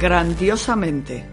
Grandiosamente, 0.00 1.26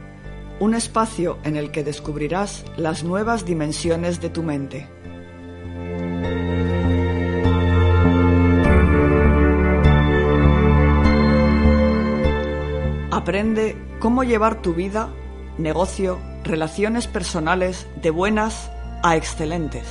un 0.60 0.74
espacio 0.74 1.38
en 1.46 1.56
el 1.56 1.72
que 1.72 1.86
descubrirás 1.86 2.66
las 2.76 3.02
nuevas 3.06 3.46
dimensiones 3.46 4.20
de 4.20 4.30
tu 4.30 4.44
mente. 4.44 4.90
Aprende 13.10 13.78
cómo 14.00 14.26
llevar 14.26 14.62
tu 14.62 14.74
vida, 14.74 15.08
negocio, 15.58 16.20
relaciones 16.44 17.08
personales 17.08 17.88
de 18.02 18.10
buenas 18.10 18.70
a 19.02 19.16
excelentes. 19.16 19.86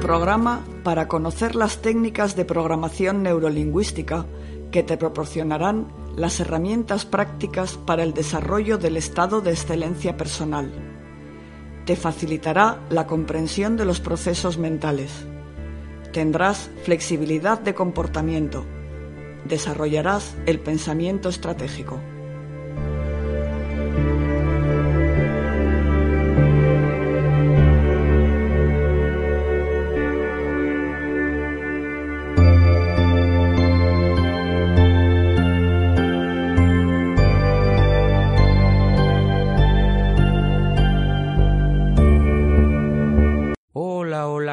Programa 0.00 0.64
para 0.82 1.08
conocer 1.08 1.54
las 1.54 1.82
técnicas 1.82 2.34
de 2.34 2.46
programación 2.46 3.22
neurolingüística 3.22 4.24
que 4.72 4.82
te 4.82 4.96
proporcionarán 4.96 5.88
las 6.16 6.40
herramientas 6.40 7.04
prácticas 7.04 7.76
para 7.76 8.02
el 8.02 8.14
desarrollo 8.14 8.78
del 8.78 8.96
estado 8.96 9.42
de 9.42 9.50
excelencia 9.50 10.16
personal. 10.16 10.72
Te 11.84 11.96
facilitará 11.96 12.80
la 12.88 13.06
comprensión 13.06 13.76
de 13.76 13.84
los 13.84 14.00
procesos 14.00 14.58
mentales. 14.58 15.12
Tendrás 16.12 16.70
flexibilidad 16.82 17.60
de 17.60 17.74
comportamiento. 17.74 18.64
Desarrollarás 19.44 20.34
el 20.46 20.60
pensamiento 20.60 21.28
estratégico. 21.28 22.00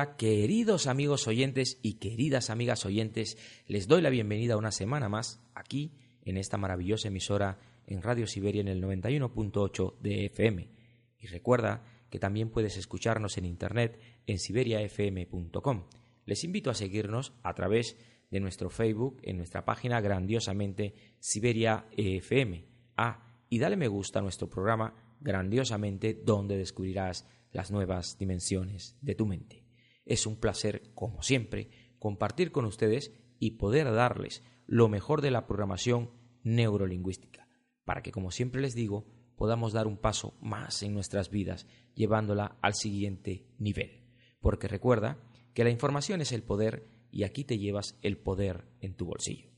Queridos 0.06 0.86
amigos 0.86 1.28
oyentes 1.28 1.80
y 1.82 1.96
queridas 1.96 2.52
amigas 2.52 2.86
oyentes, 2.86 3.36
les 3.66 3.88
doy 3.88 4.04
la 4.04 4.12
bienvenida 4.12 4.56
una 4.56 4.72
semana 4.72 5.10
más 5.10 5.42
aquí 5.56 5.92
en 6.24 6.38
esta 6.38 6.58
maravillosa 6.58 7.08
emisora 7.08 7.58
en 7.88 8.04
Radio 8.04 8.28
Siberia 8.28 8.62
en 8.62 8.68
el 8.68 8.84
91.8 8.84 9.98
de 10.00 10.26
FM. 10.26 10.70
Y 11.18 11.28
recuerda 11.28 11.84
que 12.12 12.20
también 12.20 12.52
puedes 12.52 12.78
escucharnos 12.78 13.40
en 13.40 13.46
internet 13.46 14.00
en 14.28 14.38
siberiafm.com. 14.38 15.86
Les 16.26 16.44
invito 16.44 16.70
a 16.70 16.76
seguirnos 16.76 17.34
a 17.42 17.56
través 17.56 17.98
de 18.30 18.40
nuestro 18.40 18.70
Facebook 18.70 19.20
en 19.24 19.38
nuestra 19.38 19.66
página 19.66 20.00
grandiosamente 20.00 20.94
Siberia 21.20 21.88
FM. 21.98 22.66
Ah, 22.98 23.26
y 23.50 23.58
dale 23.58 23.78
me 23.78 23.88
gusta 23.88 24.20
a 24.20 24.22
nuestro 24.22 24.48
programa 24.48 24.94
grandiosamente 25.22 26.14
donde 26.14 26.56
descubrirás 26.56 27.26
las 27.52 27.72
nuevas 27.72 28.20
dimensiones 28.20 28.96
de 29.02 29.16
tu 29.16 29.26
mente. 29.26 29.67
Es 30.08 30.26
un 30.26 30.38
placer, 30.38 30.92
como 30.96 31.22
siempre, 31.22 31.70
compartir 32.00 32.52
con 32.52 32.66
ustedes 32.66 33.12
y 33.40 33.52
poder 33.52 33.92
darles 33.92 34.42
lo 34.66 34.90
mejor 34.90 35.22
de 35.22 35.32
la 35.32 35.46
programación 35.48 36.12
neurolingüística, 36.44 37.48
para 37.84 38.02
que, 38.02 38.12
como 38.12 38.32
siempre 38.32 38.62
les 38.62 38.74
digo, 38.74 39.06
podamos 39.36 39.74
dar 39.74 39.86
un 39.86 39.98
paso 39.98 40.34
más 40.42 40.82
en 40.82 40.94
nuestras 40.94 41.30
vidas, 41.30 41.68
llevándola 41.94 42.58
al 42.62 42.74
siguiente 42.74 43.46
nivel. 43.60 44.04
Porque 44.40 44.68
recuerda 44.68 45.20
que 45.54 45.64
la 45.64 45.70
información 45.70 46.22
es 46.22 46.32
el 46.32 46.44
poder 46.44 46.88
y 47.12 47.24
aquí 47.24 47.44
te 47.44 47.58
llevas 47.58 47.98
el 48.02 48.18
poder 48.18 48.66
en 48.82 48.96
tu 48.96 49.06
bolsillo. 49.06 49.50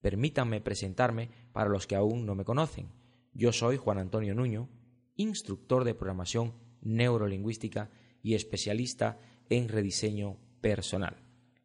Permítanme 0.00 0.60
presentarme 0.60 1.30
para 1.52 1.70
los 1.70 1.86
que 1.86 1.96
aún 1.96 2.26
no 2.26 2.34
me 2.34 2.44
conocen. 2.44 2.92
Yo 3.32 3.52
soy 3.52 3.76
Juan 3.76 3.98
Antonio 3.98 4.34
Nuño, 4.34 4.68
instructor 5.16 5.84
de 5.84 5.94
programación 5.94 6.54
neurolingüística 6.82 7.90
y 8.22 8.34
especialista 8.34 9.18
en 9.50 9.68
rediseño 9.68 10.36
personal. 10.60 11.16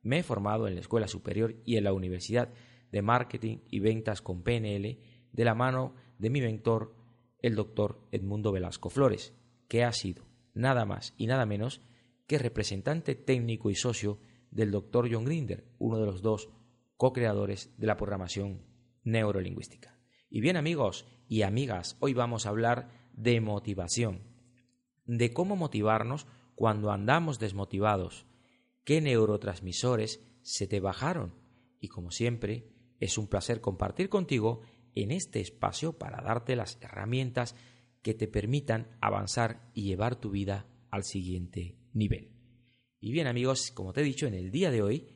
Me 0.02 0.20
he 0.20 0.24
formado 0.24 0.68
en 0.68 0.76
la 0.76 0.82
Escuela 0.82 1.08
Superior 1.08 1.56
y 1.66 1.78
en 1.78 1.84
la 1.84 1.94
Universidad 1.94 2.50
de 2.92 3.02
Marketing 3.02 3.60
y 3.70 3.80
Ventas 3.80 4.22
con 4.22 4.44
PNL 4.44 5.00
de 5.32 5.46
la 5.46 5.56
mano 5.56 5.96
de 6.18 6.30
mi 6.30 6.42
mentor, 6.42 6.96
el 7.42 7.56
doctor 7.56 8.08
Edmundo 8.12 8.52
Velasco 8.52 8.90
Flores, 8.90 9.34
que 9.68 9.84
ha 9.84 9.92
sido 9.92 10.26
nada 10.54 10.86
más 10.86 11.14
y 11.18 11.28
nada 11.28 11.46
menos 11.46 11.82
que 12.28 12.38
representante 12.38 13.16
técnico 13.16 13.70
y 13.70 13.76
socio 13.76 14.20
del 14.52 14.72
doctor 14.72 15.10
John 15.12 15.26
Grinder, 15.26 15.66
uno 15.78 16.00
de 16.00 16.06
los 16.06 16.22
dos 16.22 16.50
co-creadores 16.98 17.74
de 17.78 17.88
la 17.88 17.98
programación 17.98 18.62
neurolingüística. 19.04 19.98
Y 20.30 20.42
bien 20.42 20.58
amigos 20.58 21.06
y 21.28 21.44
amigas, 21.44 21.98
hoy 22.00 22.14
vamos 22.14 22.46
a 22.46 22.50
hablar 22.50 22.90
de 23.14 23.40
motivación, 23.42 24.22
de 25.06 25.34
cómo 25.34 25.56
motivarnos 25.56 26.28
cuando 26.60 26.92
andamos 26.92 27.40
desmotivados, 27.40 28.26
qué 28.84 29.00
neurotransmisores 29.00 30.22
se 30.42 30.68
te 30.68 30.82
bajaron. 30.82 31.34
Y 31.80 31.88
como 31.88 32.12
siempre, 32.12 32.68
es 33.00 33.18
un 33.18 33.28
placer 33.30 33.62
compartir 33.62 34.10
contigo 34.10 34.60
en 34.94 35.12
este 35.12 35.40
espacio 35.40 35.98
para 35.98 36.22
darte 36.22 36.58
las 36.58 36.78
herramientas 36.82 37.56
que 38.02 38.14
te 38.14 38.28
permitan 38.28 38.90
avanzar 39.00 39.72
y 39.74 39.84
llevar 39.84 40.18
tu 40.18 40.32
vida 40.32 40.68
al 40.92 41.06
siguiente 41.06 41.78
nivel. 41.94 42.34
Y 43.00 43.14
bien 43.14 43.28
amigos, 43.28 43.72
como 43.72 43.94
te 43.94 44.02
he 44.02 44.04
dicho, 44.04 44.28
en 44.28 44.34
el 44.34 44.52
día 44.52 44.70
de 44.70 44.82
hoy 44.82 45.08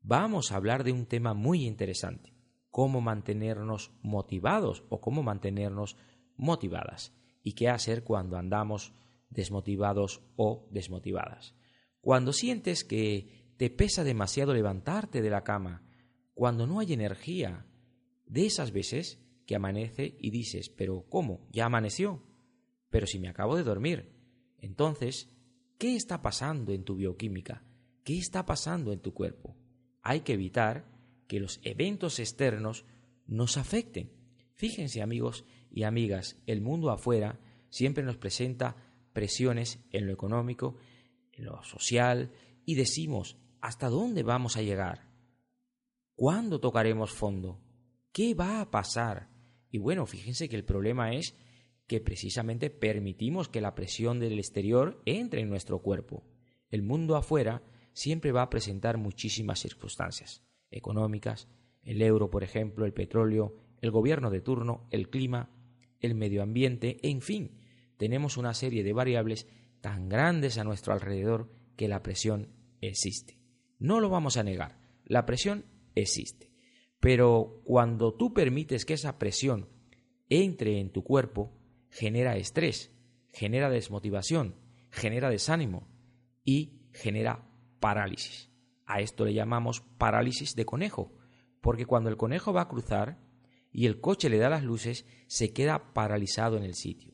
vamos 0.00 0.52
a 0.52 0.56
hablar 0.58 0.84
de 0.84 0.92
un 0.92 1.06
tema 1.06 1.34
muy 1.34 1.66
interesante, 1.66 2.36
cómo 2.70 3.00
mantenernos 3.00 3.90
motivados 4.00 4.84
o 4.90 5.00
cómo 5.00 5.24
mantenernos 5.24 5.96
motivadas 6.36 7.12
y 7.42 7.54
qué 7.54 7.68
hacer 7.68 8.04
cuando 8.04 8.36
andamos 8.36 8.94
desmotivados 9.32 10.22
o 10.36 10.68
desmotivadas. 10.70 11.54
Cuando 12.00 12.32
sientes 12.32 12.84
que 12.84 13.52
te 13.56 13.70
pesa 13.70 14.04
demasiado 14.04 14.54
levantarte 14.54 15.22
de 15.22 15.30
la 15.30 15.44
cama, 15.44 15.84
cuando 16.34 16.66
no 16.66 16.80
hay 16.80 16.92
energía, 16.92 17.66
de 18.26 18.46
esas 18.46 18.72
veces 18.72 19.20
que 19.46 19.54
amanece 19.54 20.16
y 20.18 20.30
dices, 20.30 20.70
pero 20.70 21.04
¿cómo? 21.08 21.46
Ya 21.50 21.66
amaneció. 21.66 22.22
Pero 22.90 23.06
si 23.06 23.18
me 23.18 23.28
acabo 23.28 23.56
de 23.56 23.62
dormir. 23.62 24.12
Entonces, 24.58 25.30
¿qué 25.78 25.96
está 25.96 26.22
pasando 26.22 26.72
en 26.72 26.84
tu 26.84 26.96
bioquímica? 26.96 27.64
¿Qué 28.04 28.16
está 28.16 28.46
pasando 28.46 28.92
en 28.92 29.00
tu 29.00 29.12
cuerpo? 29.12 29.56
Hay 30.02 30.20
que 30.20 30.32
evitar 30.32 30.90
que 31.26 31.40
los 31.40 31.60
eventos 31.62 32.18
externos 32.18 32.84
nos 33.26 33.56
afecten. 33.56 34.12
Fíjense 34.54 35.02
amigos 35.02 35.44
y 35.70 35.84
amigas, 35.84 36.40
el 36.46 36.60
mundo 36.60 36.90
afuera 36.90 37.40
siempre 37.68 38.04
nos 38.04 38.16
presenta 38.16 38.76
presiones 39.12 39.84
en 39.90 40.06
lo 40.06 40.12
económico, 40.12 40.76
en 41.32 41.44
lo 41.46 41.62
social, 41.62 42.32
y 42.64 42.74
decimos, 42.74 43.36
¿hasta 43.60 43.88
dónde 43.88 44.22
vamos 44.22 44.56
a 44.56 44.62
llegar? 44.62 45.08
¿Cuándo 46.14 46.60
tocaremos 46.60 47.10
fondo? 47.10 47.60
¿Qué 48.12 48.34
va 48.34 48.60
a 48.60 48.70
pasar? 48.70 49.30
Y 49.70 49.78
bueno, 49.78 50.06
fíjense 50.06 50.48
que 50.48 50.56
el 50.56 50.64
problema 50.64 51.14
es 51.14 51.34
que 51.86 52.00
precisamente 52.00 52.70
permitimos 52.70 53.48
que 53.48 53.60
la 53.60 53.74
presión 53.74 54.20
del 54.20 54.38
exterior 54.38 55.02
entre 55.04 55.40
en 55.40 55.48
nuestro 55.48 55.80
cuerpo. 55.80 56.24
El 56.70 56.82
mundo 56.82 57.16
afuera 57.16 57.62
siempre 57.92 58.32
va 58.32 58.42
a 58.42 58.50
presentar 58.50 58.98
muchísimas 58.98 59.60
circunstancias 59.60 60.42
económicas, 60.70 61.48
el 61.82 62.00
euro, 62.00 62.30
por 62.30 62.44
ejemplo, 62.44 62.86
el 62.86 62.92
petróleo, 62.92 63.56
el 63.80 63.90
gobierno 63.90 64.30
de 64.30 64.40
turno, 64.40 64.86
el 64.90 65.10
clima, 65.10 65.50
el 66.00 66.14
medio 66.14 66.42
ambiente, 66.42 66.98
en 67.02 67.20
fin, 67.20 67.61
tenemos 68.02 68.36
una 68.36 68.52
serie 68.52 68.82
de 68.82 68.92
variables 68.92 69.46
tan 69.80 70.08
grandes 70.08 70.58
a 70.58 70.64
nuestro 70.64 70.92
alrededor 70.92 71.52
que 71.76 71.86
la 71.86 72.02
presión 72.02 72.48
existe. 72.80 73.38
No 73.78 74.00
lo 74.00 74.10
vamos 74.10 74.36
a 74.36 74.42
negar, 74.42 74.80
la 75.04 75.24
presión 75.24 75.66
existe. 75.94 76.50
Pero 76.98 77.62
cuando 77.62 78.12
tú 78.12 78.34
permites 78.34 78.84
que 78.84 78.94
esa 78.94 79.20
presión 79.20 79.68
entre 80.28 80.80
en 80.80 80.90
tu 80.90 81.04
cuerpo, 81.04 81.56
genera 81.90 82.36
estrés, 82.36 82.92
genera 83.32 83.70
desmotivación, 83.70 84.56
genera 84.90 85.30
desánimo 85.30 85.86
y 86.42 86.88
genera 86.92 87.48
parálisis. 87.78 88.50
A 88.84 89.00
esto 89.00 89.24
le 89.24 89.32
llamamos 89.32 89.82
parálisis 89.96 90.56
de 90.56 90.66
conejo, 90.66 91.12
porque 91.60 91.86
cuando 91.86 92.10
el 92.10 92.16
conejo 92.16 92.52
va 92.52 92.62
a 92.62 92.68
cruzar 92.68 93.20
y 93.70 93.86
el 93.86 94.00
coche 94.00 94.28
le 94.28 94.38
da 94.38 94.50
las 94.50 94.64
luces, 94.64 95.06
se 95.28 95.52
queda 95.52 95.92
paralizado 95.92 96.56
en 96.56 96.64
el 96.64 96.74
sitio. 96.74 97.11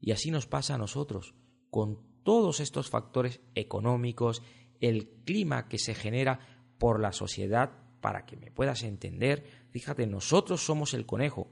Y 0.00 0.12
así 0.12 0.30
nos 0.30 0.46
pasa 0.46 0.74
a 0.74 0.78
nosotros, 0.78 1.34
con 1.70 2.00
todos 2.22 2.60
estos 2.60 2.90
factores 2.90 3.40
económicos, 3.54 4.42
el 4.80 5.08
clima 5.24 5.68
que 5.68 5.78
se 5.78 5.94
genera 5.94 6.40
por 6.78 7.00
la 7.00 7.12
sociedad, 7.12 7.72
para 8.00 8.24
que 8.24 8.36
me 8.36 8.50
puedas 8.50 8.82
entender, 8.82 9.44
fíjate, 9.70 10.06
nosotros 10.06 10.64
somos 10.64 10.94
el 10.94 11.04
conejo. 11.06 11.50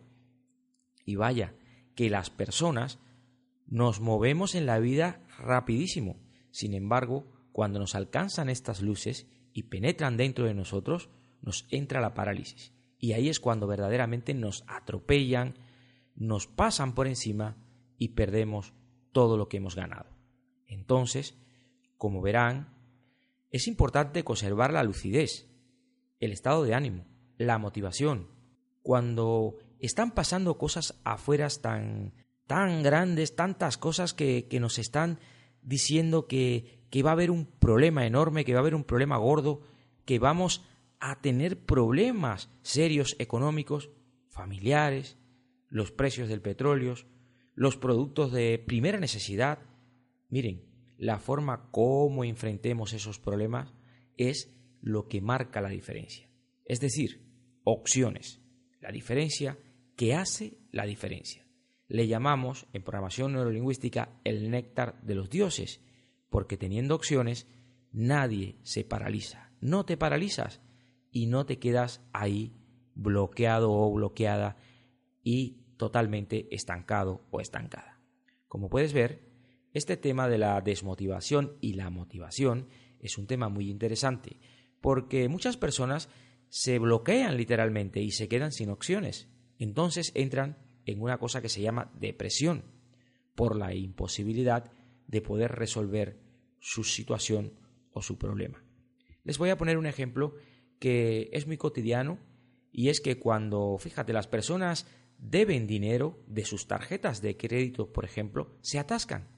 Y 1.04 1.16
vaya, 1.16 1.54
que 1.94 2.10
las 2.10 2.30
personas 2.30 2.98
nos 3.66 4.00
movemos 4.00 4.54
en 4.54 4.64
la 4.66 4.78
vida 4.78 5.26
rapidísimo. 5.38 6.16
Sin 6.50 6.74
embargo, 6.74 7.26
cuando 7.52 7.78
nos 7.78 7.94
alcanzan 7.94 8.48
estas 8.48 8.80
luces 8.80 9.26
y 9.52 9.64
penetran 9.64 10.16
dentro 10.16 10.46
de 10.46 10.54
nosotros, 10.54 11.10
nos 11.42 11.66
entra 11.70 12.00
la 12.00 12.14
parálisis. 12.14 12.72
Y 12.98 13.12
ahí 13.12 13.28
es 13.28 13.40
cuando 13.40 13.66
verdaderamente 13.66 14.32
nos 14.32 14.64
atropellan, 14.66 15.54
nos 16.14 16.46
pasan 16.46 16.94
por 16.94 17.06
encima 17.06 17.56
y 17.98 18.08
perdemos 18.08 18.72
todo 19.12 19.36
lo 19.36 19.48
que 19.48 19.58
hemos 19.58 19.74
ganado. 19.74 20.08
Entonces, 20.66 21.36
como 21.96 22.22
verán, 22.22 22.74
es 23.50 23.66
importante 23.66 24.24
conservar 24.24 24.72
la 24.72 24.84
lucidez, 24.84 25.48
el 26.20 26.32
estado 26.32 26.64
de 26.64 26.74
ánimo, 26.74 27.06
la 27.36 27.58
motivación. 27.58 28.28
Cuando 28.82 29.56
están 29.80 30.12
pasando 30.12 30.58
cosas 30.58 31.00
afuera 31.04 31.48
tan, 31.60 32.14
tan 32.46 32.82
grandes, 32.82 33.34
tantas 33.36 33.76
cosas 33.78 34.14
que, 34.14 34.46
que 34.48 34.60
nos 34.60 34.78
están 34.78 35.18
diciendo 35.62 36.26
que, 36.26 36.86
que 36.90 37.02
va 37.02 37.10
a 37.10 37.12
haber 37.14 37.30
un 37.30 37.46
problema 37.46 38.06
enorme, 38.06 38.44
que 38.44 38.52
va 38.52 38.58
a 38.58 38.62
haber 38.62 38.74
un 38.74 38.84
problema 38.84 39.16
gordo, 39.16 39.60
que 40.04 40.18
vamos 40.18 40.64
a 41.00 41.20
tener 41.20 41.64
problemas 41.64 42.50
serios 42.62 43.16
económicos, 43.18 43.90
familiares, 44.28 45.16
los 45.68 45.92
precios 45.92 46.28
del 46.28 46.40
petróleo, 46.40 46.94
los 47.58 47.76
productos 47.76 48.30
de 48.30 48.56
primera 48.64 49.00
necesidad. 49.00 49.58
Miren, 50.28 50.62
la 50.96 51.18
forma 51.18 51.72
como 51.72 52.22
enfrentemos 52.22 52.92
esos 52.92 53.18
problemas 53.18 53.74
es 54.16 54.56
lo 54.80 55.08
que 55.08 55.20
marca 55.20 55.60
la 55.60 55.68
diferencia. 55.68 56.30
Es 56.64 56.78
decir, 56.78 57.20
opciones. 57.64 58.40
La 58.80 58.92
diferencia 58.92 59.58
que 59.96 60.14
hace 60.14 60.58
la 60.70 60.86
diferencia. 60.86 61.48
Le 61.88 62.06
llamamos 62.06 62.68
en 62.74 62.84
programación 62.84 63.32
neurolingüística 63.32 64.20
el 64.22 64.52
néctar 64.52 65.02
de 65.02 65.16
los 65.16 65.28
dioses, 65.28 65.80
porque 66.30 66.58
teniendo 66.58 66.94
opciones 66.94 67.48
nadie 67.90 68.60
se 68.62 68.84
paraliza. 68.84 69.50
No 69.60 69.84
te 69.84 69.96
paralizas 69.96 70.60
y 71.10 71.26
no 71.26 71.44
te 71.44 71.58
quedas 71.58 72.06
ahí 72.12 72.54
bloqueado 72.94 73.72
o 73.72 73.92
bloqueada 73.92 74.58
y 75.24 75.64
totalmente 75.78 76.54
estancado 76.54 77.26
o 77.30 77.40
estancada. 77.40 78.02
Como 78.46 78.68
puedes 78.68 78.92
ver, 78.92 79.22
este 79.72 79.96
tema 79.96 80.28
de 80.28 80.38
la 80.38 80.60
desmotivación 80.60 81.56
y 81.60 81.74
la 81.74 81.88
motivación 81.88 82.68
es 83.00 83.16
un 83.16 83.26
tema 83.26 83.48
muy 83.48 83.70
interesante, 83.70 84.38
porque 84.80 85.28
muchas 85.28 85.56
personas 85.56 86.10
se 86.48 86.78
bloquean 86.78 87.36
literalmente 87.36 88.00
y 88.00 88.10
se 88.10 88.28
quedan 88.28 88.52
sin 88.52 88.70
opciones. 88.70 89.28
Entonces 89.58 90.12
entran 90.14 90.58
en 90.84 91.00
una 91.00 91.18
cosa 91.18 91.40
que 91.40 91.48
se 91.48 91.62
llama 91.62 91.90
depresión, 91.98 92.64
por 93.34 93.54
la 93.54 93.72
imposibilidad 93.72 94.72
de 95.06 95.22
poder 95.22 95.52
resolver 95.52 96.18
su 96.58 96.82
situación 96.82 97.52
o 97.92 98.02
su 98.02 98.18
problema. 98.18 98.64
Les 99.22 99.38
voy 99.38 99.50
a 99.50 99.56
poner 99.56 99.78
un 99.78 99.86
ejemplo 99.86 100.34
que 100.80 101.30
es 101.32 101.46
muy 101.46 101.56
cotidiano 101.56 102.18
y 102.72 102.88
es 102.88 103.00
que 103.00 103.20
cuando, 103.20 103.76
fíjate, 103.78 104.12
las 104.12 104.26
personas 104.26 104.88
deben 105.18 105.66
dinero 105.66 106.22
de 106.26 106.44
sus 106.44 106.66
tarjetas 106.66 107.20
de 107.20 107.36
crédito, 107.36 107.92
por 107.92 108.04
ejemplo, 108.04 108.56
se 108.62 108.78
atascan, 108.78 109.28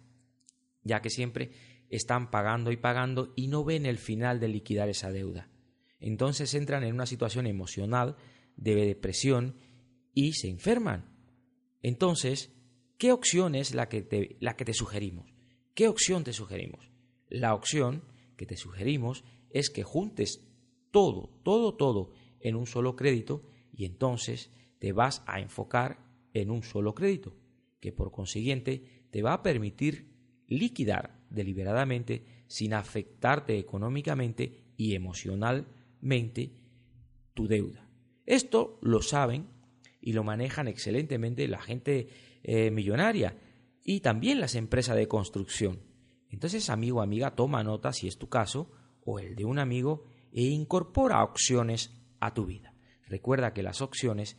ya 0.83 1.01
que 1.01 1.11
siempre 1.11 1.51
están 1.89 2.31
pagando 2.31 2.71
y 2.71 2.77
pagando 2.77 3.33
y 3.35 3.49
no 3.49 3.65
ven 3.65 3.87
el 3.87 3.99
final 3.99 4.39
de 4.39 4.49
liquidar 4.49 4.89
esa 4.89 5.11
deuda. 5.11 5.51
Entonces 5.99 6.55
entran 6.55 6.85
en 6.85 6.95
una 6.95 7.07
situación 7.07 7.47
emocional 7.47 8.17
de 8.57 8.75
depresión 8.75 9.57
y 10.15 10.33
se 10.33 10.49
enferman. 10.49 11.11
Entonces, 11.83 12.53
¿qué 12.99 13.13
opción 13.13 13.55
es 13.55 13.75
la 13.75 13.89
que 13.89 14.03
te, 14.03 14.37
la 14.41 14.57
que 14.57 14.65
te 14.65 14.75
sugerimos? 14.75 15.35
¿Qué 15.75 15.89
opción 15.89 16.25
te 16.25 16.33
sugerimos? 16.33 16.91
La 17.29 17.55
opción 17.55 18.05
que 18.37 18.47
te 18.47 18.57
sugerimos 18.57 19.25
es 19.51 19.71
que 19.71 19.83
juntes 19.83 20.47
todo, 20.91 21.31
todo, 21.43 21.77
todo 21.77 22.13
en 22.41 22.57
un 22.57 22.67
solo 22.67 22.97
crédito 22.97 23.43
y 23.73 23.85
entonces 23.85 24.51
te 24.81 24.93
vas 24.93 25.23
a 25.27 25.39
enfocar 25.41 26.01
en 26.33 26.51
un 26.51 26.65
solo 26.65 26.95
crédito, 26.95 27.37
que 27.79 27.93
por 27.93 28.11
consiguiente 28.11 29.07
te 29.11 29.23
va 29.23 29.35
a 29.35 29.43
permitir 29.43 30.11
liquidar 30.49 31.21
deliberadamente 31.31 32.45
sin 32.49 32.75
afectarte 32.75 33.59
económicamente 33.59 34.65
y 34.77 34.95
emocionalmente 34.95 36.57
tu 37.35 37.47
deuda. 37.47 37.89
Esto 38.27 38.79
lo 38.83 39.03
saben 39.03 39.49
y 40.01 40.15
lo 40.15 40.25
manejan 40.25 40.67
excelentemente 40.67 41.47
la 41.47 41.61
gente 41.61 42.09
eh, 42.43 42.71
millonaria 42.71 43.37
y 43.85 44.01
también 44.01 44.41
las 44.41 44.55
empresas 44.55 44.97
de 44.97 45.09
construcción. 45.09 45.81
Entonces, 46.31 46.71
amigo, 46.71 47.03
amiga, 47.03 47.35
toma 47.35 47.63
nota 47.63 47.93
si 47.93 48.09
es 48.09 48.19
tu 48.19 48.29
caso 48.29 48.71
o 49.05 49.19
el 49.19 49.37
de 49.37 49.45
un 49.45 49.59
amigo 49.59 50.05
e 50.33 50.43
incorpora 50.43 51.23
opciones 51.23 51.93
a 52.19 52.35
tu 52.35 52.47
vida. 52.47 52.75
Recuerda 53.07 53.53
que 53.53 53.63
las 53.63 53.81
opciones 53.81 54.37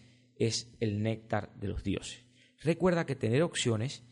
es 0.47 0.73
el 0.79 1.03
néctar 1.03 1.53
de 1.55 1.67
los 1.67 1.83
dioses. 1.83 2.25
Recuerda 2.59 3.05
que 3.05 3.15
tener 3.15 3.43
opciones 3.43 4.03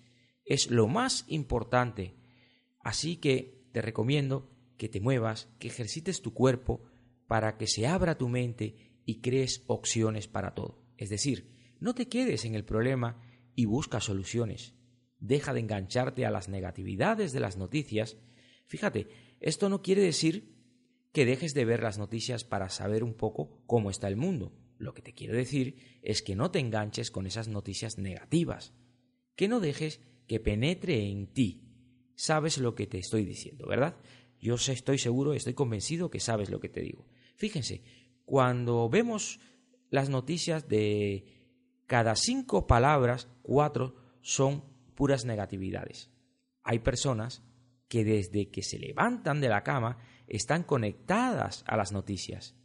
es 0.46 0.70
lo 0.70 0.88
más 0.88 1.26
importante. 1.28 2.16
Así 2.82 3.18
que 3.18 3.68
te 3.72 3.82
recomiendo 3.82 4.50
que 4.78 4.90
te 4.90 5.00
muevas, 5.00 5.50
que 5.60 5.68
ejercites 5.68 6.22
tu 6.22 6.34
cuerpo 6.34 6.84
para 7.28 7.58
que 7.58 7.68
se 7.68 7.88
abra 7.88 8.18
tu 8.18 8.30
mente 8.30 8.76
y 9.06 9.22
crees 9.22 9.64
opciones 9.68 10.28
para 10.28 10.54
todo. 10.54 10.84
Es 10.98 11.10
decir, 11.10 11.52
no 11.80 11.96
te 11.96 12.08
quedes 12.08 12.46
en 12.46 12.56
el 12.56 12.64
problema 12.64 13.22
y 13.56 13.66
busca 13.66 14.00
soluciones. 14.00 14.76
Deja 15.20 15.54
de 15.54 15.62
engancharte 15.62 16.26
a 16.26 16.32
las 16.32 16.48
negatividades 16.48 17.32
de 17.32 17.40
las 17.40 17.58
noticias. 17.58 18.18
Fíjate, 18.66 19.08
esto 19.40 19.70
no 19.70 19.82
quiere 19.82 20.02
decir 20.02 20.56
que 21.12 21.26
dejes 21.26 21.54
de 21.54 21.66
ver 21.66 21.82
las 21.82 21.98
noticias 21.98 22.44
para 22.44 22.70
saber 22.70 23.04
un 23.04 23.16
poco 23.16 23.64
cómo 23.66 23.90
está 23.90 24.08
el 24.08 24.16
mundo. 24.16 24.54
Lo 24.80 24.94
que 24.94 25.02
te 25.02 25.14
quiero 25.14 25.36
decir 25.36 26.00
es 26.02 26.22
que 26.22 26.36
no 26.36 26.52
te 26.52 26.60
enganches 26.60 27.12
con 27.12 27.28
esas 27.28 27.50
noticias 27.50 27.98
negativas, 27.98 28.74
que 29.36 29.50
no 29.50 29.60
dejes 29.60 30.00
que 30.26 30.40
penetre 30.40 31.06
en 31.10 31.28
ti. 31.28 31.62
Sabes 32.16 32.58
lo 32.58 32.76
que 32.76 32.88
te 32.88 32.98
estoy 32.98 33.26
diciendo, 33.26 33.68
¿verdad? 33.68 33.98
Yo 34.40 34.56
estoy 34.56 34.98
seguro, 34.98 35.34
estoy 35.34 35.54
convencido 35.54 36.10
que 36.10 36.22
sabes 36.22 36.50
lo 36.50 36.62
que 36.62 36.70
te 36.70 36.82
digo. 36.82 37.06
Fíjense, 37.36 37.84
cuando 38.24 38.90
vemos 38.90 39.42
las 39.90 40.10
noticias 40.10 40.70
de 40.70 41.26
cada 41.86 42.16
cinco 42.16 42.66
palabras, 42.66 43.28
cuatro 43.42 43.96
son 44.22 44.64
puras 44.96 45.26
negatividades. 45.26 46.10
Hay 46.64 46.80
personas 46.80 47.44
que 47.90 48.06
desde 48.06 48.50
que 48.50 48.64
se 48.64 48.80
levantan 48.80 49.42
de 49.42 49.50
la 49.50 49.64
cama 49.64 49.98
están 50.28 50.64
conectadas 50.64 51.66
a 51.68 51.76
las 51.76 51.92
noticias. 51.92 52.56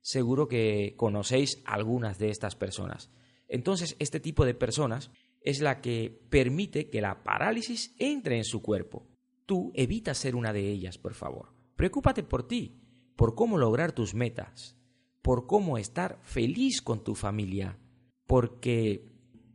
Seguro 0.00 0.48
que 0.48 0.94
conocéis 0.96 1.62
algunas 1.64 2.18
de 2.18 2.30
estas 2.30 2.56
personas. 2.56 3.10
Entonces, 3.48 3.96
este 3.98 4.20
tipo 4.20 4.44
de 4.44 4.54
personas 4.54 5.10
es 5.42 5.60
la 5.60 5.80
que 5.80 6.22
permite 6.30 6.88
que 6.88 7.00
la 7.00 7.22
parálisis 7.22 7.94
entre 7.98 8.36
en 8.36 8.44
su 8.44 8.62
cuerpo. 8.62 9.06
Tú 9.46 9.72
evita 9.74 10.14
ser 10.14 10.36
una 10.36 10.52
de 10.52 10.70
ellas, 10.70 10.98
por 10.98 11.14
favor. 11.14 11.52
Preocúpate 11.76 12.22
por 12.22 12.46
ti, 12.46 12.80
por 13.16 13.34
cómo 13.34 13.58
lograr 13.58 13.92
tus 13.92 14.14
metas, 14.14 14.76
por 15.22 15.46
cómo 15.46 15.78
estar 15.78 16.18
feliz 16.22 16.80
con 16.82 17.02
tu 17.02 17.14
familia, 17.14 17.78
porque 18.26 19.06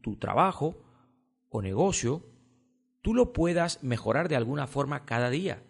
tu 0.01 0.17
trabajo 0.17 0.77
o 1.49 1.61
negocio 1.61 2.25
tú 3.01 3.13
lo 3.13 3.33
puedas 3.33 3.83
mejorar 3.83 4.29
de 4.29 4.35
alguna 4.35 4.67
forma 4.67 5.05
cada 5.05 5.29
día 5.29 5.63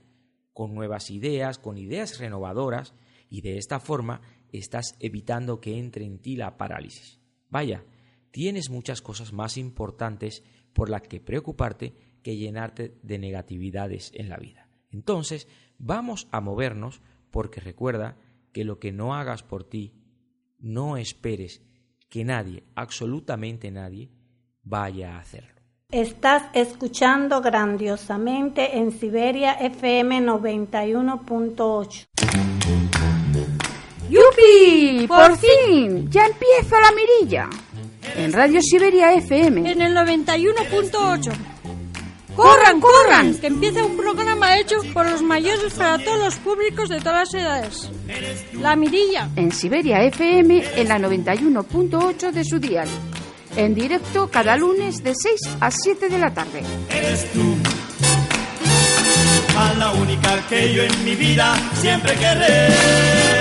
con 0.54 0.74
nuevas 0.74 1.12
ideas, 1.12 1.60
con 1.60 1.78
ideas 1.78 2.18
renovadoras, 2.18 2.94
y 3.30 3.42
de 3.42 3.58
esta 3.58 3.82
forma 3.82 4.22
estás 4.58 4.96
evitando 5.00 5.60
que 5.60 5.78
entre 5.78 6.06
en 6.06 6.20
ti 6.20 6.36
la 6.36 6.58
parálisis. 6.58 7.20
Vaya, 7.50 7.84
tienes 8.32 8.70
muchas 8.70 9.02
cosas 9.02 9.34
más 9.34 9.58
importantes 9.58 10.44
por 10.74 10.90
las 10.90 11.04
que 11.04 11.22
preocuparte 11.22 11.96
que 12.22 12.38
llenarte 12.38 12.98
de 13.02 13.20
negatividades 13.20 14.12
en 14.14 14.30
la 14.30 14.38
vida. 14.38 14.68
Entonces, 14.92 15.48
vamos 15.78 16.28
a 16.32 16.42
movernos 16.42 17.02
porque 17.32 17.62
recuerda 17.62 18.18
que 18.52 18.64
lo 18.64 18.80
que 18.80 18.92
no 18.92 19.14
hagas 19.14 19.44
por 19.44 19.64
ti, 19.64 19.94
no 20.60 20.98
esperes 20.98 21.62
que 22.10 22.24
nadie, 22.24 22.64
absolutamente 22.76 23.72
nadie, 23.72 24.10
vaya 24.64 25.16
a 25.16 25.20
hacerlo. 25.20 25.62
Estás 25.92 26.44
escuchando 26.54 27.42
grandiosamente 27.42 28.78
en 28.78 28.92
Siberia 28.92 29.54
FM 29.54 30.22
91.8. 30.22 32.55
¡Yupi! 34.16 35.08
¡Por 35.08 35.38
fin! 35.38 36.10
¡Ya 36.10 36.26
empieza 36.26 36.80
la 36.80 36.92
mirilla! 36.92 37.50
En 38.16 38.32
Radio 38.32 38.62
Siberia 38.62 39.14
FM. 39.14 39.70
En 39.70 39.82
el 39.82 39.94
91.8. 39.94 41.34
¡Corran, 42.36 42.80
corran! 42.80 43.36
Que 43.36 43.48
empieza 43.48 43.84
un 43.84 43.98
programa 43.98 44.58
hecho 44.58 44.78
por 44.94 45.10
los 45.10 45.22
mayores 45.22 45.74
para 45.74 45.98
todos 45.98 46.20
los 46.20 46.36
públicos 46.36 46.90
de 46.90 47.00
todas 47.00 47.34
las 47.34 47.34
edades. 47.34 47.90
La 48.60 48.76
Mirilla. 48.76 49.30
En 49.36 49.52
Siberia 49.52 50.02
FM 50.04 50.64
en 50.76 50.88
la 50.88 51.00
91.8 51.00 52.32
de 52.32 52.44
su 52.44 52.60
dial. 52.60 52.88
En 53.56 53.74
directo 53.74 54.30
cada 54.30 54.58
lunes 54.58 55.02
de 55.04 55.14
6 55.16 55.42
a 55.60 55.72
7 55.72 56.10
de 56.10 56.20
la 56.20 56.34
tarde. 56.34 56.62
Eres 56.90 57.32
tú. 57.32 57.56
A 59.58 59.74
la 59.76 59.92
única 59.94 60.46
que 60.50 60.74
yo 60.74 60.84
en 60.84 61.06
mi 61.06 61.16
vida 61.16 61.56
siempre 61.82 62.14
querré. 62.16 63.35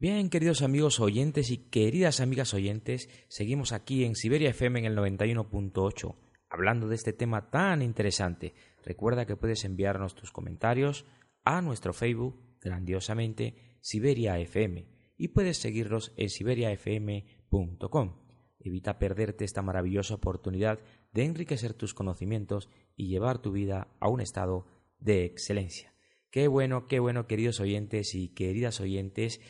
Bien, 0.00 0.30
queridos 0.30 0.62
amigos 0.62 1.00
oyentes 1.00 1.50
y 1.50 1.58
queridas 1.58 2.20
amigas 2.20 2.54
oyentes, 2.54 3.08
seguimos 3.28 3.72
aquí 3.72 4.04
en 4.04 4.14
Siberia 4.14 4.50
FM 4.50 4.78
en 4.78 4.84
el 4.86 4.96
91.8 4.96 6.14
hablando 6.50 6.88
de 6.88 6.94
este 6.94 7.12
tema 7.12 7.50
tan 7.50 7.82
interesante. 7.82 8.54
Recuerda 8.84 9.26
que 9.26 9.36
puedes 9.36 9.64
enviarnos 9.64 10.14
tus 10.14 10.30
comentarios 10.30 11.04
a 11.44 11.60
nuestro 11.62 11.92
Facebook, 11.92 12.40
grandiosamente, 12.60 13.78
Siberia 13.80 14.38
FM, 14.38 14.86
y 15.16 15.28
puedes 15.28 15.58
seguirnos 15.58 16.12
en 16.16 16.30
siberiafm.com. 16.30 18.16
Evita 18.60 18.98
perderte 18.98 19.44
esta 19.44 19.62
maravillosa 19.62 20.14
oportunidad 20.14 20.80
de 21.12 21.24
enriquecer 21.24 21.74
tus 21.74 21.94
conocimientos 21.94 22.68
y 22.96 23.08
llevar 23.08 23.40
tu 23.40 23.52
vida 23.52 23.88
a 24.00 24.08
un 24.08 24.20
estado 24.20 24.66
de 24.98 25.24
excelencia. 25.24 25.94
Qué 26.30 26.48
bueno, 26.48 26.86
qué 26.86 26.98
bueno, 26.98 27.26
queridos 27.26 27.60
oyentes 27.60 28.14
y 28.14 28.28
queridas 28.28 28.80
oyentes. 28.80 29.40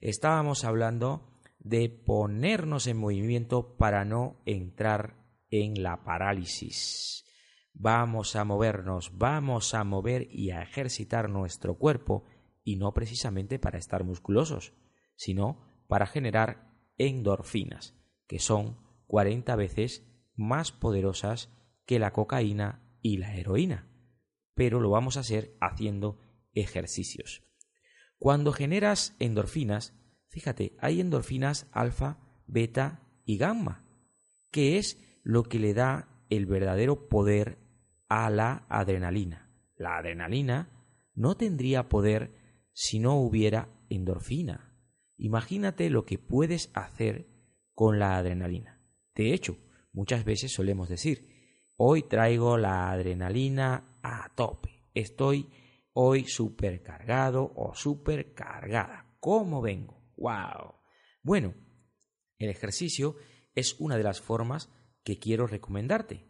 Estábamos 0.00 0.64
hablando 0.64 1.28
de 1.58 1.88
ponernos 1.88 2.86
en 2.86 2.98
movimiento 2.98 3.76
para 3.76 4.04
no 4.04 4.40
entrar 4.46 5.16
en 5.50 5.82
la 5.82 6.04
parálisis. 6.04 7.24
Vamos 7.74 8.36
a 8.36 8.44
movernos, 8.44 9.16
vamos 9.18 9.74
a 9.74 9.84
mover 9.84 10.28
y 10.30 10.50
a 10.50 10.62
ejercitar 10.62 11.28
nuestro 11.28 11.78
cuerpo 11.78 12.24
y 12.62 12.76
no 12.76 12.92
precisamente 12.92 13.58
para 13.58 13.78
estar 13.78 14.04
musculosos, 14.04 14.72
sino 15.16 15.84
para 15.88 16.06
generar 16.06 16.74
endorfinas, 16.96 17.94
que 18.26 18.38
son 18.38 18.78
40 19.06 19.56
veces 19.56 20.06
más 20.34 20.70
poderosas 20.70 21.50
que 21.86 21.98
la 21.98 22.12
cocaína 22.12 22.82
y 23.00 23.16
la 23.16 23.34
heroína. 23.36 23.88
Pero 24.54 24.80
lo 24.80 24.90
vamos 24.90 25.16
a 25.16 25.20
hacer 25.20 25.56
haciendo 25.60 26.20
ejercicios. 26.52 27.47
Cuando 28.18 28.52
generas 28.52 29.14
endorfinas, 29.18 29.94
fíjate, 30.28 30.76
hay 30.80 31.00
endorfinas 31.00 31.68
alfa, 31.72 32.18
beta 32.46 33.02
y 33.24 33.38
gamma, 33.38 33.84
que 34.50 34.78
es 34.78 34.98
lo 35.22 35.44
que 35.44 35.58
le 35.58 35.74
da 35.74 36.08
el 36.28 36.46
verdadero 36.46 37.08
poder 37.08 37.58
a 38.08 38.28
la 38.30 38.66
adrenalina. 38.68 39.50
La 39.76 39.98
adrenalina 39.98 40.68
no 41.14 41.36
tendría 41.36 41.88
poder 41.88 42.34
si 42.72 42.98
no 42.98 43.16
hubiera 43.16 43.68
endorfina. 43.88 44.74
Imagínate 45.16 45.90
lo 45.90 46.04
que 46.04 46.18
puedes 46.18 46.70
hacer 46.74 47.28
con 47.74 47.98
la 47.98 48.16
adrenalina. 48.16 48.80
De 49.14 49.34
hecho, 49.34 49.58
muchas 49.92 50.24
veces 50.24 50.52
solemos 50.52 50.88
decir, 50.88 51.28
hoy 51.76 52.02
traigo 52.02 52.56
la 52.56 52.90
adrenalina 52.90 53.98
a 54.02 54.32
tope, 54.34 54.84
estoy 54.94 55.48
hoy 56.00 56.26
supercargado 56.28 57.52
o 57.56 57.74
supercargada. 57.74 59.16
¿Cómo 59.18 59.60
vengo? 59.60 60.00
¡Wow! 60.16 60.76
Bueno, 61.24 61.54
el 62.38 62.50
ejercicio 62.50 63.16
es 63.52 63.74
una 63.80 63.96
de 63.96 64.04
las 64.04 64.20
formas 64.20 64.70
que 65.02 65.18
quiero 65.18 65.48
recomendarte 65.48 66.24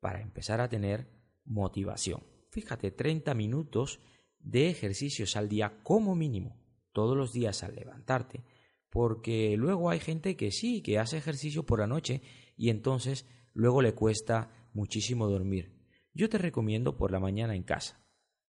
para 0.00 0.22
empezar 0.22 0.62
a 0.62 0.70
tener 0.70 1.06
motivación. 1.44 2.24
Fíjate, 2.48 2.92
30 2.92 3.34
minutos 3.34 4.00
de 4.38 4.70
ejercicios 4.70 5.36
al 5.36 5.50
día 5.50 5.82
como 5.82 6.16
mínimo, 6.16 6.58
todos 6.92 7.14
los 7.14 7.34
días 7.34 7.62
al 7.62 7.74
levantarte, 7.74 8.42
porque 8.88 9.54
luego 9.58 9.90
hay 9.90 10.00
gente 10.00 10.34
que 10.34 10.50
sí, 10.50 10.80
que 10.80 10.98
hace 10.98 11.18
ejercicio 11.18 11.66
por 11.66 11.80
la 11.80 11.86
noche 11.86 12.22
y 12.56 12.70
entonces 12.70 13.26
luego 13.52 13.82
le 13.82 13.92
cuesta 13.92 14.70
muchísimo 14.72 15.28
dormir. 15.28 15.78
Yo 16.14 16.30
te 16.30 16.38
recomiendo 16.38 16.96
por 16.96 17.12
la 17.12 17.20
mañana 17.20 17.54
en 17.54 17.64
casa. 17.64 17.99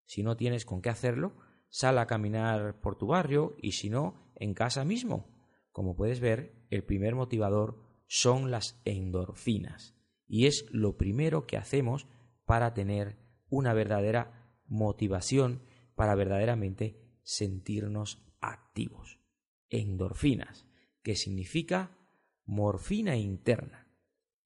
Si 0.04 0.22
no 0.22 0.36
tienes 0.36 0.64
con 0.64 0.82
qué 0.82 0.90
hacerlo, 0.90 1.36
sal 1.68 1.98
a 1.98 2.06
caminar 2.06 2.80
por 2.80 2.96
tu 2.96 3.06
barrio 3.06 3.56
y 3.60 3.72
si 3.72 3.90
no, 3.90 4.32
en 4.36 4.54
casa 4.54 4.84
mismo. 4.84 5.28
Como 5.70 5.96
puedes 5.96 6.20
ver, 6.20 6.66
el 6.70 6.84
primer 6.84 7.14
motivador 7.14 7.82
son 8.06 8.50
las 8.50 8.80
endorfinas 8.84 9.96
y 10.26 10.46
es 10.46 10.66
lo 10.70 10.96
primero 10.96 11.46
que 11.46 11.56
hacemos 11.56 12.06
para 12.44 12.74
tener 12.74 13.18
una 13.48 13.72
verdadera 13.74 14.60
motivación, 14.66 15.62
para 15.94 16.14
verdaderamente 16.14 17.18
sentirnos 17.22 18.22
activos. 18.40 19.20
Endorfinas, 19.68 20.66
que 21.02 21.16
significa 21.16 21.96
morfina 22.44 23.16
interna. 23.16 23.88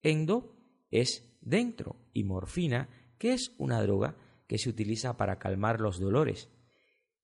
Endo 0.02 0.56
es 0.90 1.36
dentro 1.40 1.96
y 2.12 2.24
morfina, 2.24 2.88
que 3.18 3.32
es 3.32 3.54
una 3.58 3.80
droga 3.82 4.16
que 4.46 4.58
se 4.58 4.68
utiliza 4.68 5.16
para 5.16 5.38
calmar 5.38 5.80
los 5.80 5.98
dolores. 5.98 6.48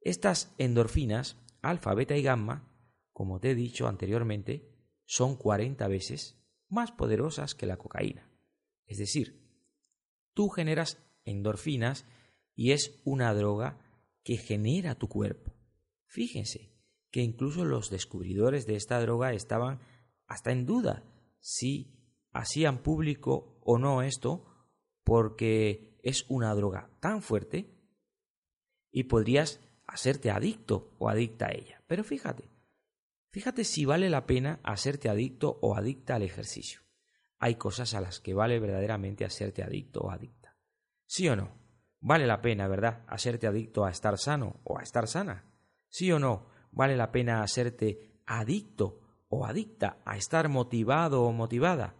Estas 0.00 0.55
endorfinas, 0.59 1.37
alfa, 1.62 1.95
beta 1.95 2.17
y 2.17 2.23
gamma, 2.23 2.69
como 3.12 3.41
te 3.41 3.50
he 3.50 3.55
dicho 3.55 3.87
anteriormente, 3.87 4.69
son 5.05 5.37
40 5.37 5.87
veces 5.88 6.43
más 6.69 6.91
poderosas 6.91 7.55
que 7.55 7.67
la 7.67 7.76
cocaína. 7.76 8.31
Es 8.87 8.99
decir, 8.99 9.43
tú 10.35 10.49
generas 10.49 10.99
endorfinas 11.25 12.07
y 12.55 12.73
es 12.73 13.00
una 13.05 13.33
droga 13.35 13.79
que 14.25 14.37
genera 14.37 14.95
tu 14.95 15.09
cuerpo. 15.09 15.55
Fíjense 16.07 16.73
que 17.11 17.21
incluso 17.21 17.64
los 17.64 17.91
descubridores 17.91 18.67
de 18.67 18.76
esta 18.76 19.00
droga 19.00 19.33
estaban 19.33 19.81
hasta 20.26 20.50
en 20.50 20.67
duda 20.67 21.05
si 21.41 21.99
hacían 22.33 22.83
público 22.83 23.59
o 23.62 23.79
no 23.79 24.02
esto 24.02 24.47
porque 25.05 25.91
es 26.02 26.26
una 26.28 26.54
droga 26.54 26.90
tan 27.00 27.23
fuerte 27.23 27.71
y 28.90 29.04
podrías 29.04 29.61
hacerte 29.87 30.30
adicto 30.30 30.94
o 30.99 31.09
adicta 31.09 31.47
a 31.47 31.52
ella. 31.52 31.82
Pero 31.87 32.04
fíjate, 32.04 32.52
Fíjate 33.32 33.64
si 33.64 33.87
vale 33.87 34.11
la 34.11 34.26
pena 34.26 34.61
hacerte 34.62 35.09
adicto 35.09 35.59
o 35.62 35.75
adicta 35.75 36.14
al 36.14 36.23
ejercicio. 36.23 36.82
Hay 37.38 37.54
cosas 37.54 37.94
a 37.94 38.02
las 38.02 38.21
que 38.21 38.35
vale 38.35 38.61
verdaderamente 38.61 39.25
hacerte 39.25 39.62
adicto 39.62 40.00
o 40.00 40.11
adicta. 40.11 40.54
¿Sí 41.06 41.28
o 41.28 41.35
no? 41.35 41.50
Vale 42.00 42.26
la 42.26 42.42
pena, 42.42 42.68
¿verdad? 42.68 43.04
Hacerte 43.09 43.47
adicto 43.47 43.87
a 43.87 43.90
estar 43.90 44.18
sano 44.18 44.61
o 44.64 44.78
a 44.78 44.82
estar 44.82 45.09
sana. 45.09 45.50
¿Sí 45.88 46.12
o 46.12 46.18
no? 46.18 46.47
Vale 46.73 46.94
la 46.94 47.11
pena 47.11 47.42
hacerte 47.42 48.21
adicto 48.26 49.00
o 49.28 49.47
adicta 49.47 50.02
a 50.04 50.18
estar 50.18 50.50
motivado 50.50 51.23
o 51.23 51.32
motivada. 51.32 51.97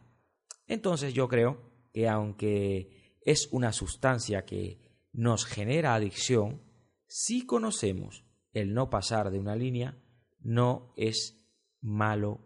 Entonces 0.67 1.15
yo 1.15 1.29
creo 1.29 1.63
que 1.95 2.11
aunque 2.11 3.02
es 3.25 3.49
una 3.53 3.73
sustancia 3.73 4.45
que 4.45 4.81
nos 5.13 5.45
genera 5.45 5.95
adicción, 5.95 6.63
si 7.07 7.47
conocemos 7.47 8.25
el 8.53 8.75
no 8.75 8.91
pasar 8.91 9.31
de 9.31 9.39
una 9.39 9.57
línea, 9.57 9.99
no 10.41 10.93
es 10.97 11.39
malo 11.81 12.41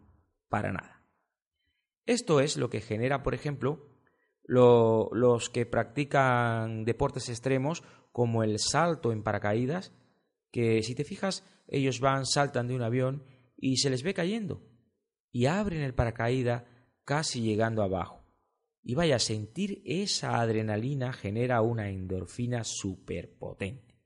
para 0.49 0.73
nada. 0.73 1.05
Esto 2.05 2.41
es 2.41 2.57
lo 2.57 2.71
que 2.71 2.81
genera, 2.81 3.23
por 3.23 3.35
ejemplo, 3.35 3.89
los 4.45 5.51
que 5.51 5.67
practican 5.67 6.85
deportes 6.85 7.29
extremos 7.29 7.83
como 8.13 8.43
el 8.43 8.59
salto 8.59 9.13
en 9.13 9.23
paracaídas, 9.23 9.93
que 10.53 10.83
si 10.83 10.95
te 10.95 11.05
fijas, 11.05 11.45
ellos 11.69 12.01
van, 12.01 12.25
saltan 12.27 12.69
de 12.69 12.75
un 12.75 12.83
avión 12.83 13.25
y 13.57 13.79
se 13.79 13.91
les 13.91 14.03
ve 14.03 14.15
cayendo 14.15 14.63
y 15.33 15.47
abren 15.47 15.83
el 15.83 15.95
paracaídas 15.95 16.65
casi 17.05 17.43
llegando 17.43 17.83
abajo. 17.83 18.26
Y 18.89 18.95
vaya, 18.95 19.19
sentir 19.19 19.83
esa 19.85 20.41
adrenalina 20.41 21.13
genera 21.13 21.61
una 21.61 21.91
endorfina 21.91 22.63
superpotente. 22.63 23.97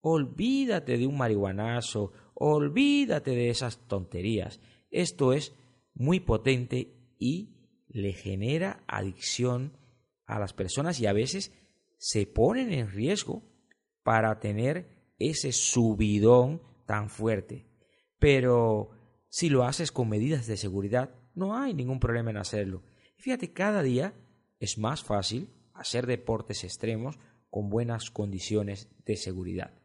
Olvídate 0.00 0.98
de 0.98 1.06
un 1.06 1.16
marihuanazo 1.16 2.12
Olvídate 2.34 3.30
de 3.30 3.50
esas 3.50 3.86
tonterías. 3.86 4.58
Esto 4.90 5.32
es 5.32 5.54
muy 5.94 6.18
potente 6.18 6.92
y 7.16 7.54
le 7.86 8.12
genera 8.12 8.82
adicción 8.88 9.78
a 10.26 10.40
las 10.40 10.52
personas 10.52 10.98
y 10.98 11.06
a 11.06 11.12
veces 11.12 11.52
se 11.98 12.26
ponen 12.26 12.72
en 12.72 12.90
riesgo 12.90 13.44
para 14.02 14.40
tener 14.40 15.12
ese 15.20 15.52
subidón 15.52 16.60
tan 16.84 17.08
fuerte. 17.08 17.68
Pero 18.18 18.90
si 19.28 19.48
lo 19.48 19.62
haces 19.62 19.92
con 19.92 20.08
medidas 20.08 20.48
de 20.48 20.56
seguridad, 20.56 21.14
no 21.36 21.56
hay 21.56 21.74
ningún 21.74 22.00
problema 22.00 22.32
en 22.32 22.38
hacerlo. 22.38 22.82
Fíjate, 23.22 23.52
cada 23.52 23.84
día 23.84 24.14
es 24.58 24.78
más 24.78 25.04
fácil 25.04 25.48
hacer 25.74 26.08
deportes 26.08 26.64
extremos 26.64 27.20
con 27.50 27.70
buenas 27.70 28.10
condiciones 28.10 28.88
de 29.06 29.14
seguridad. 29.14 29.80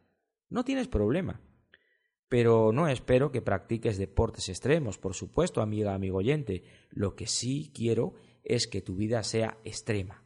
No 0.48 0.64
tienes 0.64 0.88
problema. 0.88 1.40
Pero 2.28 2.72
no 2.72 2.88
espero 2.88 3.30
que 3.30 3.40
practiques 3.40 3.96
deportes 3.96 4.48
extremos, 4.48 4.98
por 4.98 5.14
supuesto, 5.14 5.60
amiga, 5.62 5.94
amigo 5.94 6.18
oyente. 6.18 6.64
Lo 6.90 7.14
que 7.14 7.28
sí 7.28 7.70
quiero 7.72 8.14
es 8.42 8.66
que 8.66 8.82
tu 8.82 8.96
vida 8.96 9.22
sea 9.22 9.58
extrema, 9.62 10.24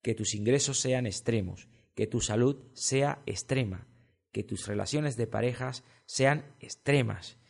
que 0.00 0.14
tus 0.14 0.32
ingresos 0.36 0.78
sean 0.78 1.04
extremos, 1.04 1.66
que 1.96 2.06
tu 2.06 2.20
salud 2.20 2.62
sea 2.74 3.24
extrema, 3.26 3.88
que 4.30 4.44
tus 4.44 4.68
relaciones 4.68 5.16
de 5.16 5.26
parejas 5.26 5.82
sean 6.06 6.54
extremas. 6.60 7.40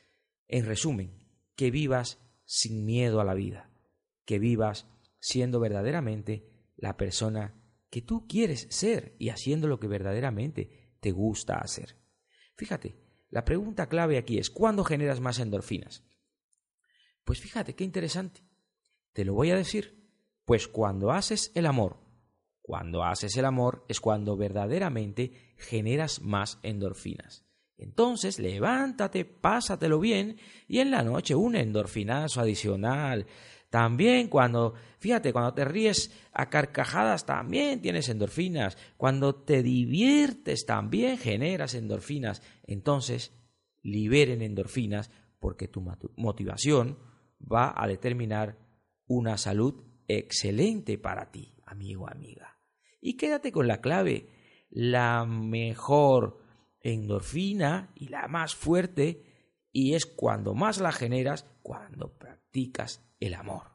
En 0.48 0.64
resumen, 0.64 1.12
que 1.54 1.70
vivas 1.70 2.18
sin 2.46 2.86
miedo 2.86 3.20
a 3.20 3.24
la 3.24 3.34
vida, 3.34 3.70
que 4.24 4.38
vivas 4.38 4.86
siendo 5.22 5.60
verdaderamente 5.60 6.72
la 6.76 6.96
persona 6.96 7.54
que 7.88 8.02
tú 8.02 8.26
quieres 8.26 8.66
ser 8.70 9.14
y 9.20 9.28
haciendo 9.28 9.68
lo 9.68 9.78
que 9.78 9.86
verdaderamente 9.86 10.96
te 10.98 11.12
gusta 11.12 11.58
hacer. 11.58 11.96
Fíjate, 12.56 12.96
la 13.30 13.44
pregunta 13.44 13.88
clave 13.88 14.18
aquí 14.18 14.38
es, 14.38 14.50
¿cuándo 14.50 14.82
generas 14.82 15.20
más 15.20 15.38
endorfinas? 15.38 16.04
Pues 17.24 17.40
fíjate, 17.40 17.74
qué 17.74 17.84
interesante. 17.84 18.42
Te 19.12 19.24
lo 19.24 19.34
voy 19.34 19.52
a 19.52 19.56
decir. 19.56 20.02
Pues 20.44 20.66
cuando 20.66 21.12
haces 21.12 21.52
el 21.54 21.66
amor. 21.66 22.00
Cuando 22.60 23.04
haces 23.04 23.36
el 23.36 23.44
amor 23.44 23.84
es 23.88 24.00
cuando 24.00 24.36
verdaderamente 24.36 25.54
generas 25.56 26.20
más 26.20 26.58
endorfinas. 26.64 27.46
Entonces, 27.78 28.40
levántate, 28.40 29.24
pásatelo 29.24 30.00
bien 30.00 30.38
y 30.66 30.80
en 30.80 30.90
la 30.90 31.02
noche 31.04 31.36
un 31.36 31.54
endorfinazo 31.54 32.40
adicional. 32.40 33.26
También 33.72 34.28
cuando, 34.28 34.74
fíjate, 34.98 35.32
cuando 35.32 35.54
te 35.54 35.64
ríes 35.64 36.12
a 36.34 36.50
carcajadas 36.50 37.24
también 37.24 37.80
tienes 37.80 38.10
endorfinas. 38.10 38.76
Cuando 38.98 39.34
te 39.34 39.62
diviertes 39.62 40.66
también 40.66 41.16
generas 41.16 41.72
endorfinas. 41.72 42.42
Entonces, 42.66 43.32
liberen 43.80 44.42
endorfinas 44.42 45.10
porque 45.40 45.68
tu 45.68 45.82
motivación 46.16 46.98
va 47.40 47.72
a 47.74 47.88
determinar 47.88 48.58
una 49.06 49.38
salud 49.38 49.82
excelente 50.06 50.98
para 50.98 51.30
ti, 51.30 51.54
amigo, 51.64 52.06
amiga. 52.10 52.58
Y 53.00 53.16
quédate 53.16 53.52
con 53.52 53.66
la 53.68 53.80
clave, 53.80 54.28
la 54.68 55.24
mejor 55.24 56.42
endorfina 56.80 57.90
y 57.94 58.08
la 58.08 58.28
más 58.28 58.54
fuerte, 58.54 59.22
y 59.72 59.94
es 59.94 60.04
cuando 60.04 60.52
más 60.52 60.78
la 60.78 60.92
generas 60.92 61.46
cuando 61.62 62.12
practicas 62.18 63.02
el 63.26 63.34
amor. 63.34 63.72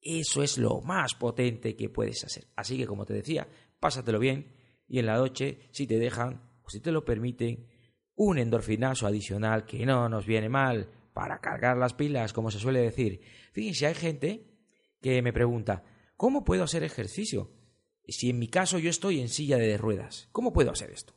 Eso 0.00 0.42
es 0.42 0.58
lo 0.58 0.80
más 0.80 1.14
potente 1.14 1.76
que 1.76 1.88
puedes 1.88 2.24
hacer. 2.24 2.48
Así 2.56 2.76
que, 2.76 2.86
como 2.86 3.04
te 3.04 3.14
decía, 3.14 3.48
pásatelo 3.80 4.18
bien 4.18 4.54
y 4.86 4.98
en 4.98 5.06
la 5.06 5.16
noche, 5.16 5.68
si 5.70 5.86
te 5.86 5.98
dejan 5.98 6.42
o 6.62 6.70
si 6.70 6.80
te 6.80 6.92
lo 6.92 7.04
permiten, 7.04 7.68
un 8.14 8.38
endorfinazo 8.38 9.06
adicional 9.06 9.64
que 9.64 9.84
no 9.84 10.08
nos 10.08 10.26
viene 10.26 10.48
mal 10.48 10.90
para 11.12 11.40
cargar 11.40 11.76
las 11.76 11.94
pilas, 11.94 12.32
como 12.32 12.50
se 12.50 12.58
suele 12.58 12.80
decir. 12.80 13.20
Fíjense, 13.52 13.86
hay 13.86 13.94
gente 13.94 14.46
que 15.00 15.20
me 15.22 15.32
pregunta, 15.32 15.84
¿cómo 16.16 16.44
puedo 16.44 16.64
hacer 16.64 16.82
ejercicio? 16.82 17.52
Si 18.06 18.30
en 18.30 18.38
mi 18.38 18.48
caso 18.48 18.78
yo 18.78 18.90
estoy 18.90 19.20
en 19.20 19.28
silla 19.28 19.58
de 19.58 19.76
ruedas, 19.76 20.28
¿cómo 20.32 20.52
puedo 20.52 20.70
hacer 20.70 20.90
esto? 20.90 21.14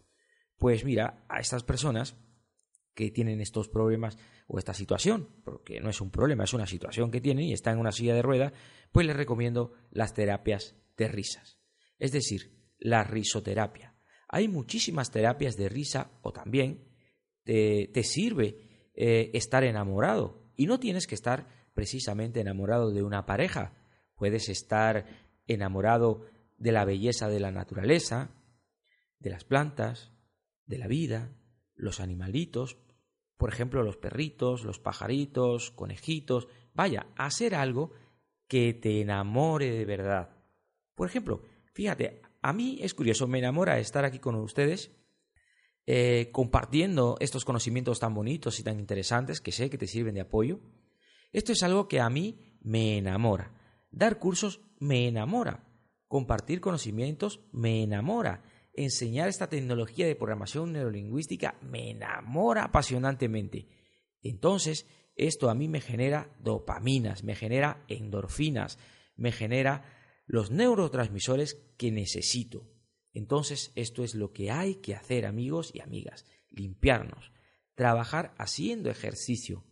Pues 0.58 0.84
mira, 0.84 1.26
a 1.30 1.40
estas 1.40 1.64
personas 1.64 2.16
que 2.94 3.12
tienen 3.12 3.42
estos 3.42 3.70
problemas 3.70 4.18
o 4.48 4.58
esta 4.60 4.74
situación, 4.74 5.30
porque 5.44 5.80
no 5.80 5.90
es 5.90 6.02
un 6.02 6.12
problema, 6.12 6.44
es 6.44 6.54
una 6.54 6.66
situación 6.66 7.12
que 7.12 7.22
tienen 7.22 7.46
y 7.46 7.54
están 7.54 7.76
en 7.76 7.80
una 7.80 7.92
silla 7.92 8.14
de 8.14 8.22
rueda, 8.22 8.54
pues 8.92 9.06
les 9.06 9.16
recomiendo 9.16 9.74
las 9.92 10.14
terapias 10.14 10.76
de 10.98 11.08
risas, 11.08 11.58
es 11.98 12.12
decir, 12.12 12.52
la 12.78 13.04
risoterapia. 13.04 13.96
Hay 14.28 14.48
muchísimas 14.48 15.12
terapias 15.12 15.56
de 15.56 15.70
risa 15.70 16.12
o 16.22 16.32
también 16.32 16.88
te, 17.44 18.04
sirve 18.04 18.90
eh, 18.94 19.32
estar 19.34 19.64
enamorado. 19.64 20.52
Y 20.56 20.68
no 20.68 20.80
tienes 20.80 21.08
que 21.08 21.16
estar 21.16 21.48
precisamente 21.74 22.40
enamorado 22.40 22.92
de 22.92 23.04
una 23.04 23.26
pareja, 23.26 23.74
puedes 24.16 24.50
estar 24.50 25.06
enamorado 25.48 26.26
de 26.58 26.72
la 26.72 26.86
belleza 26.86 27.28
de 27.28 27.40
la 27.40 27.52
naturaleza, 27.52 28.32
de 29.20 29.30
las 29.32 29.44
plantas, 29.44 30.12
de 30.66 30.78
la 30.78 30.88
vida, 30.88 31.36
los 31.82 32.00
animalitos, 32.00 32.78
por 33.38 33.52
ejemplo, 33.52 33.84
los 33.84 33.98
perritos, 33.98 34.64
los 34.64 34.80
pajaritos, 34.80 35.72
conejitos, 35.72 36.48
vaya, 36.74 37.08
hacer 37.16 37.56
algo 37.56 37.92
que 38.48 38.74
te 38.74 39.02
enamore 39.02 39.72
de 39.72 39.86
verdad. 39.86 40.30
Por 40.94 41.10
ejemplo, 41.10 41.42
fíjate, 41.74 42.22
a 42.42 42.54
mí 42.54 42.78
es 42.82 42.94
curioso, 42.94 43.28
me 43.28 43.40
enamora 43.40 43.80
estar 43.80 44.06
aquí 44.06 44.20
con 44.20 44.36
ustedes 44.36 44.92
eh, 45.88 46.30
compartiendo 46.32 47.18
estos 47.20 47.44
conocimientos 47.44 48.00
tan 48.00 48.14
bonitos 48.14 48.60
y 48.60 48.64
tan 48.64 48.80
interesantes 48.80 49.42
que 49.42 49.52
sé 49.52 49.72
que 49.72 49.80
te 49.80 49.88
sirven 49.88 50.14
de 50.14 50.22
apoyo. 50.22 50.60
Esto 51.32 51.52
es 51.52 51.64
algo 51.64 51.88
que 51.88 52.00
a 52.00 52.10
mí 52.10 52.60
me 52.62 52.98
enamora. 52.98 53.54
Dar 53.90 54.20
cursos 54.20 54.62
me 54.80 55.08
enamora. 55.08 55.68
Compartir 56.08 56.62
conocimientos 56.62 57.40
me 57.52 57.82
enamora 57.82 58.44
enseñar 58.74 59.30
esta 59.30 59.48
tecnología 59.48 60.06
de 60.08 60.16
programación 60.16 60.72
neurolingüística 60.72 61.58
me 61.62 61.92
enamora 61.92 62.66
apasionantemente. 62.66 63.68
Entonces, 64.22 64.86
esto 65.16 65.50
a 65.50 65.56
mí 65.56 65.68
me 65.68 65.82
genera 65.82 66.34
dopaminas, 66.40 67.24
me 67.24 67.36
genera 67.36 67.84
endorfinas, 67.88 68.80
me 69.16 69.32
genera 69.32 69.84
los 70.26 70.52
neurotransmisores 70.52 71.56
que 71.78 71.92
necesito. 71.92 72.70
Entonces, 73.14 73.72
esto 73.76 74.04
es 74.04 74.16
lo 74.16 74.32
que 74.32 74.52
hay 74.52 74.76
que 74.76 74.96
hacer, 74.96 75.26
amigos 75.26 75.72
y 75.74 75.82
amigas, 75.82 76.26
limpiarnos, 76.50 77.32
trabajar 77.76 78.34
haciendo 78.38 78.90
ejercicio. 78.90 79.66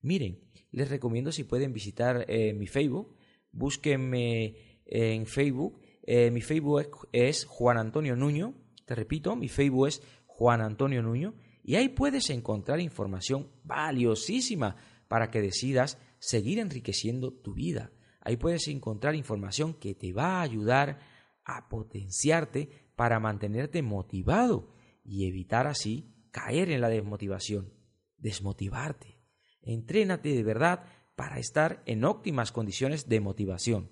Miren, 0.00 0.40
les 0.70 0.90
recomiendo 0.90 1.32
si 1.32 1.44
pueden 1.44 1.72
visitar 1.72 2.26
eh, 2.28 2.52
mi 2.52 2.66
Facebook, 2.66 3.16
búsquenme 3.50 4.82
en 4.84 5.26
Facebook 5.26 5.80
eh, 6.02 6.30
mi 6.30 6.40
Facebook 6.40 7.08
es 7.12 7.44
Juan 7.44 7.78
Antonio 7.78 8.16
Nuño. 8.16 8.54
Te 8.84 8.94
repito, 8.94 9.36
mi 9.36 9.48
Facebook 9.48 9.88
es 9.88 10.02
Juan 10.26 10.60
Antonio 10.60 11.02
Nuño. 11.02 11.34
Y 11.62 11.76
ahí 11.76 11.88
puedes 11.88 12.30
encontrar 12.30 12.80
información 12.80 13.50
valiosísima 13.62 14.76
para 15.08 15.30
que 15.30 15.40
decidas 15.40 15.98
seguir 16.18 16.58
enriqueciendo 16.58 17.32
tu 17.32 17.54
vida. 17.54 17.92
Ahí 18.20 18.36
puedes 18.36 18.66
encontrar 18.68 19.14
información 19.14 19.74
que 19.74 19.94
te 19.94 20.12
va 20.12 20.38
a 20.38 20.42
ayudar 20.42 20.98
a 21.44 21.68
potenciarte 21.68 22.68
para 22.96 23.20
mantenerte 23.20 23.82
motivado 23.82 24.72
y 25.04 25.26
evitar 25.26 25.66
así 25.66 26.14
caer 26.30 26.70
en 26.70 26.80
la 26.80 26.88
desmotivación, 26.88 27.72
desmotivarte. 28.16 29.18
Entrénate 29.60 30.30
de 30.30 30.42
verdad 30.42 30.84
para 31.14 31.38
estar 31.38 31.82
en 31.86 32.04
óptimas 32.04 32.52
condiciones 32.52 33.08
de 33.08 33.20
motivación. 33.20 33.90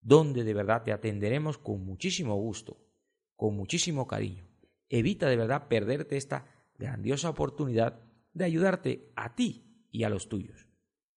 Donde 0.00 0.42
de 0.42 0.54
verdad 0.54 0.84
te 0.84 0.92
atenderemos 0.92 1.58
con 1.58 1.84
muchísimo 1.84 2.34
gusto, 2.36 2.78
con 3.36 3.54
muchísimo 3.54 4.06
cariño. 4.06 4.48
Evita 4.88 5.28
de 5.28 5.36
verdad 5.36 5.68
perderte 5.68 6.16
esta 6.16 6.46
grandiosa 6.78 7.28
oportunidad 7.28 8.00
de 8.32 8.46
ayudarte 8.46 9.12
a 9.16 9.34
ti 9.34 9.84
y 9.90 10.04
a 10.04 10.08
los 10.08 10.30
tuyos. 10.30 10.66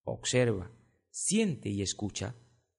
Observa, 0.04 0.74
siente 1.10 1.70
y 1.70 1.82
escucha 1.82 2.36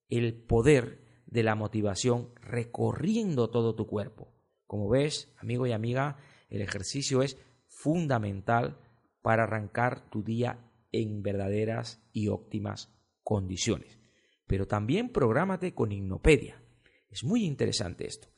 el 0.09 0.35
poder 0.35 1.23
de 1.25 1.43
la 1.43 1.55
motivación 1.55 2.35
recorriendo 2.43 3.49
todo 3.49 3.75
tu 3.75 3.87
cuerpo. 3.87 4.35
Como 4.67 4.91
ves, 4.91 5.33
amigo 5.39 5.67
y 5.67 5.73
amiga, 5.73 6.19
el 6.51 6.61
ejercicio 6.61 7.23
es 7.23 7.39
fundamental 7.69 8.82
para 9.23 9.45
arrancar 9.45 10.11
tu 10.11 10.23
día 10.23 10.71
en 10.91 11.23
verdaderas 11.23 12.03
y 12.13 12.29
óptimas 12.29 12.93
condiciones. 13.23 13.99
Pero 14.47 14.67
también 14.67 15.11
prográmate 15.11 15.75
con 15.75 15.93
Hipnopedia. 15.93 16.63
Es 17.09 17.25
muy 17.25 17.45
interesante 17.45 18.07
esto. 18.07 18.29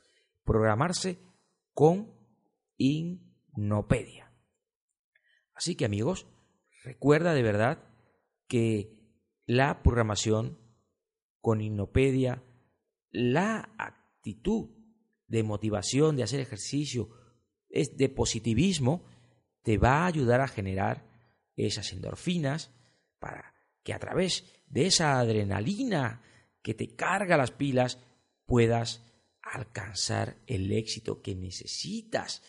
Programarse 0.43 1.19
con 1.73 2.13
Innopedia. 2.77 4.31
Así 5.53 5.75
que 5.75 5.85
amigos, 5.85 6.27
recuerda 6.83 7.33
de 7.33 7.43
verdad 7.43 7.83
que 8.47 8.95
la 9.45 9.81
programación 9.81 10.59
con 11.41 11.61
Innopedia, 11.61 12.43
la 13.11 13.73
actitud 13.77 14.69
de 15.27 15.43
motivación, 15.43 16.15
de 16.15 16.23
hacer 16.23 16.39
ejercicio, 16.39 17.09
es 17.69 17.97
de 17.97 18.09
positivismo, 18.09 19.05
te 19.65 19.79
va 19.79 20.03
a 20.03 20.05
ayudar 20.05 20.41
a 20.41 20.47
generar 20.47 21.03
esas 21.57 21.91
endorfinas 21.91 22.69
para 23.17 23.55
que 23.83 23.93
a 23.93 23.99
través 23.99 24.45
de 24.67 24.85
esa 24.85 25.19
adrenalina 25.19 26.21
que 26.61 26.75
te 26.75 26.95
carga 26.95 27.35
las 27.35 27.49
pilas 27.49 27.97
puedas 28.45 29.03
alcanzar 29.41 30.37
el 30.45 30.71
éxito 30.71 31.23
que 31.23 31.33
necesitas, 31.33 32.43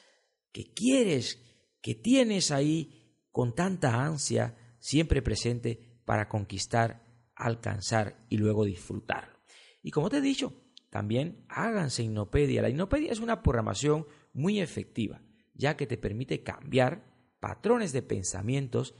que 0.53 0.75
quieres, 0.75 1.43
que 1.81 1.95
tienes 1.95 2.51
ahí 2.51 3.17
con 3.31 3.55
tanta 3.55 4.05
ansia 4.05 4.55
siempre 4.79 5.23
presente 5.23 6.01
para 6.05 6.29
conquistar, 6.29 7.03
alcanzar 7.35 8.27
y 8.29 8.37
luego 8.37 8.67
disfrutarlo. 8.67 9.39
Y 9.83 9.91
como 9.91 10.11
te 10.11 10.19
he 10.19 10.23
dicho, 10.23 10.53
también 10.91 11.47
háganse 11.49 12.03
Innopedia. 12.03 12.61
La 12.61 12.69
Innopedia 12.69 13.11
es 13.11 13.21
una 13.21 13.43
programación 13.43 14.07
muy 14.35 14.61
efectiva, 14.61 15.23
ya 15.57 15.77
que 15.77 15.87
te 15.87 15.97
permite 15.97 16.43
cambiar 16.43 17.05
patrones 17.41 17.93
de 17.93 18.03
pensamientos 18.03 18.95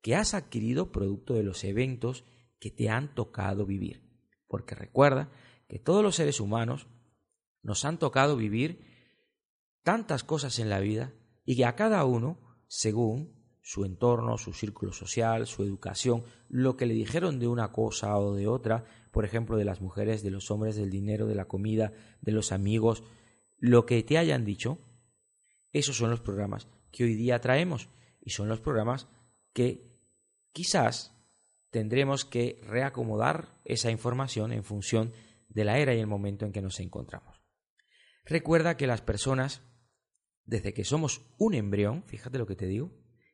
que 0.00 0.14
has 0.14 0.34
adquirido 0.34 0.92
producto 0.92 1.34
de 1.34 1.42
los 1.42 1.64
eventos 1.64 2.24
que 2.58 2.70
te 2.70 2.88
han 2.88 3.14
tocado 3.14 3.66
vivir. 3.66 4.02
Porque 4.48 4.74
recuerda 4.74 5.30
que 5.68 5.78
todos 5.78 6.02
los 6.02 6.16
seres 6.16 6.40
humanos 6.40 6.86
nos 7.62 7.84
han 7.84 7.98
tocado 7.98 8.36
vivir 8.36 8.84
tantas 9.82 10.24
cosas 10.24 10.58
en 10.58 10.68
la 10.68 10.80
vida 10.80 11.14
y 11.44 11.56
que 11.56 11.64
a 11.64 11.74
cada 11.74 12.04
uno, 12.04 12.38
según 12.66 13.42
su 13.62 13.84
entorno, 13.84 14.38
su 14.38 14.52
círculo 14.52 14.92
social, 14.92 15.46
su 15.46 15.62
educación, 15.62 16.24
lo 16.48 16.76
que 16.76 16.86
le 16.86 16.94
dijeron 16.94 17.38
de 17.38 17.46
una 17.46 17.70
cosa 17.72 18.18
o 18.18 18.34
de 18.34 18.48
otra, 18.48 18.84
por 19.12 19.24
ejemplo, 19.24 19.56
de 19.56 19.64
las 19.64 19.80
mujeres, 19.80 20.22
de 20.22 20.30
los 20.30 20.50
hombres, 20.50 20.74
del 20.76 20.90
dinero, 20.90 21.26
de 21.26 21.36
la 21.36 21.46
comida, 21.46 21.92
de 22.20 22.32
los 22.32 22.50
amigos, 22.50 23.04
lo 23.58 23.86
que 23.86 24.02
te 24.02 24.18
hayan 24.18 24.44
dicho, 24.44 24.78
esos 25.72 25.96
son 25.96 26.10
los 26.10 26.20
programas 26.20 26.68
que 26.90 27.04
hoy 27.04 27.14
día 27.14 27.40
traemos 27.40 27.88
y 28.20 28.30
son 28.30 28.48
los 28.48 28.60
programas 28.60 29.08
que 29.52 29.98
quizás 30.52 31.14
tendremos 31.70 32.24
que 32.24 32.60
reacomodar 32.64 33.60
esa 33.64 33.90
información 33.90 34.52
en 34.52 34.64
función 34.64 35.12
de 35.48 35.64
la 35.64 35.78
era 35.78 35.94
y 35.94 35.98
el 36.00 36.06
momento 36.06 36.44
en 36.44 36.52
que 36.52 36.62
nos 36.62 36.80
encontramos. 36.80 37.40
Recuerda 38.24 38.76
que 38.76 38.86
las 38.86 39.00
personas, 39.00 39.62
desde 40.44 40.74
que 40.74 40.84
somos 40.84 41.22
un 41.38 41.54
embrión, 41.54 42.04
fíjate 42.04 42.38
lo 42.38 42.46
que 42.46 42.56
te 42.56 42.66
digo, 42.66 42.92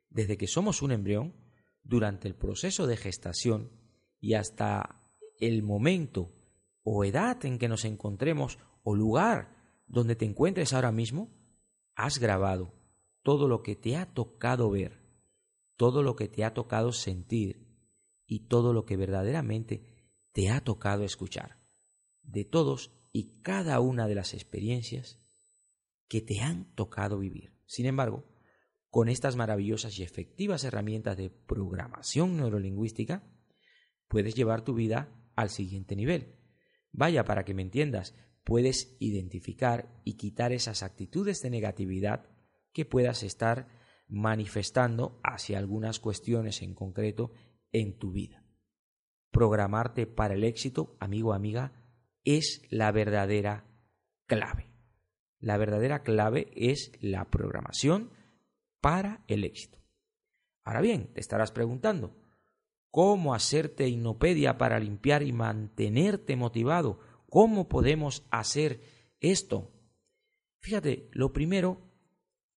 desde 0.09 0.39
que 0.39 0.47
somos 0.47 0.83
un 0.83 0.93
embrión, 0.93 1.35
durante 1.83 2.29
el 2.29 2.35
proceso 2.35 2.87
de 2.87 2.97
gestación 2.97 3.73
y 4.21 4.35
hasta 4.35 5.11
el 5.41 5.63
momento 5.63 6.35
o 6.83 7.05
edad 7.05 7.45
en 7.45 7.59
que 7.59 7.69
nos 7.69 7.85
encontremos 7.85 8.59
o 8.83 8.95
lugar 8.95 9.57
donde 9.87 10.17
te 10.17 10.27
encuentres 10.27 10.73
ahora 10.73 10.93
mismo, 10.93 11.38
has 11.99 12.21
grabado 12.21 12.73
todo 13.23 13.49
lo 13.49 13.63
que 13.65 13.75
te 13.75 13.97
ha 13.97 14.07
tocado 14.15 14.71
ver, 14.71 15.03
todo 15.77 16.05
lo 16.05 16.15
que 16.15 16.29
te 16.29 16.45
ha 16.45 16.55
tocado 16.55 16.93
sentir 16.93 17.67
y 18.25 18.47
todo 18.47 18.73
lo 18.73 18.87
que 18.87 18.97
verdaderamente 18.97 19.83
te 20.33 20.49
ha 20.49 20.63
tocado 20.63 21.03
escuchar, 21.03 21.59
de 22.23 22.45
todos 22.45 22.93
y 23.11 23.41
cada 23.43 23.81
una 23.81 24.07
de 24.07 24.15
las 24.15 24.33
experiencias 24.33 25.19
que 26.07 26.21
te 26.21 26.41
han 26.41 26.73
tocado 26.77 27.19
vivir. 27.19 27.53
Sin 27.67 27.85
embargo, 27.85 28.25
con 28.91 29.09
estas 29.09 29.35
maravillosas 29.35 29.99
y 29.99 30.05
efectivas 30.05 30.63
herramientas 30.63 31.17
de 31.17 31.31
programación 31.31 32.37
neurolingüística, 32.37 33.29
puedes 34.07 34.37
llevar 34.37 34.63
tu 34.63 34.75
vida 34.75 35.13
al 35.35 35.51
siguiente 35.51 35.97
nivel. 35.97 36.37
Vaya, 36.93 37.25
para 37.25 37.45
que 37.45 37.55
me 37.55 37.63
entiendas, 37.63 38.15
puedes 38.49 38.97
identificar 38.99 40.01
y 40.05 40.15
quitar 40.15 40.53
esas 40.53 40.83
actitudes 40.83 41.43
de 41.43 41.51
negatividad 41.51 42.31
que 42.73 42.87
puedas 42.87 43.23
estar 43.23 43.69
manifestando 44.09 45.21
hacia 45.23 45.59
algunas 45.59 46.01
cuestiones 46.01 46.63
en 46.63 46.75
concreto 46.75 47.31
en 47.73 47.99
tu 47.99 48.11
vida. 48.11 48.43
Programarte 49.31 50.07
para 50.07 50.33
el 50.33 50.45
éxito, 50.45 50.97
amigo 50.99 51.35
amiga, 51.35 51.75
es 52.25 52.63
la 52.71 52.91
verdadera 52.91 53.67
clave. 54.27 54.71
La 55.41 55.59
verdadera 55.59 56.03
clave 56.03 56.51
es 56.57 56.93
la 57.03 57.29
programación 57.29 58.13
para 58.81 59.25
el 59.27 59.45
éxito. 59.45 59.79
Ahora 60.65 60.81
bien, 60.81 61.13
te 61.13 61.21
estarás 61.21 61.53
preguntando, 61.53 62.17
¿cómo 62.91 63.35
hacerte 63.35 63.89
inopedia 63.89 64.57
para 64.57 64.81
limpiar 64.81 65.23
y 65.23 65.35
mantenerte 65.35 66.35
motivado? 66.35 67.07
¿Cómo 67.29 67.69
podemos 67.69 68.27
hacer 68.31 68.81
esto? 69.21 69.73
Fíjate, 70.61 71.09
lo 71.13 71.33
primero 71.33 71.81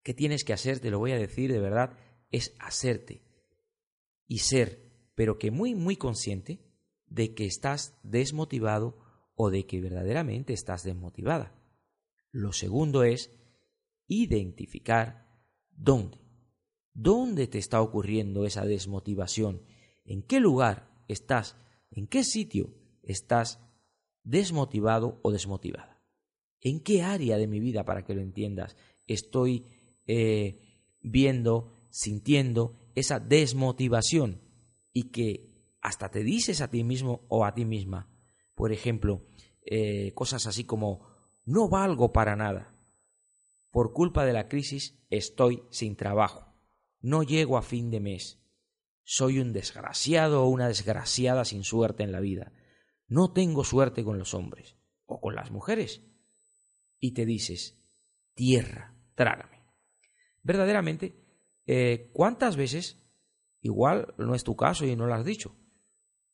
que 0.04 0.14
tienes 0.14 0.44
que 0.44 0.54
hacer, 0.54 0.80
te 0.80 0.90
lo 0.90 1.00
voy 1.00 1.12
a 1.12 1.18
decir 1.18 1.52
de 1.52 1.60
verdad, 1.60 1.98
es 2.32 2.56
hacerte 2.60 3.22
y 4.28 4.40
ser, 4.40 5.12
pero 5.16 5.38
que 5.38 5.52
muy, 5.52 5.76
muy 5.76 5.98
consciente 5.98 6.62
de 7.06 7.34
que 7.34 7.46
estás 7.46 8.00
desmotivado 8.04 8.98
o 9.36 9.50
de 9.50 9.66
que 9.66 9.82
verdaderamente 9.82 10.54
estás 10.54 10.84
desmotivada. 10.84 11.54
Lo 12.32 12.54
segundo 12.54 13.04
es 13.04 13.30
identificar 14.08 15.30
¿Dónde? 15.70 16.20
¿Dónde 16.94 17.48
te 17.48 17.58
está 17.58 17.82
ocurriendo 17.82 18.46
esa 18.46 18.66
desmotivación? 18.66 19.64
¿En 20.06 20.22
qué 20.22 20.40
lugar 20.40 21.04
estás? 21.08 21.58
¿En 21.90 22.08
qué 22.08 22.24
sitio 22.24 22.76
estás 23.02 23.60
desmotivado 24.24 25.20
o 25.24 25.32
desmotivada? 25.32 26.02
¿En 26.60 26.80
qué 26.80 27.02
área 27.02 27.38
de 27.38 27.48
mi 27.48 27.60
vida, 27.60 27.86
para 27.86 28.04
que 28.04 28.14
lo 28.14 28.22
entiendas, 28.22 28.76
estoy 29.08 29.66
eh, 30.06 30.60
viendo, 31.02 31.74
sintiendo 31.90 32.78
esa 32.96 33.20
desmotivación 33.20 34.42
y 34.94 35.12
que 35.12 35.52
hasta 35.82 36.10
te 36.10 36.24
dices 36.24 36.62
a 36.62 36.70
ti 36.70 36.84
mismo 36.84 37.26
o 37.30 37.46
a 37.46 37.54
ti 37.54 37.66
misma, 37.66 38.10
por 38.54 38.72
ejemplo, 38.72 39.26
eh, 39.66 40.14
cosas 40.14 40.46
así 40.46 40.64
como 40.64 41.08
no 41.46 41.70
valgo 41.70 42.12
para 42.14 42.36
nada, 42.36 42.76
por 43.72 43.94
culpa 43.94 44.26
de 44.26 44.34
la 44.34 44.48
crisis 44.48 45.00
estoy 45.10 45.64
sin 45.70 45.96
trabajo. 45.96 46.54
No 47.00 47.24
llego 47.24 47.58
a 47.58 47.62
fin 47.64 47.90
de 47.90 48.00
mes. 48.00 48.40
Soy 49.04 49.40
un 49.40 49.54
desgraciado 49.54 50.44
o 50.44 50.50
una 50.50 50.68
desgraciada 50.68 51.46
sin 51.46 51.64
suerte 51.64 52.04
en 52.04 52.12
la 52.12 52.20
vida. 52.20 52.54
No 53.12 53.34
tengo 53.34 53.66
suerte 53.66 54.06
con 54.06 54.18
los 54.18 54.34
hombres 54.34 54.78
o 55.06 55.20
con 55.20 55.36
las 55.36 55.52
mujeres. 55.52 56.02
Y 56.98 57.12
te 57.12 57.26
dices, 57.26 57.78
tierra, 58.36 58.96
trágame. 59.16 59.66
Verdaderamente, 60.44 61.22
eh, 61.66 62.10
¿cuántas 62.14 62.56
veces? 62.56 63.06
Igual 63.60 64.14
no 64.18 64.34
es 64.34 64.46
tu 64.46 64.56
caso 64.56 64.86
y 64.86 64.96
no 64.96 65.08
lo 65.08 65.14
has 65.14 65.26
dicho, 65.26 65.58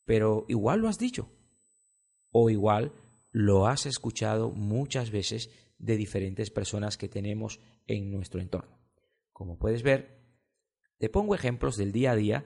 pero 0.05 0.45
igual 0.49 0.81
lo 0.81 0.87
has 0.87 0.99
dicho. 0.99 1.31
O 2.29 2.51
igual 2.51 2.93
lo 3.31 3.65
has 3.65 3.87
escuchado 3.87 4.51
muchas 4.51 5.09
veces 5.09 5.49
de 5.79 5.97
diferentes 5.97 6.51
personas 6.51 6.95
que 6.95 7.09
tenemos 7.09 7.59
en 7.87 8.11
nuestro 8.11 8.39
entorno. 8.39 8.77
Como 9.31 9.57
puedes 9.57 9.81
ver, 9.81 10.21
te 10.99 11.09
pongo 11.09 11.33
ejemplos 11.33 11.75
del 11.75 11.91
día 11.91 12.11
a 12.11 12.15
día 12.15 12.45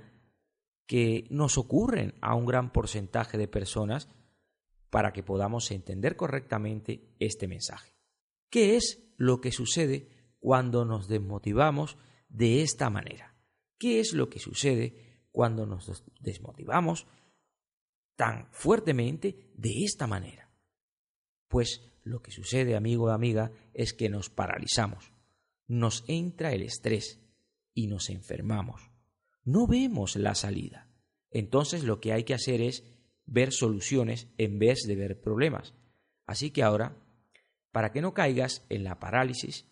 que 0.85 1.27
nos 1.29 1.57
ocurren 1.57 2.15
a 2.21 2.33
un 2.33 2.45
gran 2.45 2.71
porcentaje 2.71 3.37
de 3.37 3.49
personas 3.49 4.07
para 4.91 5.13
que 5.13 5.23
podamos 5.23 5.71
entender 5.71 6.15
correctamente 6.15 7.15
este 7.17 7.47
mensaje. 7.47 7.95
¿Qué 8.51 8.75
es 8.75 9.01
lo 9.17 9.41
que 9.41 9.51
sucede 9.51 10.09
cuando 10.39 10.85
nos 10.85 11.07
desmotivamos 11.07 11.97
de 12.29 12.61
esta 12.61 12.89
manera? 12.89 13.35
¿Qué 13.79 13.99
es 13.99 14.13
lo 14.13 14.29
que 14.29 14.39
sucede 14.39 15.23
cuando 15.31 15.65
nos 15.65 16.03
desmotivamos 16.19 17.07
tan 18.15 18.51
fuertemente 18.51 19.51
de 19.55 19.83
esta 19.85 20.05
manera? 20.05 20.51
Pues 21.47 21.81
lo 22.03 22.21
que 22.21 22.31
sucede, 22.31 22.75
amigo 22.75 23.05
o 23.05 23.09
amiga, 23.09 23.51
es 23.73 23.93
que 23.93 24.09
nos 24.09 24.29
paralizamos, 24.29 25.13
nos 25.67 26.03
entra 26.07 26.51
el 26.51 26.63
estrés 26.63 27.21
y 27.73 27.87
nos 27.87 28.09
enfermamos. 28.09 28.91
No 29.43 29.67
vemos 29.67 30.17
la 30.17 30.35
salida. 30.35 30.89
Entonces 31.29 31.85
lo 31.85 32.01
que 32.01 32.11
hay 32.11 32.25
que 32.25 32.33
hacer 32.33 32.59
es 32.61 32.83
ver 33.25 33.51
soluciones 33.51 34.27
en 34.37 34.59
vez 34.59 34.83
de 34.87 34.95
ver 34.95 35.21
problemas. 35.21 35.73
Así 36.25 36.51
que 36.51 36.63
ahora, 36.63 36.97
para 37.71 37.91
que 37.91 38.01
no 38.01 38.13
caigas 38.13 38.65
en 38.69 38.83
la 38.83 38.99
parálisis, 38.99 39.67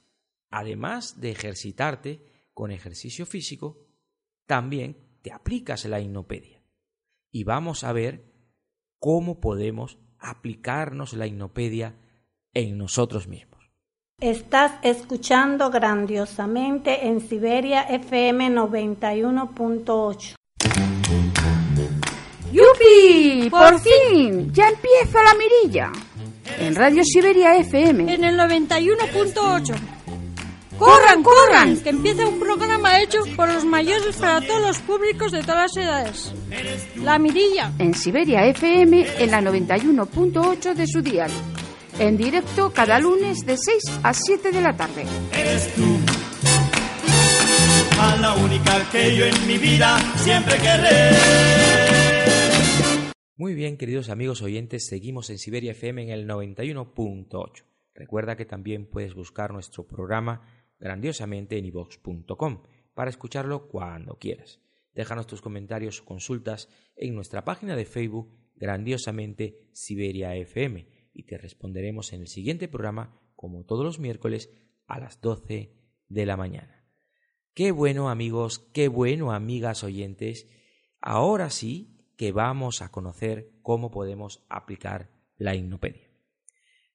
además 0.49 1.19
de 1.19 1.31
ejercitarte 1.31 2.21
con 2.53 2.71
ejercicio 2.71 3.25
físico, 3.25 3.87
también 4.45 4.97
te 5.21 5.31
aplicas 5.31 5.85
la 5.85 5.99
hipnopedia. 5.99 6.61
Y 7.31 7.43
vamos 7.43 7.83
a 7.83 7.93
ver 7.93 8.25
cómo 8.97 9.39
podemos 9.39 9.99
aplicarnos 10.17 11.13
la 11.13 11.27
hipnopedia 11.27 11.95
en 12.53 12.77
nosotros 12.77 13.27
mismos. 13.27 13.59
Estás 14.19 14.73
escuchando 14.83 15.69
grandiosamente 15.69 17.07
en 17.07 17.21
Siberia 17.21 17.83
FM 17.83 18.49
91.8. 18.49 20.38
¡Yupi! 22.51 23.49
¡Por 23.49 23.79
fin! 23.79 24.51
¡Ya 24.53 24.69
empieza 24.69 25.23
la 25.23 25.33
mirilla! 25.35 25.91
En 26.59 26.75
Radio 26.75 27.03
Siberia 27.03 27.55
FM. 27.57 28.13
En 28.13 28.23
el 28.23 28.37
91.8. 28.37 29.75
¡Corran, 30.77 31.21
corran! 31.21 31.77
Que 31.77 31.89
empieza 31.89 32.25
un 32.25 32.39
programa 32.39 32.99
hecho 33.01 33.19
por 33.35 33.51
los 33.51 33.65
mayores 33.65 34.15
para 34.15 34.39
todos 34.41 34.61
los 34.61 34.79
públicos 34.79 35.31
de 35.31 35.41
todas 35.41 35.75
las 35.75 35.77
edades. 35.77 36.31
La 36.95 37.19
Mirilla. 37.19 37.73
En 37.77 37.93
Siberia 37.93 38.45
FM 38.45 39.05
en 39.19 39.31
la 39.31 39.41
91.8 39.41 40.73
de 40.73 40.87
su 40.87 41.01
dial 41.01 41.31
en 41.99 42.17
directo 42.17 42.71
cada 42.73 42.99
lunes 42.99 43.45
de 43.45 43.57
6 43.57 43.99
a 44.03 44.13
7 44.13 44.51
de 44.51 44.61
la 44.61 44.75
tarde. 44.75 45.05
Eres 45.33 45.73
tú, 45.75 45.99
a 47.99 48.15
la 48.15 48.33
única 48.35 48.89
que 48.91 49.15
yo 49.15 49.25
en 49.25 49.47
mi 49.47 49.57
vida 49.57 49.99
siempre 50.15 50.57
querré. 50.57 51.78
Muy 53.39 53.55
bien, 53.55 53.77
queridos 53.77 54.09
amigos 54.09 54.41
oyentes, 54.41 54.85
seguimos 54.85 55.29
en 55.29 55.37
Siberia 55.37 55.71
FM 55.71 56.03
en 56.03 56.09
el 56.09 56.27
91.8. 56.27 57.63
Recuerda 57.93 58.35
que 58.35 58.43
también 58.43 58.85
puedes 58.85 59.13
buscar 59.13 59.53
nuestro 59.53 59.87
programa 59.87 60.41
grandiosamente 60.77 61.57
en 61.57 61.63
ivox.com 61.63 62.63
para 62.93 63.09
escucharlo 63.09 63.69
cuando 63.69 64.17
quieras. 64.17 64.59
Déjanos 64.93 65.25
tus 65.25 65.41
comentarios 65.41 66.01
o 66.01 66.05
consultas 66.05 66.67
en 66.97 67.15
nuestra 67.15 67.45
página 67.45 67.77
de 67.77 67.85
Facebook 67.85 68.29
Grandiosamente 68.57 69.69
Siberia 69.71 70.35
FM 70.35 70.89
y 71.13 71.23
te 71.23 71.37
responderemos 71.37 72.11
en 72.11 72.19
el 72.19 72.27
siguiente 72.27 72.67
programa, 72.67 73.21
como 73.37 73.63
todos 73.63 73.85
los 73.85 73.99
miércoles, 73.99 74.49
a 74.85 74.99
las 74.99 75.21
12 75.21 75.71
de 76.09 76.25
la 76.25 76.35
mañana. 76.35 76.91
Qué 77.53 77.71
bueno 77.71 78.09
amigos, 78.09 78.59
qué 78.73 78.89
bueno 78.89 79.31
amigas 79.31 79.85
oyentes. 79.85 80.45
Ahora 80.99 81.49
sí 81.49 81.95
que 82.19 82.33
vamos 82.33 82.81
a 82.81 82.91
conocer 82.91 83.49
cómo 83.61 83.91
podemos 83.91 84.43
aplicar 84.49 85.09
la 85.37 85.55
hipnopedia. 85.55 86.11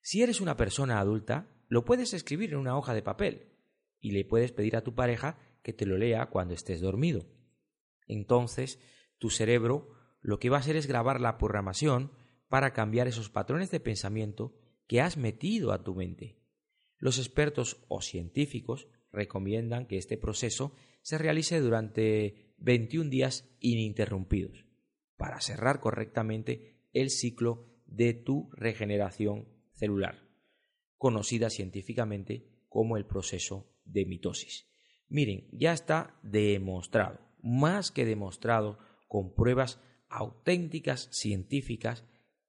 Si 0.03 0.23
eres 0.23 0.43
una 0.43 0.59
persona 0.59 1.01
adulta, 1.01 1.49
lo 1.67 1.87
puedes 1.87 2.13
escribir 2.13 2.53
en 2.53 2.59
una 2.59 2.77
hoja 2.77 2.93
de 2.93 3.01
papel 3.01 3.49
y 4.01 4.11
le 4.11 4.27
puedes 4.27 4.53
pedir 4.53 4.77
a 4.77 4.83
tu 4.85 4.95
pareja 4.95 5.39
que 5.63 5.73
te 5.73 5.87
lo 5.87 5.97
lea 5.97 6.27
cuando 6.27 6.53
estés 6.53 6.83
dormido. 6.83 7.25
Entonces, 8.07 8.79
tu 9.17 9.31
cerebro 9.31 9.95
lo 10.21 10.39
que 10.39 10.51
va 10.51 10.59
a 10.59 10.61
hacer 10.61 10.77
es 10.77 10.87
grabar 10.87 11.23
la 11.23 11.39
programación 11.39 12.13
para 12.51 12.75
cambiar 12.75 13.09
esos 13.09 13.31
patrones 13.31 13.71
de 13.71 13.81
pensamiento 13.81 14.55
que 14.87 15.01
has 15.01 15.17
metido 15.17 15.73
a 15.73 15.83
tu 15.83 15.95
mente. 15.95 16.37
Los 16.99 17.19
expertos 17.19 17.83
o 17.89 18.03
científicos 18.03 18.89
recomiendan 19.11 19.87
que 19.87 19.97
este 19.97 20.19
proceso 20.19 20.75
se 21.01 21.17
realice 21.17 21.61
durante 21.61 22.53
21 22.59 23.09
días 23.09 23.49
ininterrumpidos 23.61 24.67
para 25.17 25.41
cerrar 25.41 25.81
correctamente 25.81 26.89
el 26.93 27.11
ciclo 27.11 27.67
de 27.87 28.15
tu 28.15 28.51
regeneración 28.53 29.49
celular, 29.73 30.29
conocida 30.97 31.51
científicamente 31.51 32.49
como 32.69 32.97
el 32.97 33.07
proceso 33.07 33.73
de 33.85 34.05
mitosis. 34.07 34.67
Miren, 35.09 35.49
ya 35.53 35.73
está 35.73 36.19
demostrado, 36.23 37.21
más 37.43 37.91
que 37.91 38.05
demostrado, 38.05 38.79
con 39.07 39.35
pruebas 39.35 39.81
auténticas 40.09 41.09
científicas 41.13 42.05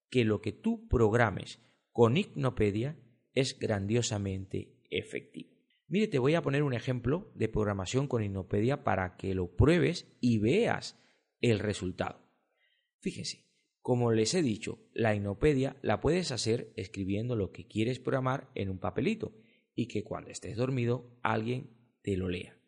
que 0.09 0.23
lo 0.23 0.41
que 0.41 0.51
tú 0.51 0.87
programes 0.87 1.59
con 1.91 2.17
Ignopedia 2.17 2.97
es 3.33 3.59
grandiosamente 3.59 4.79
efectivo. 4.89 5.53
Mire, 5.87 6.07
te 6.07 6.19
voy 6.19 6.33
a 6.35 6.41
poner 6.41 6.63
un 6.63 6.73
ejemplo 6.73 7.31
de 7.35 7.49
programación 7.49 8.07
con 8.07 8.23
Ignopedia 8.23 8.83
para 8.83 9.17
que 9.17 9.35
lo 9.35 9.55
pruebes 9.55 10.07
y 10.19 10.39
veas 10.39 10.99
el 11.41 11.59
resultado. 11.59 12.24
Fíjense, 12.99 13.45
como 13.81 14.11
les 14.11 14.33
he 14.33 14.41
dicho, 14.41 14.79
la 14.93 15.15
Ignopedia 15.15 15.77
la 15.81 15.99
puedes 15.99 16.31
hacer 16.31 16.73
escribiendo 16.75 17.35
lo 17.35 17.51
que 17.51 17.67
quieres 17.67 17.99
programar 17.99 18.49
en 18.55 18.69
un 18.69 18.79
papelito 18.79 19.35
y 19.75 19.87
que 19.87 20.03
cuando 20.03 20.31
estés 20.31 20.57
dormido 20.57 21.17
alguien 21.21 21.69
te 22.01 22.17
lo 22.17 22.29
lea. 22.29 22.59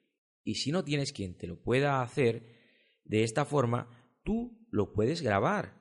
Y 0.43 0.55
si 0.55 0.71
no 0.71 0.83
tienes 0.83 1.13
quien 1.13 1.35
te 1.35 1.47
lo 1.47 1.61
pueda 1.61 2.01
hacer 2.01 2.55
de 3.03 3.23
esta 3.23 3.45
forma, 3.45 4.13
tú 4.23 4.67
lo 4.69 4.93
puedes 4.93 5.21
grabar 5.21 5.77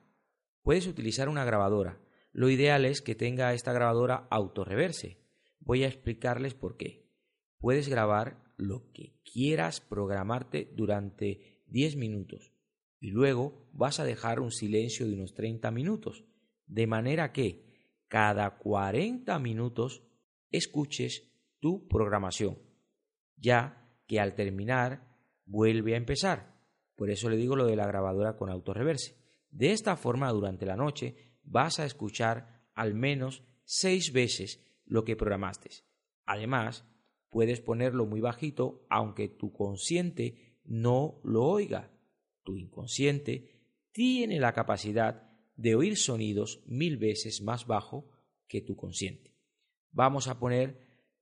Puedes 0.67 0.85
utilizar 0.85 1.29
una 1.29 1.45
grabadora. 1.45 1.97
Lo 2.33 2.49
ideal 2.49 2.83
es 2.83 3.01
que 3.01 3.15
tenga 3.15 3.53
esta 3.53 3.71
grabadora 3.71 4.27
autorreverse. 4.29 5.17
Voy 5.61 5.85
a 5.85 5.87
explicarles 5.87 6.55
por 6.55 6.75
qué. 6.75 7.09
Puedes 7.57 7.87
grabar 7.87 8.43
lo 8.57 8.91
que 8.91 9.13
quieras 9.23 9.79
programarte 9.79 10.69
durante 10.75 11.63
10 11.67 11.95
minutos 11.95 12.51
y 12.99 13.11
luego 13.11 13.69
vas 13.73 13.99
a 13.99 14.05
dejar 14.05 14.39
un 14.39 14.51
silencio 14.51 15.07
de 15.07 15.13
unos 15.13 15.33
30 15.33 15.69
minutos, 15.71 16.25
de 16.65 16.87
manera 16.87 17.31
que 17.31 17.65
cada 18.07 18.57
40 18.57 19.37
minutos 19.39 20.03
escuches 20.49 21.31
tu 21.59 21.87
programación, 21.87 22.57
ya 23.35 23.87
que 24.07 24.19
al 24.19 24.35
terminar 24.35 25.07
vuelve 25.45 25.93
a 25.93 25.97
empezar. 25.97 26.57
Por 26.95 27.09
eso 27.09 27.29
le 27.29 27.37
digo 27.37 27.55
lo 27.55 27.65
de 27.65 27.75
la 27.75 27.87
grabadora 27.87 28.35
con 28.35 28.49
autorreverse. 28.49 29.15
De 29.49 29.71
esta 29.71 29.95
forma, 29.95 30.31
durante 30.31 30.65
la 30.65 30.75
noche 30.75 31.37
vas 31.43 31.79
a 31.79 31.85
escuchar 31.85 32.67
al 32.73 32.93
menos 32.93 33.43
seis 33.63 34.11
veces 34.11 34.63
lo 34.85 35.03
que 35.03 35.15
programaste. 35.15 35.69
Además, 36.25 36.85
puedes 37.29 37.61
ponerlo 37.61 38.05
muy 38.05 38.21
bajito 38.21 38.85
aunque 38.89 39.27
tu 39.27 39.51
consciente 39.53 40.59
no 40.63 41.19
lo 41.23 41.43
oiga. 41.43 41.91
Tu 42.47 42.55
inconsciente 42.55 43.51
tiene 43.91 44.39
la 44.39 44.53
capacidad 44.53 45.29
de 45.57 45.75
oír 45.75 45.97
sonidos 45.97 46.61
mil 46.65 46.95
veces 46.95 47.41
más 47.41 47.67
bajo 47.67 48.09
que 48.47 48.61
tu 48.61 48.77
consciente. 48.77 49.33
Vamos 49.91 50.29
a 50.29 50.39
poner 50.39 50.79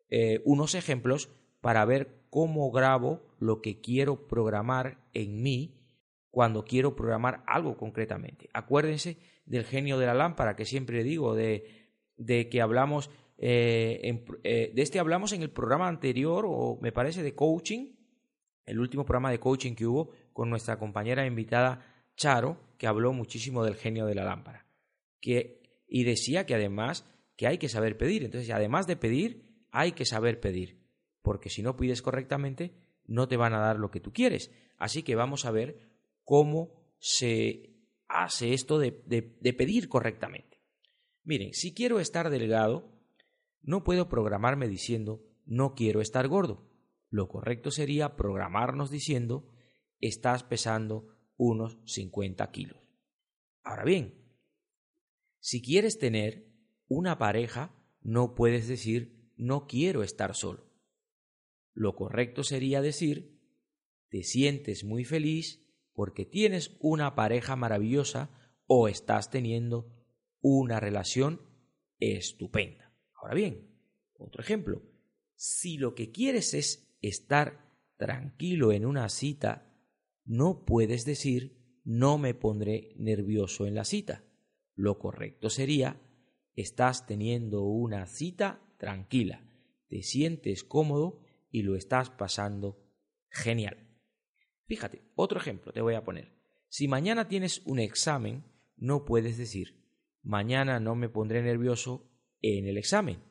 eh, 0.08 0.44
unos 0.46 0.76
ejemplos 0.76 1.32
para 1.62 1.84
ver 1.84 2.28
cómo 2.30 2.70
grabo 2.70 3.26
lo 3.40 3.64
que 3.64 3.82
quiero 3.82 4.28
programar 4.28 5.04
en 5.16 5.42
mí 5.42 5.82
cuando 6.30 6.64
quiero 6.64 6.96
programar 6.96 7.44
algo 7.48 7.76
concretamente. 7.76 8.48
Acuérdense 8.54 9.18
del 9.48 9.66
genio 9.66 9.98
de 9.98 10.06
la 10.06 10.14
lámpara 10.14 10.56
que 10.56 10.66
siempre 10.66 11.04
digo, 11.04 11.34
de, 11.34 11.90
de 12.18 12.50
que 12.50 12.62
hablamos, 12.62 13.10
eh, 13.40 14.24
eh, 14.44 14.72
de 14.76 14.82
este 14.84 15.00
hablamos 15.00 15.34
en 15.34 15.42
el 15.42 15.50
programa 15.50 15.88
anterior, 15.88 16.46
o 16.48 16.78
me 16.84 16.92
parece 16.92 17.24
de 17.24 17.34
coaching, 17.34 17.96
el 18.64 18.80
último 18.80 19.06
programa 19.06 19.32
de 19.32 19.40
coaching 19.40 19.74
que 19.74 19.88
hubo 19.88 20.12
con 20.36 20.50
nuestra 20.50 20.78
compañera 20.78 21.26
invitada 21.26 22.10
Charo, 22.18 22.60
que 22.78 22.88
habló 22.88 23.14
muchísimo 23.14 23.64
del 23.64 23.76
genio 23.76 24.06
de 24.06 24.16
la 24.16 24.26
lámpara. 24.26 24.68
Que, 25.22 25.64
y 25.88 26.04
decía 26.04 26.46
que 26.46 26.54
además 26.54 27.10
que 27.38 27.48
hay 27.48 27.58
que 27.58 27.70
saber 27.70 27.96
pedir. 27.96 28.26
Entonces, 28.26 28.52
además 28.52 28.86
de 28.86 28.98
pedir, 28.98 29.66
hay 29.72 29.94
que 29.94 30.04
saber 30.04 30.42
pedir. 30.42 30.84
Porque 31.22 31.50
si 31.50 31.64
no 31.64 31.78
pides 31.78 32.02
correctamente, 32.02 32.76
no 33.06 33.30
te 33.30 33.38
van 33.38 33.54
a 33.54 33.60
dar 33.60 33.78
lo 33.80 33.92
que 33.92 34.02
tú 34.02 34.12
quieres. 34.12 34.52
Así 34.78 35.04
que 35.04 35.16
vamos 35.16 35.46
a 35.46 35.52
ver 35.52 35.90
cómo 36.26 36.84
se 37.00 37.74
hace 38.10 38.54
esto 38.54 38.78
de, 38.78 38.92
pedir 38.92 39.88
correctamente. 39.88 40.60
Miren, 41.24 41.54
si 41.54 41.74
quiero 41.74 42.02
estar 42.02 42.30
delgado, 42.30 42.92
no 43.62 43.86
puedo 43.86 44.10
programarme 44.10 44.68
diciendo 44.68 45.24
no 45.46 45.76
quiero 45.76 46.02
estar 46.02 46.28
gordo. 46.28 46.70
Lo 47.10 47.30
correcto 47.30 47.72
sería 47.72 48.18
programarnos 48.18 48.92
diciendo 48.92 49.55
estás 50.08 50.44
pesando 50.44 51.08
unos 51.38 51.78
50 51.86 52.50
kilos. 52.52 52.78
Ahora 53.64 53.84
bien, 53.84 54.26
si 55.40 55.62
quieres 55.62 55.98
tener 55.98 56.48
una 56.88 57.18
pareja, 57.18 57.76
no 58.02 58.36
puedes 58.36 58.68
decir 58.68 59.32
no 59.38 59.68
quiero 59.68 60.04
estar 60.04 60.36
solo. 60.36 60.72
Lo 61.74 61.96
correcto 61.96 62.44
sería 62.44 62.82
decir 62.82 63.36
te 64.10 64.24
sientes 64.24 64.84
muy 64.84 65.04
feliz 65.04 65.62
porque 65.94 66.26
tienes 66.26 66.78
una 66.80 67.16
pareja 67.16 67.56
maravillosa 67.56 68.30
o 68.68 68.88
estás 68.88 69.30
teniendo 69.30 69.92
una 70.42 70.80
relación 70.80 71.42
estupenda. 72.00 72.94
Ahora 73.14 73.34
bien, 73.34 73.76
otro 74.18 74.42
ejemplo, 74.42 74.84
si 75.36 75.78
lo 75.78 75.96
que 75.96 76.12
quieres 76.12 76.54
es 76.54 76.96
estar 77.02 77.66
tranquilo 77.98 78.72
en 78.72 78.86
una 78.86 79.10
cita, 79.10 79.65
no 80.26 80.66
puedes 80.66 81.06
decir 81.06 81.82
no 81.84 82.18
me 82.18 82.34
pondré 82.34 82.94
nervioso 82.98 83.68
en 83.68 83.76
la 83.76 83.86
cita. 83.86 84.24
Lo 84.74 84.98
correcto 84.98 85.50
sería 85.50 86.02
estás 86.56 87.06
teniendo 87.06 87.64
una 87.64 88.08
cita 88.08 88.62
tranquila, 88.78 89.48
te 89.88 90.02
sientes 90.02 90.64
cómodo 90.64 91.22
y 91.52 91.62
lo 91.62 91.76
estás 91.76 92.10
pasando 92.10 92.84
genial. 93.30 93.78
Fíjate, 94.66 95.04
otro 95.16 95.40
ejemplo 95.40 95.72
te 95.72 95.82
voy 95.82 95.96
a 95.96 96.04
poner. 96.04 96.34
Si 96.68 96.88
mañana 96.88 97.28
tienes 97.28 97.62
un 97.66 97.80
examen, 97.80 98.44
no 98.78 99.06
puedes 99.06 99.38
decir, 99.38 99.86
mañana 100.24 100.80
no 100.80 100.96
me 100.96 101.10
pondré 101.10 101.42
nervioso 101.42 102.10
en 102.42 102.66
el 102.66 102.78
examen. 102.78 103.24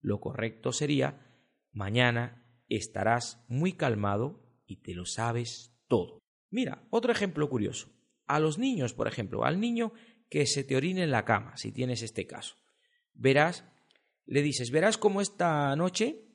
Lo 0.00 0.20
correcto 0.20 0.72
sería, 0.72 1.26
mañana 1.72 2.62
estarás 2.68 3.44
muy 3.48 3.72
calmado 3.72 4.62
y 4.66 4.82
te 4.82 4.94
lo 4.94 5.06
sabes 5.06 5.74
todo. 5.88 6.23
Mira, 6.54 6.86
otro 6.90 7.10
ejemplo 7.10 7.50
curioso. 7.50 7.88
A 8.28 8.38
los 8.38 8.58
niños, 8.58 8.94
por 8.94 9.08
ejemplo, 9.08 9.44
al 9.44 9.58
niño 9.58 9.92
que 10.30 10.46
se 10.46 10.62
te 10.62 10.76
orine 10.76 11.02
en 11.02 11.10
la 11.10 11.24
cama, 11.24 11.56
si 11.56 11.72
tienes 11.72 12.00
este 12.00 12.28
caso. 12.28 12.54
Verás, 13.12 13.64
le 14.24 14.40
dices, 14.40 14.70
verás 14.70 14.96
cómo 14.96 15.20
esta 15.20 15.74
noche, 15.74 16.28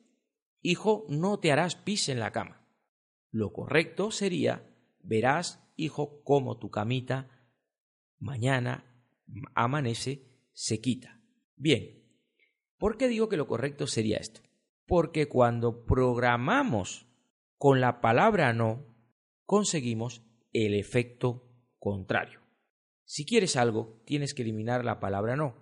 hijo, 0.61 1.05
no 1.07 1.39
te 1.39 1.53
harás 1.53 1.77
pis 1.77 2.09
en 2.09 2.19
la 2.19 2.33
cama. 2.33 2.67
Lo 3.31 3.53
correcto 3.53 4.11
sería, 4.11 4.69
verás, 4.99 5.65
hijo, 5.77 6.21
cómo 6.25 6.59
tu 6.59 6.69
camita 6.69 7.29
mañana 8.17 8.83
amanece, 9.55 10.25
se 10.51 10.81
quita. 10.81 11.21
Bien, 11.55 12.03
¿por 12.77 12.97
qué 12.97 13.07
digo 13.07 13.29
que 13.29 13.37
lo 13.37 13.47
correcto 13.47 13.87
sería 13.87 14.17
esto? 14.17 14.41
Porque 14.85 15.29
cuando 15.29 15.85
programamos 15.85 17.07
con 17.57 17.79
la 17.79 18.01
palabra 18.01 18.51
no, 18.51 18.88
conseguimos 19.49 20.21
el 20.53 20.75
efecto 20.75 21.43
contrario. 21.79 22.39
Si 23.03 23.25
quieres 23.25 23.55
algo, 23.55 23.99
tienes 24.05 24.35
que 24.35 24.43
eliminar 24.43 24.85
la 24.85 24.99
palabra 24.99 25.35
no, 25.35 25.55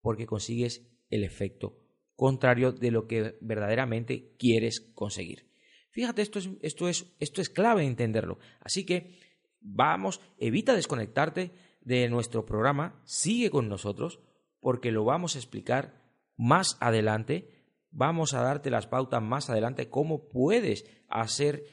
porque 0.00 0.24
consigues 0.24 0.90
el 1.10 1.22
efecto 1.22 1.84
contrario 2.16 2.72
de 2.72 2.90
lo 2.90 3.06
que 3.06 3.36
verdaderamente 3.42 4.34
quieres 4.38 4.80
conseguir. 4.94 5.50
Fíjate, 5.90 6.22
esto 6.22 6.38
es, 6.38 6.48
esto 6.62 6.88
es, 6.88 7.14
esto 7.20 7.42
es 7.42 7.50
clave 7.50 7.84
entenderlo. 7.84 8.38
Así 8.60 8.86
que 8.86 9.18
vamos, 9.60 10.22
evita 10.38 10.74
desconectarte 10.74 11.52
de 11.82 12.08
nuestro 12.08 12.46
programa, 12.46 13.02
sigue 13.04 13.50
con 13.50 13.68
nosotros, 13.68 14.20
porque 14.60 14.92
lo 14.92 15.04
vamos 15.04 15.34
a 15.34 15.40
explicar 15.40 16.02
más 16.38 16.78
adelante. 16.80 17.50
Vamos 17.90 18.32
a 18.32 18.40
darte 18.40 18.70
las 18.70 18.86
pautas 18.86 19.22
más 19.22 19.50
adelante, 19.50 19.90
cómo 19.90 20.26
puedes 20.26 20.86
hacer 21.10 21.64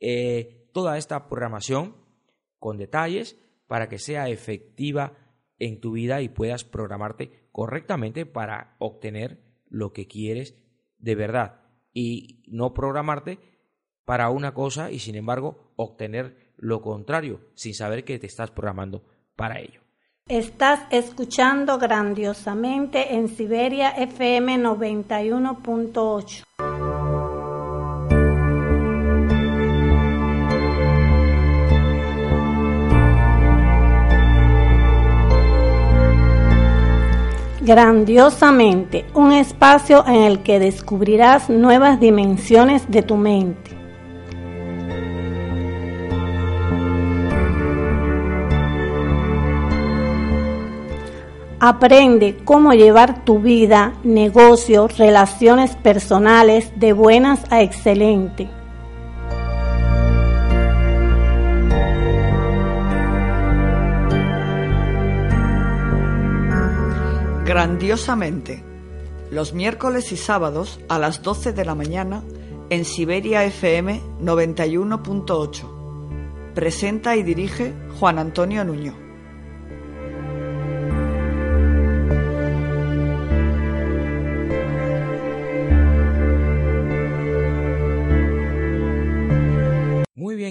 eh, 0.00 0.65
toda 0.76 0.98
esta 0.98 1.30
programación 1.30 1.96
con 2.58 2.76
detalles 2.76 3.38
para 3.66 3.88
que 3.88 3.98
sea 3.98 4.28
efectiva 4.28 5.14
en 5.58 5.80
tu 5.80 5.92
vida 5.92 6.20
y 6.20 6.28
puedas 6.28 6.64
programarte 6.64 7.48
correctamente 7.50 8.26
para 8.26 8.76
obtener 8.78 9.40
lo 9.70 9.94
que 9.94 10.06
quieres 10.06 10.54
de 10.98 11.14
verdad 11.14 11.62
y 11.94 12.42
no 12.46 12.74
programarte 12.74 13.38
para 14.04 14.28
una 14.28 14.52
cosa 14.52 14.90
y 14.90 14.98
sin 14.98 15.14
embargo 15.14 15.72
obtener 15.76 16.52
lo 16.58 16.82
contrario 16.82 17.40
sin 17.54 17.72
saber 17.72 18.04
que 18.04 18.18
te 18.18 18.26
estás 18.26 18.50
programando 18.50 19.02
para 19.34 19.60
ello. 19.60 19.80
Estás 20.28 20.80
escuchando 20.90 21.78
grandiosamente 21.78 23.14
en 23.14 23.28
Siberia 23.28 23.92
FM 23.92 24.58
91.8. 24.58 26.44
Grandiosamente, 37.66 39.06
un 39.12 39.32
espacio 39.32 40.06
en 40.06 40.22
el 40.22 40.44
que 40.44 40.60
descubrirás 40.60 41.50
nuevas 41.50 41.98
dimensiones 41.98 42.88
de 42.88 43.02
tu 43.02 43.16
mente. 43.16 43.72
Aprende 51.58 52.36
cómo 52.44 52.72
llevar 52.72 53.24
tu 53.24 53.40
vida, 53.40 53.94
negocios, 54.04 54.96
relaciones 54.96 55.74
personales 55.74 56.70
de 56.76 56.92
buenas 56.92 57.40
a 57.50 57.62
excelente. 57.62 58.48
Grandiosamente, 67.56 68.62
los 69.30 69.54
miércoles 69.54 70.12
y 70.12 70.18
sábados 70.18 70.78
a 70.90 70.98
las 70.98 71.22
12 71.22 71.54
de 71.54 71.64
la 71.64 71.74
mañana 71.74 72.22
en 72.68 72.84
Siberia 72.84 73.44
FM 73.44 74.02
91.8. 74.20 76.52
Presenta 76.52 77.16
y 77.16 77.22
dirige 77.22 77.72
Juan 77.98 78.18
Antonio 78.18 78.62
Nuño. 78.62 79.06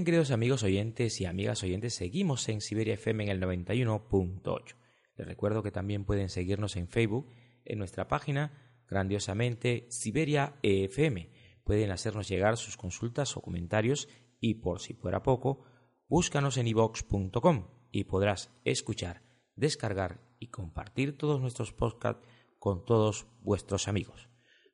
queridos 0.03 0.31
amigos 0.31 0.63
oyentes 0.63 1.19
y 1.19 1.25
amigas 1.25 1.63
oyentes, 1.63 1.95
seguimos 1.95 2.47
en 2.49 2.61
Siberia 2.61 2.93
FM 2.93 3.23
en 3.23 3.29
el 3.29 3.41
91.8. 3.41 4.85
Les 5.15 5.28
recuerdo 5.28 5.63
que 5.63 5.71
también 5.71 6.06
pueden 6.06 6.30
seguirnos 6.30 6.75
en 6.75 6.88
Facebook, 6.88 7.30
en 7.63 7.80
nuestra 7.80 8.08
página, 8.08 8.84
grandiosamente 8.88 9.88
Siberia 9.89 10.56
FM. 10.62 11.32
Pueden 11.63 11.91
hacernos 11.91 12.28
llegar 12.28 12.58
sus 12.58 12.78
consultas 12.78 13.36
o 13.38 13.41
comentarios 13.41 14.08
y 14.39 14.56
por 14.56 14.80
si 14.80 14.93
fuera 14.93 15.23
poco, 15.23 15.63
búscanos 16.08 16.58
en 16.58 16.67
ivox.com 16.67 17.67
y 17.91 18.04
podrás 18.04 18.54
escuchar, 18.65 19.23
descargar 19.56 20.21
y 20.39 20.47
compartir 20.47 21.17
todos 21.17 21.41
nuestros 21.41 21.71
podcasts 21.71 22.28
con 22.60 22.86
todos 22.86 23.28
vuestros 23.41 23.88
amigos. 23.88 24.30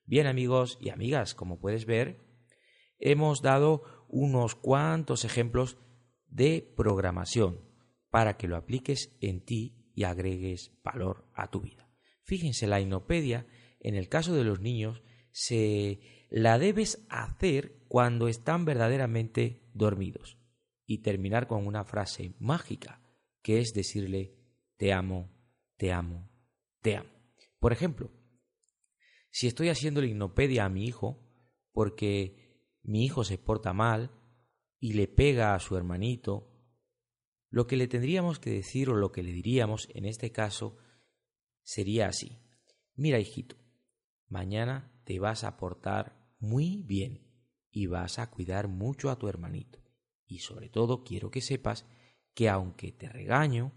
Bien 0.06 0.28
amigos 0.28 0.78
y 0.82 0.90
amigas, 0.90 1.36
como 1.36 1.60
puedes 1.60 1.86
ver, 1.86 2.20
hemos 2.98 3.42
dado 3.42 3.84
unos 4.10 4.56
cuantos 4.56 5.24
ejemplos 5.24 5.78
de 6.28 6.74
programación 6.76 7.62
para 8.10 8.38
que 8.38 8.48
lo 8.48 8.58
apliques 8.58 9.16
en 9.22 9.46
ti 9.46 9.81
y 9.94 10.04
agregues 10.04 10.72
valor 10.84 11.26
a 11.34 11.50
tu 11.50 11.62
vida. 11.62 11.90
Fíjense, 12.24 12.68
la 12.68 12.80
inopedia, 12.80 13.48
en 13.80 13.96
el 13.96 14.10
caso 14.10 14.34
de 14.34 14.44
los 14.44 14.60
niños, 14.60 15.04
se 15.32 16.28
la 16.30 16.60
debes 16.60 17.06
hacer 17.10 17.84
cuando 17.88 18.28
están 18.28 18.66
verdaderamente 18.66 19.70
dormidos 19.74 20.38
y 20.86 21.00
terminar 21.00 21.48
con 21.48 21.68
una 21.68 21.84
frase 21.84 22.36
mágica, 22.40 23.02
que 23.42 23.60
es 23.60 23.74
decirle 23.74 24.36
te 24.78 24.94
amo, 24.94 25.30
te 25.78 25.92
amo, 25.92 26.30
te 26.82 26.98
amo. 26.98 27.10
Por 27.60 27.72
ejemplo, 27.72 28.12
si 29.30 29.48
estoy 29.48 29.70
haciendo 29.70 30.02
la 30.02 30.08
hipnopedia 30.08 30.66
a 30.66 30.70
mi 30.70 30.86
hijo 30.86 31.28
porque 31.72 32.80
mi 32.84 33.06
hijo 33.06 33.24
se 33.24 33.38
porta 33.38 33.74
mal 33.74 34.12
y 34.80 34.94
le 34.94 35.08
pega 35.08 35.54
a 35.54 35.60
su 35.60 35.78
hermanito, 35.78 36.51
lo 37.52 37.68
que 37.68 37.78
le 37.78 37.88
tendríamos 37.88 38.40
que 38.40 38.50
decir 38.50 38.90
o 38.90 38.96
lo 38.96 39.12
que 39.12 39.22
le 39.22 39.32
diríamos 39.32 39.88
en 39.94 40.06
este 40.06 40.32
caso 40.32 40.78
sería 41.62 42.08
así. 42.08 42.40
Mira, 42.96 43.20
hijito, 43.20 43.58
mañana 44.28 45.00
te 45.04 45.20
vas 45.20 45.44
a 45.44 45.58
portar 45.58 46.34
muy 46.40 46.82
bien 46.82 47.28
y 47.70 47.86
vas 47.86 48.18
a 48.18 48.32
cuidar 48.32 48.68
mucho 48.68 49.12
a 49.12 49.20
tu 49.20 49.28
hermanito. 49.28 49.80
Y 50.26 50.40
sobre 50.40 50.70
todo 50.70 51.04
quiero 51.04 51.30
que 51.30 51.42
sepas 51.42 51.86
que 52.34 52.50
aunque 52.50 52.92
te 52.92 53.08
regaño, 53.08 53.74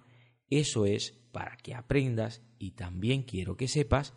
eso 0.49 0.87
es 0.87 1.13
para 1.33 1.59
que 1.59 1.75
aprendas 1.75 2.43
y 2.59 2.71
también 2.71 3.25
quiero 3.25 3.59
que 3.59 3.69
sepas 3.69 4.15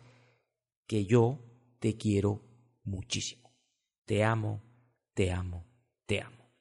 que 0.86 1.04
yo 1.04 1.44
te 1.78 1.98
quiero 1.98 2.42
muchísimo. 2.82 3.52
Te 4.06 4.24
amo 4.24 4.62
te 5.18 5.32
amo, 5.32 5.66
te 6.06 6.20
amo. 6.20 6.54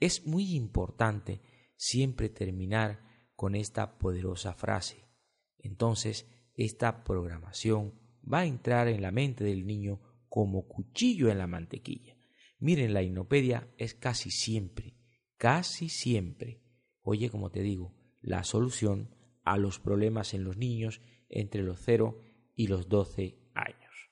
Es 0.00 0.26
muy 0.26 0.56
importante 0.56 1.40
siempre 1.80 2.28
terminar 2.28 3.00
con 3.34 3.54
esta 3.54 3.98
poderosa 3.98 4.52
frase. 4.52 5.08
Entonces, 5.56 6.26
esta 6.52 7.04
programación 7.04 7.98
va 8.22 8.40
a 8.40 8.46
entrar 8.46 8.86
en 8.88 9.00
la 9.00 9.10
mente 9.10 9.44
del 9.44 9.66
niño 9.66 9.98
como 10.28 10.68
cuchillo 10.68 11.30
en 11.30 11.38
la 11.38 11.46
mantequilla. 11.46 12.18
Miren, 12.58 12.92
la 12.92 13.02
hipnopedia 13.02 13.72
es 13.78 13.94
casi 13.94 14.30
siempre, 14.30 14.98
casi 15.38 15.88
siempre, 15.88 16.62
oye, 17.00 17.30
como 17.30 17.50
te 17.50 17.62
digo, 17.62 17.96
la 18.20 18.44
solución 18.44 19.16
a 19.42 19.56
los 19.56 19.80
problemas 19.80 20.34
en 20.34 20.44
los 20.44 20.58
niños 20.58 21.00
entre 21.30 21.62
los 21.62 21.80
0 21.80 22.20
y 22.56 22.66
los 22.66 22.90
12 22.90 23.38
años. 23.54 24.10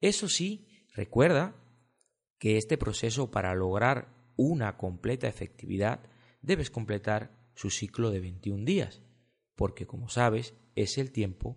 Eso 0.00 0.28
sí, 0.28 0.68
recuerda 0.94 1.56
que 2.38 2.58
este 2.58 2.78
proceso 2.78 3.32
para 3.32 3.56
lograr 3.56 4.14
una 4.36 4.76
completa 4.76 5.26
efectividad 5.26 6.11
debes 6.42 6.70
completar 6.70 7.38
su 7.54 7.70
ciclo 7.70 8.10
de 8.10 8.20
21 8.20 8.64
días, 8.64 9.02
porque 9.54 9.86
como 9.86 10.08
sabes 10.08 10.54
es 10.74 10.98
el 10.98 11.12
tiempo 11.12 11.56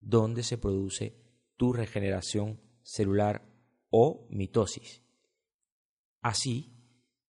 donde 0.00 0.42
se 0.42 0.58
produce 0.58 1.16
tu 1.56 1.72
regeneración 1.72 2.60
celular 2.82 3.48
o 3.90 4.26
mitosis. 4.30 5.02
Así, 6.20 6.72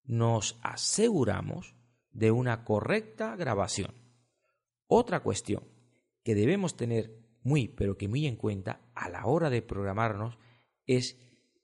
nos 0.04 0.60
aseguramos 0.62 1.76
de 2.12 2.32
una 2.32 2.64
correcta 2.64 3.36
grabación. 3.36 3.94
Otra 4.88 5.22
cuestión 5.22 5.64
que 6.24 6.36
debemos 6.36 6.76
tener 6.76 7.24
muy, 7.42 7.68
pero 7.68 7.98
que 7.98 8.08
muy 8.08 8.26
en 8.26 8.36
cuenta 8.36 8.82
a 8.94 9.10
la 9.10 9.26
hora 9.26 9.50
de 9.50 9.62
programarnos 9.62 10.38
es 10.86 11.18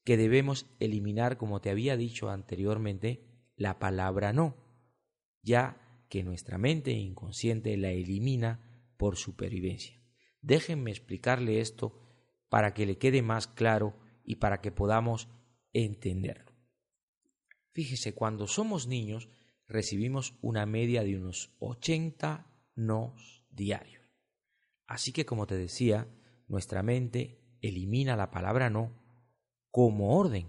que 0.03 0.17
debemos 0.17 0.65
eliminar, 0.79 1.37
como 1.37 1.61
te 1.61 1.69
había 1.69 1.95
dicho 1.95 2.29
anteriormente, 2.29 3.23
la 3.55 3.79
palabra 3.79 4.33
no, 4.33 4.55
ya 5.41 6.05
que 6.09 6.23
nuestra 6.23 6.57
mente 6.57 6.91
inconsciente 6.91 7.75
la 7.77 7.91
elimina 7.91 8.91
por 8.97 9.15
supervivencia. 9.15 10.01
Déjenme 10.41 10.91
explicarle 10.91 11.59
esto 11.59 11.99
para 12.49 12.73
que 12.73 12.85
le 12.85 12.97
quede 12.97 13.21
más 13.21 13.47
claro 13.47 13.97
y 14.23 14.35
para 14.35 14.61
que 14.61 14.71
podamos 14.71 15.29
entenderlo. 15.73 16.51
Fíjese, 17.71 18.13
cuando 18.13 18.47
somos 18.47 18.87
niños 18.87 19.29
recibimos 19.67 20.35
una 20.41 20.65
media 20.65 21.03
de 21.03 21.17
unos 21.17 21.55
80 21.59 22.47
nos 22.75 23.45
diarios. 23.49 24.03
Así 24.87 25.11
que, 25.11 25.25
como 25.25 25.45
te 25.45 25.55
decía, 25.55 26.07
nuestra 26.47 26.81
mente 26.81 27.57
elimina 27.61 28.15
la 28.15 28.31
palabra 28.31 28.69
no 28.69 28.97
como 29.69 30.17
orden, 30.17 30.47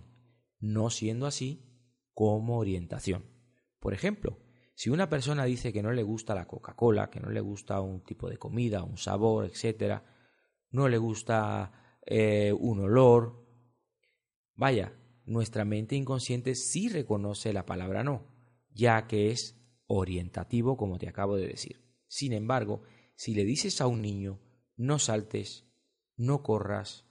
no 0.58 0.88
siendo 0.88 1.26
así 1.26 1.62
como 2.14 2.58
orientación. 2.58 3.24
Por 3.78 3.92
ejemplo, 3.92 4.38
si 4.80 4.88
una 4.88 5.10
persona 5.10 5.44
dice 5.44 5.74
que 5.74 5.82
no 5.82 5.92
le 5.92 6.02
gusta 6.02 6.34
la 6.34 6.46
Coca-Cola, 6.46 7.10
que 7.10 7.20
no 7.20 7.28
le 7.28 7.42
gusta 7.42 7.82
un 7.82 8.02
tipo 8.02 8.30
de 8.30 8.38
comida, 8.38 8.82
un 8.82 8.96
sabor, 8.96 9.44
etc., 9.44 10.00
no 10.70 10.88
le 10.88 10.96
gusta 10.96 11.98
eh, 12.06 12.50
un 12.58 12.80
olor, 12.80 13.46
vaya, 14.54 14.94
nuestra 15.26 15.66
mente 15.66 15.96
inconsciente 15.96 16.54
sí 16.54 16.88
reconoce 16.88 17.52
la 17.52 17.66
palabra 17.66 18.02
no, 18.02 18.26
ya 18.70 19.06
que 19.06 19.30
es 19.30 19.60
orientativo, 19.86 20.78
como 20.78 20.96
te 20.96 21.10
acabo 21.10 21.36
de 21.36 21.48
decir. 21.48 21.84
Sin 22.08 22.32
embargo, 22.32 22.80
si 23.16 23.34
le 23.34 23.44
dices 23.44 23.82
a 23.82 23.86
un 23.86 24.00
niño, 24.00 24.40
no 24.76 24.98
saltes, 24.98 25.66
no 26.16 26.42
corras, 26.42 27.04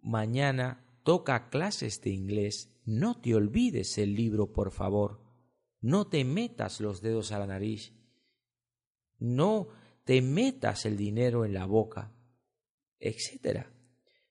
mañana 0.00 0.98
toca 1.04 1.50
clases 1.50 2.00
de 2.00 2.08
inglés, 2.08 2.74
no 2.86 3.20
te 3.20 3.34
olvides 3.34 3.98
el 3.98 4.14
libro, 4.14 4.54
por 4.54 4.70
favor, 4.70 5.25
no 5.86 6.08
te 6.08 6.24
metas 6.24 6.80
los 6.80 7.00
dedos 7.00 7.30
a 7.30 7.38
la 7.38 7.46
nariz, 7.46 7.92
no 9.20 9.68
te 10.02 10.20
metas 10.20 10.84
el 10.84 10.96
dinero 10.96 11.44
en 11.44 11.54
la 11.54 11.64
boca, 11.64 12.12
etc. 12.98 13.66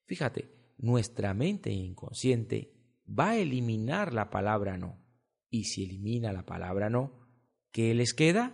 Fíjate, 0.04 0.74
nuestra 0.78 1.34
mente 1.34 1.72
inconsciente 1.72 2.74
va 3.08 3.30
a 3.30 3.38
eliminar 3.38 4.14
la 4.14 4.30
palabra 4.30 4.78
no. 4.78 5.02
Y 5.50 5.64
si 5.64 5.86
elimina 5.86 6.34
la 6.34 6.46
palabra 6.46 6.90
no, 6.90 7.26
¿qué 7.72 7.96
les 7.96 8.14
queda? 8.14 8.54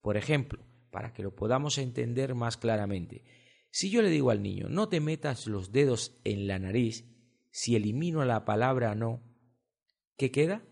Por 0.00 0.16
ejemplo, 0.16 0.64
para 0.92 1.12
que 1.12 1.24
lo 1.24 1.34
podamos 1.34 1.78
entender 1.78 2.36
más 2.36 2.56
claramente, 2.56 3.24
si 3.70 3.90
yo 3.90 4.02
le 4.02 4.10
digo 4.10 4.30
al 4.30 4.40
niño, 4.40 4.68
no 4.68 4.88
te 4.88 5.00
metas 5.00 5.48
los 5.48 5.72
dedos 5.72 6.20
en 6.22 6.46
la 6.46 6.60
nariz, 6.60 7.06
si 7.50 7.74
elimino 7.74 8.24
la 8.24 8.44
palabra 8.44 8.94
no, 8.94 9.20
¿qué 10.16 10.30
queda? 10.30 10.62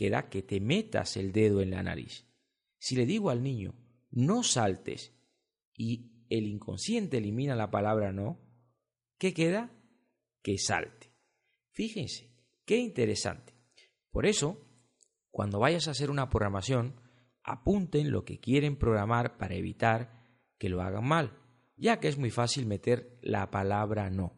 Queda 0.00 0.30
que 0.30 0.40
te 0.42 0.60
metas 0.60 1.18
el 1.18 1.30
dedo 1.30 1.60
en 1.60 1.72
la 1.72 1.82
nariz. 1.82 2.26
Si 2.78 2.96
le 2.96 3.04
digo 3.04 3.28
al 3.28 3.42
niño, 3.42 3.74
no 4.10 4.42
saltes, 4.42 5.12
y 5.74 6.24
el 6.30 6.46
inconsciente 6.46 7.18
elimina 7.18 7.54
la 7.54 7.70
palabra 7.70 8.10
no, 8.10 8.40
¿qué 9.18 9.34
queda? 9.34 9.70
Que 10.40 10.56
salte. 10.56 11.12
Fíjense, 11.72 12.34
qué 12.64 12.78
interesante. 12.78 13.52
Por 14.10 14.24
eso, 14.24 14.66
cuando 15.30 15.58
vayas 15.58 15.86
a 15.86 15.90
hacer 15.90 16.10
una 16.10 16.30
programación, 16.30 16.98
apunten 17.42 18.10
lo 18.10 18.24
que 18.24 18.40
quieren 18.40 18.78
programar 18.78 19.36
para 19.36 19.54
evitar 19.54 20.40
que 20.56 20.70
lo 20.70 20.80
hagan 20.80 21.06
mal, 21.06 21.36
ya 21.76 22.00
que 22.00 22.08
es 22.08 22.16
muy 22.16 22.30
fácil 22.30 22.64
meter 22.64 23.18
la 23.20 23.50
palabra 23.50 24.08
no, 24.08 24.32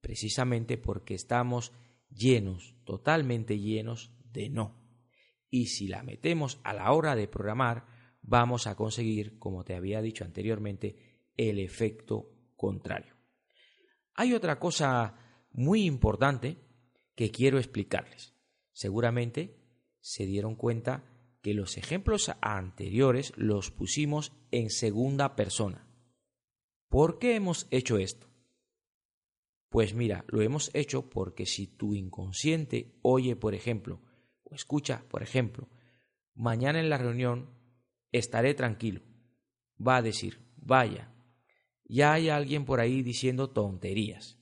precisamente 0.00 0.78
porque 0.78 1.14
estamos 1.14 1.72
llenos, 2.08 2.76
totalmente 2.84 3.58
llenos 3.58 4.12
de 4.22 4.48
no. 4.48 4.77
Y 5.50 5.66
si 5.66 5.88
la 5.88 6.02
metemos 6.02 6.60
a 6.64 6.74
la 6.74 6.92
hora 6.92 7.16
de 7.16 7.28
programar, 7.28 7.86
vamos 8.22 8.66
a 8.66 8.74
conseguir, 8.74 9.38
como 9.38 9.64
te 9.64 9.74
había 9.74 10.02
dicho 10.02 10.24
anteriormente, 10.24 11.30
el 11.36 11.58
efecto 11.58 12.30
contrario. 12.56 13.14
Hay 14.14 14.34
otra 14.34 14.58
cosa 14.58 15.14
muy 15.52 15.84
importante 15.84 16.58
que 17.14 17.30
quiero 17.30 17.58
explicarles. 17.58 18.34
Seguramente 18.72 19.56
se 20.00 20.26
dieron 20.26 20.54
cuenta 20.54 21.04
que 21.42 21.54
los 21.54 21.76
ejemplos 21.76 22.30
anteriores 22.40 23.32
los 23.36 23.70
pusimos 23.70 24.32
en 24.50 24.70
segunda 24.70 25.36
persona. 25.36 25.88
¿Por 26.88 27.18
qué 27.18 27.34
hemos 27.36 27.66
hecho 27.70 27.98
esto? 27.98 28.28
Pues 29.68 29.94
mira, 29.94 30.24
lo 30.28 30.40
hemos 30.40 30.70
hecho 30.74 31.10
porque 31.10 31.44
si 31.46 31.66
tu 31.66 31.94
inconsciente 31.94 32.98
oye, 33.02 33.36
por 33.36 33.54
ejemplo, 33.54 34.00
escucha, 34.52 35.04
por 35.08 35.22
ejemplo, 35.22 35.68
mañana 36.34 36.80
en 36.80 36.90
la 36.90 36.98
reunión 36.98 37.50
estaré 38.12 38.54
tranquilo, 38.54 39.02
va 39.80 39.96
a 39.96 40.02
decir, 40.02 40.40
vaya, 40.56 41.12
ya 41.84 42.12
hay 42.12 42.28
alguien 42.28 42.64
por 42.64 42.80
ahí 42.80 43.02
diciendo 43.02 43.50
tonterías, 43.50 44.38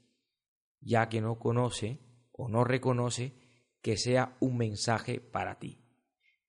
ya 0.81 1.09
que 1.09 1.21
no 1.21 1.39
conoce 1.39 2.01
o 2.33 2.49
no 2.49 2.65
reconoce 2.65 3.35
que 3.81 3.97
sea 3.97 4.37
un 4.41 4.57
mensaje 4.57 5.21
para 5.21 5.59
ti. 5.59 5.79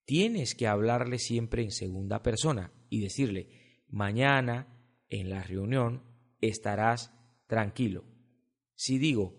Tienes 0.06 0.56
que 0.56 0.68
hablarle 0.68 1.20
siempre 1.20 1.64
en 1.64 1.72
segunda 1.72 2.24
persona 2.24 2.72
y 2.90 3.02
decirle, 3.02 3.84
mañana 3.88 4.68
en 5.10 5.30
la 5.30 5.44
reunión 5.44 6.04
estarás 6.42 7.14
tranquilo. 7.46 8.06
Si 8.74 8.98
digo, 8.98 9.36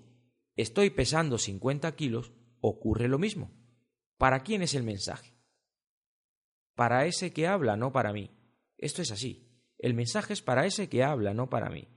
estoy 0.56 0.90
pesando 0.90 1.38
50 1.38 1.94
kilos, 1.96 2.32
ocurre 2.60 3.08
lo 3.08 3.18
mismo. 3.18 3.57
¿Para 4.18 4.40
quién 4.40 4.62
es 4.62 4.74
el 4.74 4.82
mensaje? 4.82 5.32
Para 6.74 7.06
ese 7.06 7.32
que 7.32 7.46
habla, 7.46 7.76
no 7.76 7.92
para 7.92 8.12
mí. 8.12 8.30
Esto 8.76 9.00
es 9.00 9.10
así. 9.10 9.48
El 9.78 9.94
mensaje 9.94 10.34
es 10.34 10.42
para 10.42 10.66
ese 10.66 10.88
que 10.88 11.02
habla, 11.02 11.32
no 11.32 11.48
para 11.48 11.70
mí. 11.70 11.88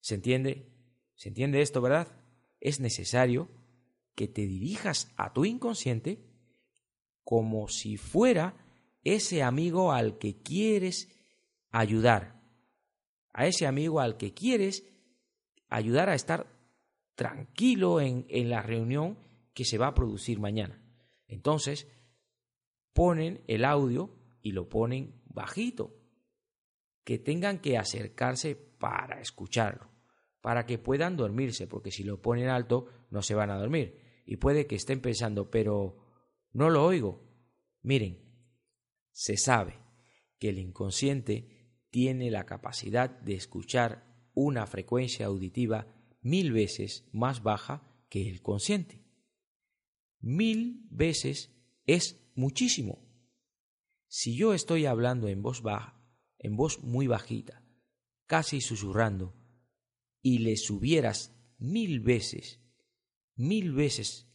¿Se 0.00 0.14
entiende? 0.14 0.70
¿Se 1.16 1.28
entiende 1.28 1.60
esto, 1.60 1.80
verdad? 1.80 2.18
es 2.60 2.80
necesario 2.80 3.48
que 4.14 4.28
te 4.28 4.42
dirijas 4.42 5.12
a 5.16 5.32
tu 5.32 5.44
inconsciente 5.44 6.24
como 7.24 7.68
si 7.68 7.96
fuera 7.96 8.56
ese 9.04 9.42
amigo 9.42 9.92
al 9.92 10.18
que 10.18 10.42
quieres 10.42 11.08
ayudar, 11.70 12.40
a 13.32 13.46
ese 13.46 13.66
amigo 13.66 14.00
al 14.00 14.16
que 14.16 14.34
quieres 14.34 14.84
ayudar 15.68 16.08
a 16.08 16.14
estar 16.14 16.46
tranquilo 17.14 18.00
en, 18.00 18.26
la 18.48 18.62
reunión 18.62 19.18
que 19.58 19.64
se 19.64 19.76
va 19.76 19.88
a 19.88 19.94
producir 19.94 20.38
mañana. 20.38 20.80
Entonces, 21.26 21.88
ponen 22.92 23.42
el 23.48 23.64
audio 23.64 24.14
y 24.40 24.52
lo 24.52 24.68
ponen 24.68 25.20
bajito, 25.26 25.98
que 27.02 27.18
tengan 27.18 27.58
que 27.58 27.76
acercarse 27.76 28.54
para 28.54 29.20
escucharlo 29.20 29.98
para 30.40 30.66
que 30.66 30.78
puedan 30.78 31.16
dormirse, 31.16 31.66
porque 31.66 31.90
si 31.90 32.04
lo 32.04 32.22
ponen 32.22 32.48
alto 32.48 32.86
no 33.10 33.22
se 33.22 33.34
van 33.34 33.50
a 33.50 33.58
dormir. 33.58 34.22
Y 34.24 34.36
puede 34.36 34.66
que 34.66 34.76
estén 34.76 35.00
pensando, 35.00 35.50
pero 35.50 35.98
no 36.52 36.70
lo 36.70 36.84
oigo. 36.84 37.22
Miren, 37.82 38.18
se 39.10 39.36
sabe 39.36 39.74
que 40.38 40.50
el 40.50 40.58
inconsciente 40.58 41.84
tiene 41.90 42.30
la 42.30 42.46
capacidad 42.46 43.10
de 43.10 43.34
escuchar 43.34 44.06
una 44.32 44.66
frecuencia 44.66 45.26
auditiva 45.26 45.86
mil 46.20 46.52
veces 46.52 47.08
más 47.12 47.42
baja 47.42 47.82
que 48.08 48.28
el 48.28 48.40
consciente. 48.40 49.07
Mil 50.20 50.86
veces 50.90 51.52
es 51.86 52.20
muchísimo. 52.34 53.06
Si 54.08 54.36
yo 54.36 54.54
estoy 54.54 54.86
hablando 54.86 55.28
en 55.28 55.42
voz 55.42 55.62
baja, 55.62 56.02
en 56.38 56.56
voz 56.56 56.82
muy 56.82 57.06
bajita, 57.06 57.64
casi 58.26 58.60
susurrando, 58.60 59.34
y 60.22 60.38
le 60.38 60.56
subieras 60.56 61.34
mil 61.58 62.00
veces, 62.00 62.60
mil 63.34 63.72
veces 63.72 64.28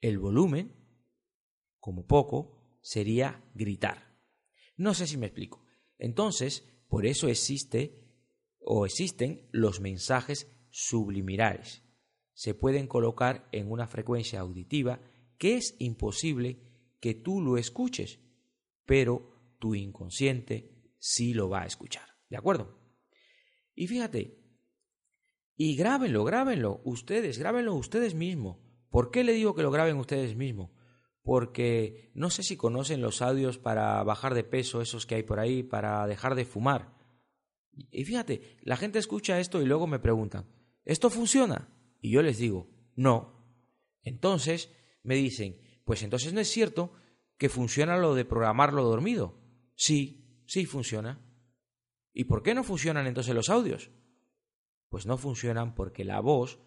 el 0.00 0.18
volumen, 0.18 0.74
como 1.78 2.06
poco, 2.06 2.78
sería 2.82 3.44
gritar. 3.54 4.18
No 4.76 4.94
sé 4.94 5.06
si 5.06 5.16
me 5.16 5.26
explico. 5.26 5.64
Entonces, 5.98 6.64
por 6.88 7.06
eso 7.06 7.28
existe 7.28 8.02
o 8.58 8.84
existen 8.86 9.48
los 9.52 9.80
mensajes 9.80 10.48
subliminales. 10.70 11.82
Se 12.34 12.54
pueden 12.54 12.86
colocar 12.86 13.48
en 13.52 13.70
una 13.70 13.86
frecuencia 13.86 14.40
auditiva 14.40 15.00
que 15.38 15.56
es 15.56 15.76
imposible 15.78 16.60
que 17.00 17.14
tú 17.14 17.40
lo 17.40 17.56
escuches, 17.58 18.20
pero 18.86 19.54
tu 19.58 19.74
inconsciente 19.74 20.94
sí 20.98 21.34
lo 21.34 21.48
va 21.48 21.62
a 21.62 21.66
escuchar. 21.66 22.06
¿De 22.28 22.36
acuerdo? 22.36 22.78
Y 23.74 23.86
fíjate, 23.86 24.42
y 25.56 25.76
grábenlo, 25.76 26.24
grábenlo, 26.24 26.80
ustedes, 26.84 27.38
grábenlo 27.38 27.74
ustedes 27.74 28.14
mismos. 28.14 28.58
¿Por 28.88 29.10
qué 29.10 29.24
le 29.24 29.32
digo 29.32 29.54
que 29.54 29.62
lo 29.62 29.70
graben 29.70 29.96
ustedes 29.96 30.36
mismos? 30.36 30.70
Porque 31.22 32.10
no 32.14 32.30
sé 32.30 32.42
si 32.42 32.56
conocen 32.56 33.00
los 33.00 33.22
audios 33.22 33.58
para 33.58 34.02
bajar 34.02 34.34
de 34.34 34.44
peso, 34.44 34.80
esos 34.80 35.06
que 35.06 35.14
hay 35.14 35.22
por 35.22 35.40
ahí, 35.40 35.62
para 35.62 36.06
dejar 36.06 36.34
de 36.34 36.44
fumar. 36.44 36.96
Y 37.90 38.04
fíjate, 38.04 38.58
la 38.62 38.76
gente 38.76 38.98
escucha 38.98 39.40
esto 39.40 39.62
y 39.62 39.66
luego 39.66 39.86
me 39.86 39.98
preguntan, 39.98 40.46
¿esto 40.84 41.10
funciona? 41.10 41.68
Y 42.02 42.10
yo 42.10 42.20
les 42.20 42.36
digo, 42.36 42.68
no. 42.96 43.46
Entonces 44.02 44.74
me 45.04 45.14
dicen, 45.14 45.56
pues 45.84 46.02
entonces 46.02 46.34
no 46.34 46.40
es 46.40 46.48
cierto 46.48 46.92
que 47.38 47.48
funciona 47.48 47.96
lo 47.96 48.14
de 48.14 48.24
programarlo 48.24 48.82
dormido. 48.82 49.40
Sí, 49.76 50.42
sí 50.46 50.66
funciona. 50.66 51.24
¿Y 52.12 52.24
por 52.24 52.42
qué 52.42 52.54
no 52.54 52.64
funcionan 52.64 53.06
entonces 53.06 53.34
los 53.34 53.48
audios? 53.48 53.90
Pues 54.90 55.06
no 55.06 55.16
funcionan 55.16 55.74
porque 55.74 56.04
la 56.04 56.20
voz 56.20 56.60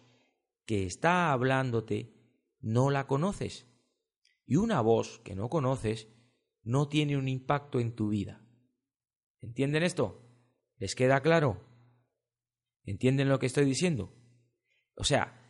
que 0.64 0.84
está 0.84 1.30
hablándote 1.30 2.16
no 2.60 2.90
la 2.90 3.06
conoces. 3.06 3.66
Y 4.46 4.56
una 4.56 4.80
voz 4.80 5.20
que 5.20 5.36
no 5.36 5.50
conoces 5.50 6.08
no 6.62 6.88
tiene 6.88 7.16
un 7.18 7.28
impacto 7.28 7.78
en 7.78 7.94
tu 7.94 8.08
vida. 8.08 8.42
¿Entienden 9.42 9.82
esto? 9.82 10.26
¿Les 10.78 10.94
queda 10.94 11.20
claro? 11.20 11.62
¿Entienden 12.84 13.28
lo 13.28 13.38
que 13.38 13.46
estoy 13.46 13.66
diciendo? 13.66 14.12
O 14.96 15.04
sea, 15.04 15.40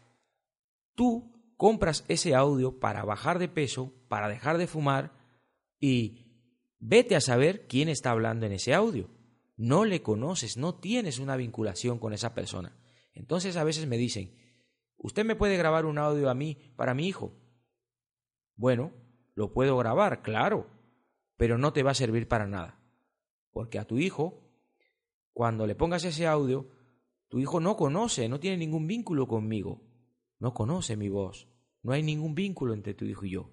tú 0.94 1.54
compras 1.56 2.04
ese 2.08 2.34
audio 2.34 2.78
para 2.78 3.04
bajar 3.04 3.38
de 3.38 3.48
peso, 3.48 3.94
para 4.08 4.28
dejar 4.28 4.58
de 4.58 4.66
fumar 4.66 5.12
y 5.78 6.26
vete 6.78 7.16
a 7.16 7.20
saber 7.20 7.66
quién 7.66 7.88
está 7.88 8.10
hablando 8.10 8.46
en 8.46 8.52
ese 8.52 8.74
audio. 8.74 9.10
No 9.56 9.84
le 9.84 10.02
conoces, 10.02 10.56
no 10.56 10.74
tienes 10.74 11.18
una 11.18 11.36
vinculación 11.36 11.98
con 11.98 12.12
esa 12.12 12.34
persona. 12.34 12.76
Entonces 13.14 13.56
a 13.56 13.64
veces 13.64 13.86
me 13.86 13.96
dicen, 13.96 14.36
¿usted 14.98 15.24
me 15.24 15.36
puede 15.36 15.56
grabar 15.56 15.86
un 15.86 15.98
audio 15.98 16.28
a 16.28 16.34
mí 16.34 16.74
para 16.76 16.92
mi 16.92 17.08
hijo? 17.08 17.34
Bueno, 18.54 18.92
lo 19.34 19.52
puedo 19.52 19.76
grabar, 19.78 20.22
claro, 20.22 20.68
pero 21.36 21.56
no 21.56 21.72
te 21.72 21.82
va 21.82 21.92
a 21.92 21.94
servir 21.94 22.28
para 22.28 22.46
nada. 22.46 22.82
Porque 23.50 23.78
a 23.78 23.86
tu 23.86 23.98
hijo, 23.98 24.50
cuando 25.32 25.66
le 25.66 25.74
pongas 25.74 26.04
ese 26.04 26.26
audio, 26.26 26.68
tu 27.28 27.38
hijo 27.38 27.60
no 27.60 27.76
conoce, 27.76 28.28
no 28.28 28.40
tiene 28.40 28.56
ningún 28.56 28.86
vínculo 28.86 29.26
conmigo, 29.26 29.82
no 30.38 30.54
conoce 30.54 30.96
mi 30.96 31.08
voz, 31.08 31.48
no 31.82 31.92
hay 31.92 32.02
ningún 32.02 32.34
vínculo 32.34 32.74
entre 32.74 32.94
tu 32.94 33.04
hijo 33.04 33.24
y 33.24 33.30
yo, 33.30 33.50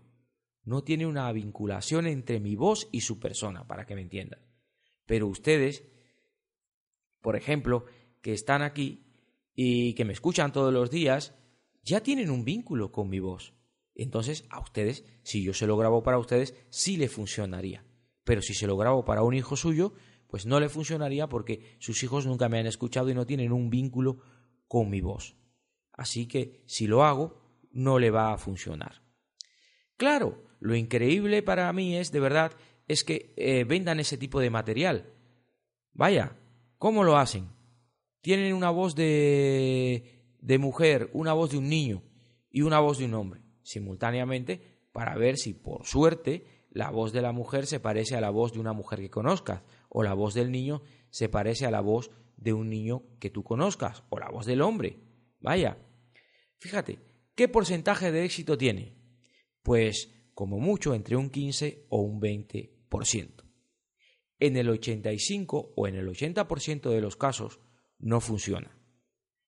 no 0.63 0.84
tiene 0.84 1.05
una 1.05 1.32
vinculación 1.32 2.07
entre 2.07 2.39
mi 2.39 2.55
voz 2.55 2.88
y 2.91 3.01
su 3.01 3.19
persona, 3.19 3.67
para 3.67 3.86
que 3.86 3.95
me 3.95 4.01
entiendan. 4.01 4.39
Pero 5.05 5.28
ustedes, 5.28 5.84
por 7.21 7.36
ejemplo, 7.36 7.86
que 8.21 8.34
están 8.34 8.61
aquí 8.61 9.05
y 9.55 9.93
que 9.93 10.05
me 10.05 10.13
escuchan 10.13 10.51
todos 10.51 10.74
los 10.74 10.89
días, 10.89 11.36
ya 11.84 12.01
tienen 12.01 12.30
un 12.30 12.45
vínculo 12.45 12.91
con 12.91 13.09
mi 13.09 13.19
voz. 13.19 13.53
Entonces, 13.95 14.45
a 14.49 14.59
ustedes, 14.59 15.05
si 15.24 15.43
yo 15.43 15.53
se 15.53 15.67
lo 15.67 15.78
grabo 15.78 16.01
para 16.01 16.17
ustedes, 16.17 16.55
sí 16.69 16.97
le 16.97 17.09
funcionaría. 17.09 17.86
Pero 18.24 18.41
si 18.41 18.53
se 18.53 18.67
lo 18.67 18.78
grabo 18.78 19.03
para 19.05 19.24
un 19.24 19.34
hijo 19.34 19.55
suyo, 19.55 19.93
pues 20.34 20.48
no 20.48 20.60
le 20.60 20.68
funcionaría 20.68 21.30
porque 21.30 21.76
sus 21.78 22.02
hijos 22.02 22.26
nunca 22.26 22.50
me 22.50 22.58
han 22.58 22.66
escuchado 22.66 23.08
y 23.08 23.14
no 23.14 23.28
tienen 23.28 23.52
un 23.52 23.70
vínculo 23.70 24.18
con 24.68 24.90
mi 24.90 25.00
voz. 25.00 25.38
Así 25.92 26.28
que 26.28 26.64
si 26.66 26.88
lo 26.88 27.04
hago, 27.04 27.40
no 27.70 28.00
le 28.00 28.10
va 28.10 28.34
a 28.34 28.40
funcionar. 28.40 29.04
Claro, 29.96 30.44
lo 30.60 30.76
increíble 30.76 31.44
para 31.44 31.72
mí 31.72 31.96
es, 31.96 32.12
de 32.12 32.20
verdad, 32.20 32.52
es 32.88 33.04
que 33.04 33.36
eh, 33.38 33.64
vendan 33.64 34.00
ese 34.00 34.18
tipo 34.18 34.40
de 34.40 34.50
material. 34.50 35.14
Vaya, 35.92 36.36
¿cómo 36.80 37.04
lo 37.04 37.18
hacen? 37.18 37.50
Tienen 38.22 38.56
una 38.56 38.72
voz 38.72 38.96
de, 38.96 40.36
de 40.42 40.58
mujer, 40.58 41.12
una 41.14 41.34
voz 41.34 41.52
de 41.52 41.60
un 41.60 41.70
niño 41.70 42.02
y 42.50 42.64
una 42.64 42.80
voz 42.80 42.98
de 42.98 43.06
un 43.06 43.14
hombre, 43.14 43.44
simultáneamente, 43.62 44.80
para 44.94 45.16
ver 45.16 45.38
si 45.38 45.54
por 45.54 45.86
suerte 45.86 46.66
la 46.72 46.90
voz 46.90 47.14
de 47.14 47.22
la 47.22 47.34
mujer 47.34 47.68
se 47.68 47.80
parece 47.80 48.16
a 48.16 48.22
la 48.22 48.32
voz 48.32 48.54
de 48.54 48.60
una 48.60 48.74
mujer 48.74 49.00
que 49.00 49.12
conozcas, 49.12 49.62
o 49.94 50.04
la 50.04 50.14
voz 50.14 50.34
del 50.34 50.52
niño 50.52 50.82
se 51.10 51.30
parece 51.30 51.66
a 51.66 51.72
la 51.72 51.80
voz 51.80 52.12
de 52.36 52.52
un 52.52 52.70
niño 52.70 53.04
que 53.20 53.30
tú 53.30 53.44
conozcas, 53.44 54.04
o 54.10 54.20
la 54.20 54.30
voz 54.30 54.46
del 54.46 54.62
hombre. 54.62 55.00
Vaya, 55.39 55.78
fíjate, 56.58 57.00
¿qué 57.36 57.48
porcentaje 57.48 58.12
de 58.12 58.26
éxito 58.26 58.58
tiene? 58.58 58.96
Pues 59.62 60.12
como 60.34 60.60
mucho 60.60 60.94
entre 60.94 61.16
un 61.16 61.30
15 61.30 61.86
o 61.89 62.02
un 62.02 62.20
20%. 62.20 63.44
En 64.39 64.58
el 64.58 64.70
85 64.70 65.74
o 65.76 65.88
en 65.88 65.96
el 65.96 66.10
80% 66.10 66.89
de 66.89 67.00
los 67.00 67.16
casos 67.16 67.60
no 68.00 68.20
funciona. 68.20 68.78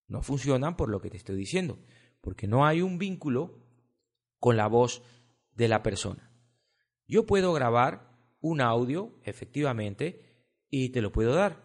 No 0.08 0.22
funcionan 0.22 0.78
por 0.78 0.90
lo 0.90 1.02
que 1.02 1.10
te 1.10 1.18
estoy 1.18 1.36
diciendo, 1.36 1.80
porque 2.22 2.48
no 2.48 2.66
hay 2.66 2.82
un 2.82 3.00
vínculo 3.00 3.66
con 4.40 4.58
la 4.58 4.68
voz 4.68 5.02
de 5.54 5.68
la 5.68 5.82
persona. 5.82 6.32
Yo 7.08 7.26
puedo 7.26 7.52
grabar 7.52 8.16
un 8.42 8.62
audio, 8.62 9.20
efectivamente, 9.24 10.35
y 10.70 10.90
te 10.90 11.02
lo 11.02 11.12
puedo 11.12 11.34
dar, 11.34 11.64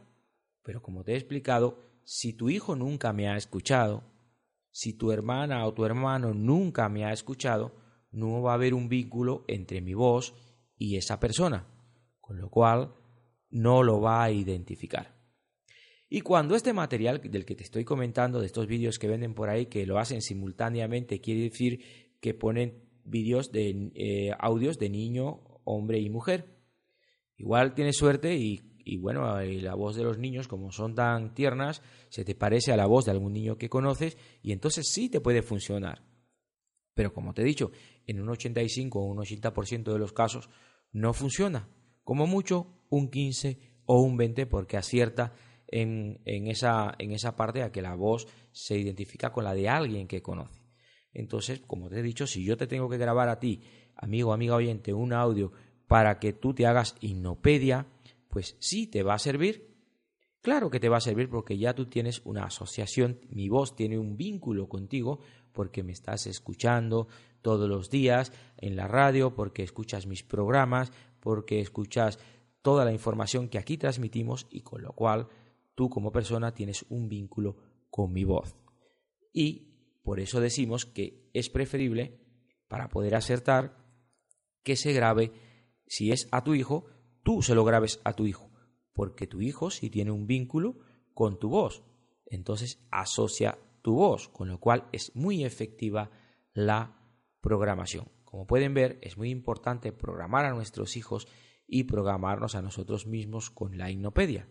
pero 0.63 0.83
como 0.83 1.05
te 1.05 1.13
he 1.13 1.17
explicado, 1.17 1.79
si 2.05 2.33
tu 2.33 2.51
hijo 2.51 2.77
nunca 2.77 3.13
me 3.13 3.29
ha 3.29 3.37
escuchado, 3.37 4.05
si 4.71 4.93
tu 4.93 5.13
hermana 5.13 5.67
o 5.67 5.75
tu 5.75 5.85
hermano 5.85 6.33
nunca 6.35 6.89
me 6.89 7.05
ha 7.05 7.13
escuchado, 7.13 7.75
no 8.13 8.43
va 8.43 8.53
a 8.53 8.55
haber 8.55 8.75
un 8.75 8.89
vínculo 8.89 9.45
entre 9.49 9.81
mi 9.81 9.95
voz 9.95 10.35
y 10.77 10.97
esa 10.97 11.21
persona, 11.21 11.67
con 12.21 12.41
lo 12.41 12.51
cual 12.51 12.95
no 13.51 13.83
lo 13.83 14.01
va 14.01 14.23
a 14.23 14.31
identificar. 14.31 15.21
Y 16.09 16.23
cuando 16.23 16.57
este 16.57 16.73
material 16.73 17.21
del 17.21 17.45
que 17.45 17.55
te 17.55 17.63
estoy 17.63 17.85
comentando, 17.85 18.41
de 18.41 18.47
estos 18.47 18.67
vídeos 18.67 18.99
que 18.99 19.07
venden 19.07 19.35
por 19.35 19.49
ahí, 19.49 19.67
que 19.67 19.87
lo 19.87 19.99
hacen 19.99 20.23
simultáneamente, 20.23 21.21
quiere 21.21 21.43
decir 21.43 22.17
que 22.21 22.35
ponen 22.35 22.91
vídeos 23.05 23.53
de 23.53 23.93
eh, 23.95 24.33
audios 24.39 24.79
de 24.79 24.91
niño, 24.91 25.61
hombre 25.65 26.01
y 26.01 26.11
mujer. 26.11 26.57
Igual 27.37 27.75
tienes 27.75 27.97
suerte 27.97 28.37
y, 28.37 28.70
y 28.85 28.97
bueno, 28.99 29.41
la 29.41 29.75
voz 29.75 29.97
de 29.97 30.05
los 30.05 30.19
niños, 30.19 30.49
como 30.49 30.73
son 30.73 30.95
tan 30.95 31.35
tiernas, 31.35 31.83
se 32.09 32.25
te 32.25 32.35
parece 32.35 32.73
a 32.73 32.77
la 32.77 32.87
voz 32.87 33.05
de 33.05 33.13
algún 33.13 33.33
niño 33.33 33.59
que 33.59 33.69
conoces 33.69 34.17
y 34.43 34.53
entonces 34.53 34.89
sí 34.91 35.09
te 35.09 35.21
puede 35.21 35.43
funcionar. 35.43 36.03
Pero 36.95 37.13
como 37.13 37.33
te 37.33 37.43
he 37.43 37.45
dicho, 37.45 37.71
en 38.07 38.21
un 38.21 38.29
85 38.29 39.01
o 39.01 39.05
un 39.05 39.19
80% 39.19 39.93
de 39.93 39.99
los 39.99 40.13
casos 40.13 40.51
no 40.93 41.13
funciona. 41.13 41.69
Como 42.05 42.27
mucho, 42.27 42.67
un 42.89 43.11
15 43.11 43.59
o 43.87 44.01
un 44.01 44.17
20 44.17 44.47
porque 44.47 44.77
acierta 44.77 45.33
en, 45.69 46.21
en, 46.25 46.49
esa, 46.49 46.95
en 46.99 47.13
esa 47.13 47.37
parte 47.37 47.63
a 47.63 47.73
que 47.73 47.83
la 47.83 47.95
voz 47.95 48.27
se 48.53 48.77
identifica 48.77 49.33
con 49.33 49.45
la 49.45 49.55
de 49.55 49.69
alguien 49.69 50.09
que 50.09 50.23
conoce. 50.23 50.61
Entonces, 51.13 51.61
como 51.67 51.89
te 51.89 52.01
he 52.01 52.03
dicho, 52.03 52.27
si 52.27 52.45
yo 52.45 52.57
te 52.57 52.67
tengo 52.67 52.89
que 52.89 52.99
grabar 52.99 53.29
a 53.29 53.41
ti, 53.41 53.63
amigo, 53.97 54.33
amiga 54.33 54.57
oyente, 54.57 54.93
un 54.93 55.13
audio 55.13 55.53
para 55.87 56.19
que 56.21 56.33
tú 56.33 56.55
te 56.55 56.67
hagas 56.67 56.95
hipnopedia, 57.01 57.87
pues 58.31 58.57
sí 58.61 58.87
te 58.87 59.03
va 59.03 59.15
a 59.15 59.19
servir. 59.19 59.69
Claro 60.41 60.71
que 60.71 60.81
te 60.81 60.89
va 60.89 60.97
a 60.97 61.03
servir 61.03 61.29
porque 61.29 61.59
ya 61.59 61.75
tú 61.75 61.87
tienes 61.87 62.23
una 62.25 62.45
asociación, 62.45 63.21
mi 63.29 63.51
voz 63.51 63.77
tiene 63.77 63.99
un 63.99 64.17
vínculo 64.17 64.69
contigo 64.69 65.21
porque 65.53 65.83
me 65.83 65.93
estás 65.93 66.27
escuchando 66.27 67.09
todos 67.43 67.69
los 67.69 67.91
días 67.91 68.33
en 68.57 68.77
la 68.77 68.89
radio, 68.89 69.35
porque 69.35 69.63
escuchas 69.63 70.07
mis 70.07 70.23
programas, 70.23 70.93
porque 71.21 71.61
escuchas 71.61 72.19
toda 72.63 72.85
la 72.85 72.93
información 72.93 73.49
que 73.49 73.59
aquí 73.59 73.77
transmitimos 73.77 74.47
y 74.51 74.63
con 74.63 74.83
lo 74.83 74.93
cual 74.93 75.29
tú 75.75 75.91
como 75.91 76.13
persona 76.13 76.55
tienes 76.55 76.87
un 76.89 77.09
vínculo 77.09 77.57
con 77.91 78.13
mi 78.13 78.25
voz. 78.25 78.55
Y 79.33 79.71
por 80.03 80.21
eso 80.21 80.41
decimos 80.41 80.87
que 80.87 81.29
es 81.35 81.51
preferible, 81.51 82.19
para 82.69 82.89
poder 82.89 83.17
acertar, 83.17 83.77
que 84.63 84.77
se 84.77 84.93
grabe, 84.93 85.33
si 85.87 86.13
es 86.13 86.29
a 86.31 86.45
tu 86.45 86.55
hijo, 86.55 86.87
tú 87.23 87.43
se 87.43 87.55
lo 87.55 87.65
grabes 87.65 88.01
a 88.05 88.13
tu 88.15 88.27
hijo, 88.27 88.51
porque 88.93 89.27
tu 89.27 89.41
hijo 89.41 89.71
sí 89.71 89.91
tiene 89.91 90.11
un 90.11 90.27
vínculo 90.27 90.79
con 91.15 91.39
tu 91.39 91.49
voz. 91.49 91.83
Entonces 92.27 92.87
asocia 92.91 93.59
tu 93.83 93.95
voz, 93.95 94.29
con 94.29 94.49
lo 94.49 94.61
cual 94.61 94.89
es 94.93 95.15
muy 95.15 95.45
efectiva 95.45 96.11
la 96.53 97.01
programación. 97.41 98.09
Como 98.25 98.47
pueden 98.47 98.75
ver, 98.75 98.99
es 99.03 99.17
muy 99.17 99.31
importante 99.31 99.93
programar 99.93 100.45
a 100.45 100.55
nuestros 100.55 100.97
hijos 100.97 101.27
y 101.67 101.85
programarnos 101.85 102.55
a 102.55 102.63
nosotros 102.63 103.07
mismos 103.07 103.51
con 103.51 103.79
la 103.79 103.91
hipnopedia. 103.91 104.49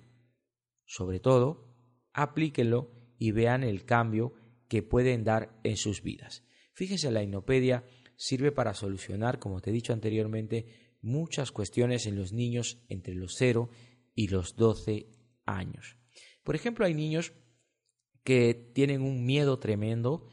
Sobre 0.85 1.19
todo, 1.19 1.75
aplíquenlo 2.13 2.91
y 3.17 3.31
vean 3.31 3.63
el 3.63 3.85
cambio 3.85 4.33
que 4.67 4.83
pueden 4.83 5.23
dar 5.23 5.59
en 5.63 5.77
sus 5.77 6.01
vidas. 6.01 6.43
Fíjense, 6.73 7.11
la 7.11 7.23
hipnopedia 7.23 7.85
sirve 8.15 8.51
para 8.51 8.73
solucionar, 8.73 9.39
como 9.39 9.61
te 9.61 9.69
he 9.69 9.73
dicho 9.73 9.93
anteriormente, 9.93 10.88
muchas 11.01 11.51
cuestiones 11.51 12.05
en 12.05 12.15
los 12.15 12.33
niños 12.33 12.83
entre 12.89 13.15
los 13.15 13.35
0 13.37 13.69
y 14.15 14.27
los 14.27 14.55
12 14.55 15.07
años. 15.45 15.97
Por 16.43 16.55
ejemplo, 16.55 16.85
hay 16.85 16.93
niños 16.93 17.33
que 18.23 18.53
tienen 18.53 19.01
un 19.01 19.25
miedo 19.25 19.59
tremendo, 19.59 20.25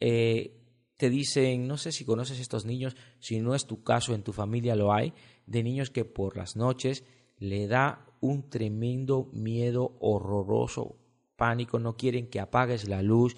eh, 0.00 0.58
te 0.96 1.10
dicen, 1.10 1.66
no 1.66 1.76
sé 1.76 1.90
si 1.92 2.04
conoces 2.04 2.38
estos 2.38 2.64
niños, 2.64 2.96
si 3.18 3.40
no 3.40 3.54
es 3.54 3.66
tu 3.66 3.82
caso, 3.82 4.14
en 4.14 4.22
tu 4.22 4.32
familia 4.32 4.76
lo 4.76 4.92
hay, 4.92 5.12
de 5.46 5.62
niños 5.62 5.90
que 5.90 6.04
por 6.04 6.36
las 6.36 6.56
noches 6.56 7.04
le 7.38 7.66
da 7.66 8.06
un 8.20 8.48
tremendo 8.48 9.28
miedo 9.32 9.96
horroroso, 10.00 10.96
pánico, 11.36 11.80
no 11.80 11.96
quieren 11.96 12.28
que 12.28 12.38
apagues 12.38 12.88
la 12.88 13.02
luz, 13.02 13.34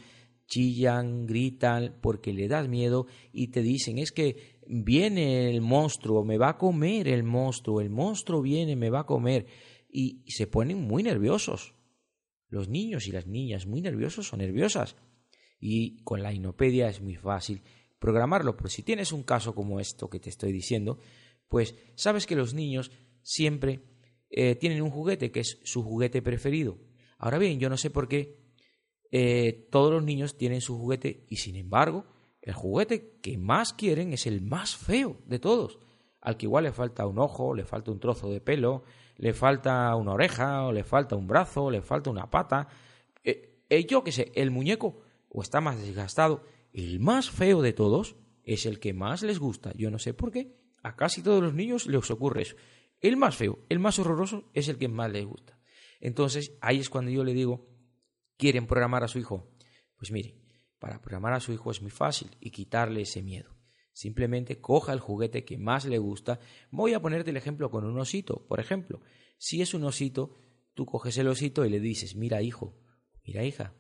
chillan, 0.47 1.27
gritan 1.27 1.97
porque 2.01 2.33
le 2.33 2.49
das 2.49 2.69
miedo 2.69 3.07
y 3.33 3.49
te 3.49 3.63
dicen 3.63 3.99
es 3.99 4.13
que 4.13 4.54
viene 4.67 5.51
el 5.51 5.61
monstruo, 5.61 6.25
me 6.25 6.39
va 6.39 6.51
a 6.51 6.59
comer 6.59 7.09
el 7.09 7.23
monstruo, 7.23 7.81
el 7.81 7.91
monstruo 7.91 8.43
viene, 8.43 8.77
me 8.77 8.91
va 8.91 9.01
a 9.01 9.07
comer 9.07 9.47
y, 9.89 10.25
se 10.31 10.47
ponen 10.47 10.83
muy 10.83 11.03
nerviosos. 11.03 11.75
los 12.49 12.69
niños 12.69 13.09
y 13.09 13.13
las 13.13 13.27
niñas 13.27 13.67
muy 13.67 13.81
nerviosos 13.81 14.33
o 14.33 14.37
nerviosas. 14.37 14.97
Y 15.59 16.03
con 16.05 16.23
la 16.23 16.33
inopedia 16.33 16.89
es 16.89 17.01
muy 17.01 17.17
fácil 17.17 17.63
programarlo. 17.99 18.57
Pero 18.57 18.69
si 18.69 18.83
tienes 18.83 19.13
un 19.13 19.23
caso 19.25 19.55
como 19.55 19.81
esto 19.81 20.09
que 20.09 20.21
te 20.21 20.31
estoy 20.31 20.53
diciendo, 20.53 20.99
pues 21.49 21.75
sabes 21.97 22.27
que 22.27 22.37
los 22.37 22.55
niños 22.55 22.93
siempre 23.23 23.83
eh, 24.31 24.55
tienen 24.57 24.83
un 24.83 24.91
juguete 24.91 25.33
que 25.33 25.41
es 25.41 25.59
su 25.65 25.83
juguete 25.83 26.23
preferido. 26.23 26.79
Ahora 27.19 27.39
bien, 27.39 27.59
yo 27.59 27.69
no 27.69 27.77
sé 27.77 27.91
por 27.91 28.09
qué 28.09 28.45
eh, 29.11 29.69
todos 29.71 29.93
los 29.93 30.05
niños 30.05 30.37
tienen 30.37 30.61
su 30.61 30.77
juguete 30.77 31.27
y 31.29 31.37
sin 31.37 31.57
embargo 31.57 32.14
el 32.45 32.53
juguete 32.53 33.17
que 33.23 33.39
más 33.39 33.73
quieren 33.73 34.13
es 34.13 34.27
el 34.27 34.43
más 34.43 34.77
feo 34.77 35.17
de 35.25 35.39
todos, 35.39 35.79
al 36.21 36.37
que 36.37 36.45
igual 36.45 36.65
le 36.65 36.73
falta 36.73 37.07
un 37.07 37.19
ojo, 37.19 37.55
le 37.55 37.65
falta 37.65 37.91
un 37.91 37.99
trozo 37.99 38.29
de 38.29 38.43
pelo, 38.43 38.85
le 39.17 39.33
falta 39.33 39.97
una 39.97 40.13
oreja, 40.13 40.67
o 40.67 40.71
le 40.73 40.85
falta 40.85 41.17
un 41.17 41.27
brazo, 41.27 41.71
le 41.71 41.81
falta 41.81 42.11
una 42.11 42.29
pata. 42.29 42.69
Eh, 43.23 43.63
eh, 43.71 43.87
yo 43.87 44.05
qué 44.05 44.13
sé, 44.13 44.31
el 44.35 44.51
muñeco 44.51 45.01
o 45.31 45.41
está 45.41 45.63
más 45.63 45.81
desgastado. 45.81 46.43
El 46.75 47.01
más 47.01 47.31
feo 47.31 47.63
de 47.63 47.73
todos 47.73 48.15
es 48.43 48.67
el 48.67 48.79
que 48.79 48.93
más 48.93 49.23
les 49.23 49.39
gusta. 49.39 49.73
Yo 49.75 49.91
no 49.91 49.99
sé 49.99 50.13
por 50.13 50.31
qué. 50.31 50.55
A 50.83 50.97
casi 50.97 51.23
todos 51.23 51.43
los 51.43 51.55
niños 51.55 51.87
les 51.87 52.11
ocurre 52.11 52.43
eso. 52.43 52.57
El 53.01 53.17
más 53.17 53.37
feo, 53.37 53.61
el 53.71 53.79
más 53.79 53.99
horroroso 53.99 54.51
es 54.53 54.69
el 54.69 54.77
que 54.77 54.89
más 54.89 55.11
les 55.11 55.25
gusta. 55.25 55.59
Entonces 55.99 56.53
ahí 56.61 56.79
es 56.79 56.91
cuando 56.91 57.11
yo 57.11 57.25
le 57.25 57.33
digo, 57.33 57.67
¿quieren 58.37 58.67
programar 58.67 59.03
a 59.03 59.09
su 59.09 59.19
hijo? 59.19 59.49
Pues 59.97 60.11
mire, 60.11 60.35
para 60.85 61.01
programar 61.01 61.33
a 61.33 61.41
su 61.41 61.51
hijo 61.51 61.71
es 61.71 61.81
muy 61.81 61.91
fácil 61.91 62.37
y 62.41 62.51
quitarle 62.51 63.01
ese 63.01 63.23
miedo. 63.23 63.57
Simplemente 63.95 64.61
coja 64.61 64.93
el 64.93 65.01
juguete 65.01 65.43
que 65.43 65.57
más 65.57 65.87
le 65.87 65.97
gusta. 65.97 66.41
Voy 66.71 66.93
a 66.93 67.01
ponerte 67.01 67.31
el 67.31 67.39
ejemplo 67.39 67.71
con 67.71 67.87
un 67.87 67.99
osito. 67.99 68.47
Por 68.47 68.61
ejemplo, 68.61 69.01
si 69.39 69.63
es 69.63 69.73
un 69.73 69.85
osito, 69.85 70.37
tú 70.75 70.85
coges 70.85 71.17
el 71.17 71.29
osito 71.29 71.65
y 71.65 71.71
le 71.71 71.81
dices, 71.81 72.17
mira 72.17 72.43
hijo, 72.43 72.77
mira 73.25 73.45
hija, 73.45 73.73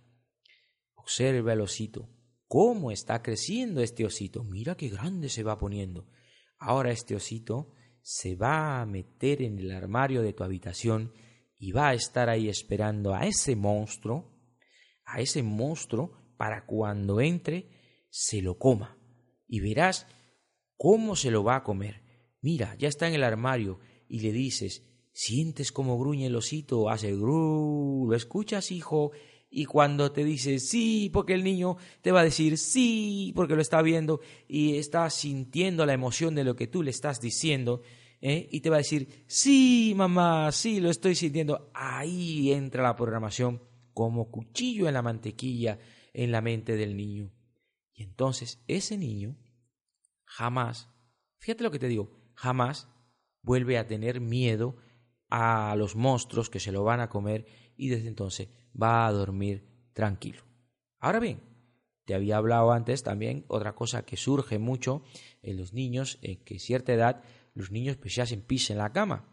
observa 0.94 1.52
el 1.52 1.60
osito. 1.60 2.08
¿Cómo 2.48 2.90
está 2.90 3.20
creciendo 3.20 3.82
este 3.82 4.06
osito? 4.06 4.42
Mira 4.42 4.74
qué 4.74 4.88
grande 4.88 5.28
se 5.28 5.42
va 5.42 5.58
poniendo. 5.58 6.08
Ahora 6.56 6.90
este 6.90 7.14
osito 7.14 7.74
se 8.00 8.34
va 8.34 8.80
a 8.80 8.86
meter 8.86 9.42
en 9.42 9.58
el 9.58 9.72
armario 9.72 10.22
de 10.22 10.32
tu 10.32 10.42
habitación 10.42 11.12
y 11.58 11.72
va 11.72 11.88
a 11.88 11.94
estar 11.94 12.30
ahí 12.30 12.48
esperando 12.48 13.14
a 13.14 13.26
ese 13.26 13.56
monstruo, 13.56 14.32
a 15.04 15.20
ese 15.20 15.42
monstruo, 15.42 16.23
para 16.36 16.66
cuando 16.66 17.20
entre 17.20 17.68
se 18.10 18.42
lo 18.42 18.58
coma 18.58 18.96
y 19.46 19.60
verás 19.60 20.06
cómo 20.76 21.16
se 21.16 21.30
lo 21.30 21.44
va 21.44 21.56
a 21.56 21.62
comer. 21.62 22.02
Mira, 22.40 22.76
ya 22.78 22.88
está 22.88 23.08
en 23.08 23.14
el 23.14 23.24
armario 23.24 23.78
y 24.08 24.20
le 24.20 24.32
dices, 24.32 24.82
sientes 25.12 25.72
cómo 25.72 25.98
gruñe 25.98 26.26
el 26.26 26.36
osito, 26.36 26.90
hace 26.90 27.12
gru, 27.12 28.06
lo 28.08 28.14
escuchas, 28.14 28.70
hijo, 28.70 29.12
y 29.48 29.66
cuando 29.66 30.10
te 30.10 30.24
dice 30.24 30.58
sí, 30.58 31.10
porque 31.12 31.32
el 31.32 31.44
niño 31.44 31.76
te 32.02 32.10
va 32.10 32.20
a 32.20 32.24
decir 32.24 32.58
sí, 32.58 33.32
porque 33.36 33.54
lo 33.54 33.62
está 33.62 33.82
viendo 33.82 34.20
y 34.48 34.76
está 34.76 35.08
sintiendo 35.10 35.86
la 35.86 35.92
emoción 35.92 36.34
de 36.34 36.44
lo 36.44 36.56
que 36.56 36.66
tú 36.66 36.82
le 36.82 36.90
estás 36.90 37.20
diciendo, 37.20 37.82
¿eh? 38.20 38.48
y 38.50 38.60
te 38.60 38.70
va 38.70 38.76
a 38.76 38.78
decir 38.78 39.24
sí, 39.28 39.94
mamá, 39.96 40.50
sí, 40.50 40.80
lo 40.80 40.90
estoy 40.90 41.14
sintiendo. 41.14 41.70
Ahí 41.72 42.52
entra 42.52 42.82
la 42.82 42.96
programación 42.96 43.62
como 43.92 44.28
cuchillo 44.30 44.88
en 44.88 44.94
la 44.94 45.02
mantequilla 45.02 45.78
en 46.14 46.32
la 46.32 46.40
mente 46.40 46.76
del 46.76 46.96
niño. 46.96 47.30
Y 47.92 48.02
entonces 48.02 48.64
ese 48.66 48.96
niño 48.96 49.36
jamás, 50.24 50.88
fíjate 51.38 51.62
lo 51.62 51.70
que 51.70 51.78
te 51.78 51.88
digo, 51.88 52.10
jamás 52.34 52.88
vuelve 53.42 53.76
a 53.76 53.86
tener 53.86 54.20
miedo 54.20 54.76
a 55.28 55.74
los 55.76 55.96
monstruos 55.96 56.48
que 56.48 56.60
se 56.60 56.72
lo 56.72 56.84
van 56.84 57.00
a 57.00 57.08
comer 57.08 57.46
y 57.76 57.88
desde 57.88 58.08
entonces 58.08 58.48
va 58.80 59.06
a 59.06 59.12
dormir 59.12 59.90
tranquilo. 59.92 60.42
Ahora 60.98 61.20
bien, 61.20 61.40
te 62.04 62.14
había 62.14 62.36
hablado 62.36 62.72
antes 62.72 63.02
también 63.02 63.44
otra 63.48 63.74
cosa 63.74 64.04
que 64.04 64.16
surge 64.16 64.58
mucho 64.58 65.02
en 65.42 65.56
los 65.56 65.72
niños, 65.72 66.18
en 66.22 66.42
que 66.44 66.58
cierta 66.58 66.92
edad 66.92 67.22
los 67.54 67.70
niños 67.70 67.96
pues 67.96 68.14
ya 68.14 68.26
se 68.26 68.36
pis 68.36 68.70
en 68.70 68.78
la 68.78 68.92
cama. 68.92 69.30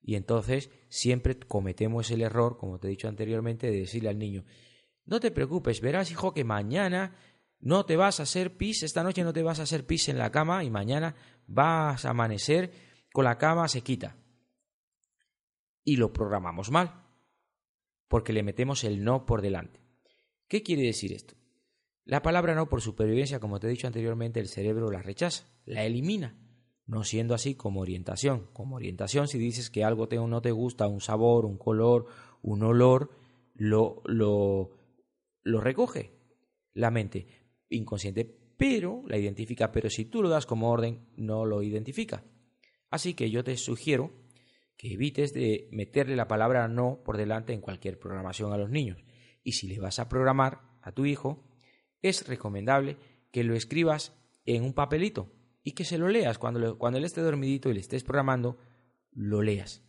Y 0.00 0.14
entonces 0.14 0.70
siempre 0.88 1.38
cometemos 1.38 2.10
el 2.10 2.22
error, 2.22 2.56
como 2.56 2.78
te 2.78 2.86
he 2.86 2.90
dicho 2.90 3.08
anteriormente, 3.08 3.70
de 3.70 3.80
decirle 3.80 4.08
al 4.08 4.18
niño, 4.18 4.44
no 5.08 5.20
te 5.20 5.30
preocupes, 5.30 5.80
verás 5.80 6.10
hijo 6.10 6.34
que 6.34 6.44
mañana 6.44 7.16
no 7.60 7.86
te 7.86 7.96
vas 7.96 8.20
a 8.20 8.24
hacer 8.24 8.56
pis, 8.56 8.82
esta 8.82 9.02
noche 9.02 9.24
no 9.24 9.32
te 9.32 9.42
vas 9.42 9.58
a 9.58 9.62
hacer 9.62 9.86
pis 9.86 10.08
en 10.08 10.18
la 10.18 10.30
cama 10.30 10.62
y 10.64 10.70
mañana 10.70 11.14
vas 11.46 12.04
a 12.04 12.10
amanecer 12.10 12.70
con 13.12 13.24
la 13.24 13.38
cama 13.38 13.66
sequita. 13.68 14.16
Y 15.82 15.96
lo 15.96 16.12
programamos 16.12 16.70
mal, 16.70 17.06
porque 18.06 18.34
le 18.34 18.42
metemos 18.42 18.84
el 18.84 19.02
no 19.02 19.24
por 19.24 19.40
delante. 19.40 19.80
¿Qué 20.46 20.62
quiere 20.62 20.82
decir 20.82 21.12
esto? 21.14 21.34
La 22.04 22.20
palabra 22.20 22.54
no 22.54 22.68
por 22.68 22.82
supervivencia, 22.82 23.40
como 23.40 23.58
te 23.58 23.66
he 23.66 23.70
dicho 23.70 23.86
anteriormente, 23.86 24.40
el 24.40 24.48
cerebro 24.48 24.90
la 24.90 25.00
rechaza, 25.00 25.44
la 25.64 25.84
elimina, 25.84 26.36
no 26.86 27.02
siendo 27.02 27.34
así 27.34 27.54
como 27.54 27.80
orientación. 27.80 28.48
Como 28.52 28.76
orientación, 28.76 29.26
si 29.26 29.38
dices 29.38 29.70
que 29.70 29.84
algo 29.84 30.06
te, 30.06 30.16
no 30.16 30.42
te 30.42 30.52
gusta, 30.52 30.86
un 30.86 31.00
sabor, 31.00 31.46
un 31.46 31.56
color, 31.56 32.06
un 32.42 32.62
olor, 32.62 33.10
lo, 33.54 34.02
lo, 34.04 34.77
lo 35.48 35.60
recoge 35.60 36.12
la 36.74 36.90
mente 36.90 37.26
inconsciente, 37.70 38.24
pero 38.56 39.02
la 39.06 39.16
identifica, 39.16 39.72
pero 39.72 39.90
si 39.90 40.04
tú 40.04 40.22
lo 40.22 40.28
das 40.28 40.46
como 40.46 40.70
orden, 40.70 41.08
no 41.16 41.46
lo 41.46 41.62
identifica. 41.62 42.24
Así 42.90 43.14
que 43.14 43.30
yo 43.30 43.44
te 43.44 43.56
sugiero 43.56 44.12
que 44.76 44.92
evites 44.92 45.32
de 45.32 45.68
meterle 45.72 46.16
la 46.16 46.28
palabra 46.28 46.68
no 46.68 47.02
por 47.04 47.16
delante 47.16 47.52
en 47.52 47.60
cualquier 47.60 47.98
programación 47.98 48.52
a 48.52 48.56
los 48.56 48.70
niños. 48.70 49.04
Y 49.42 49.52
si 49.52 49.66
le 49.68 49.80
vas 49.80 49.98
a 49.98 50.08
programar 50.08 50.60
a 50.82 50.92
tu 50.92 51.04
hijo, 51.04 51.44
es 52.02 52.26
recomendable 52.28 52.96
que 53.32 53.44
lo 53.44 53.54
escribas 53.54 54.14
en 54.44 54.62
un 54.62 54.72
papelito 54.72 55.32
y 55.62 55.72
que 55.72 55.84
se 55.84 55.98
lo 55.98 56.08
leas 56.08 56.38
cuando, 56.38 56.78
cuando 56.78 56.98
él 56.98 57.04
esté 57.04 57.20
dormidito 57.20 57.70
y 57.70 57.74
le 57.74 57.80
estés 57.80 58.04
programando, 58.04 58.58
lo 59.12 59.42
leas. 59.42 59.82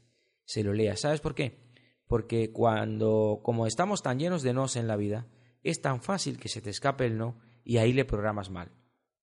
Se 0.45 0.63
lo 0.63 0.73
leas. 0.73 1.01
¿Sabes 1.01 1.21
por 1.21 1.35
qué? 1.35 1.59
Porque 2.07 2.51
cuando, 2.51 3.41
como 3.43 3.67
estamos 3.67 4.01
tan 4.01 4.19
llenos 4.19 4.41
de 4.41 4.53
nos 4.53 4.75
en 4.75 4.87
la 4.87 4.97
vida, 4.97 5.27
es 5.63 5.81
tan 5.81 6.01
fácil 6.01 6.39
que 6.39 6.49
se 6.49 6.61
te 6.61 6.69
escape 6.69 7.05
el 7.05 7.17
no 7.17 7.39
y 7.63 7.77
ahí 7.77 7.93
le 7.93 8.05
programas 8.05 8.49
mal. 8.49 8.71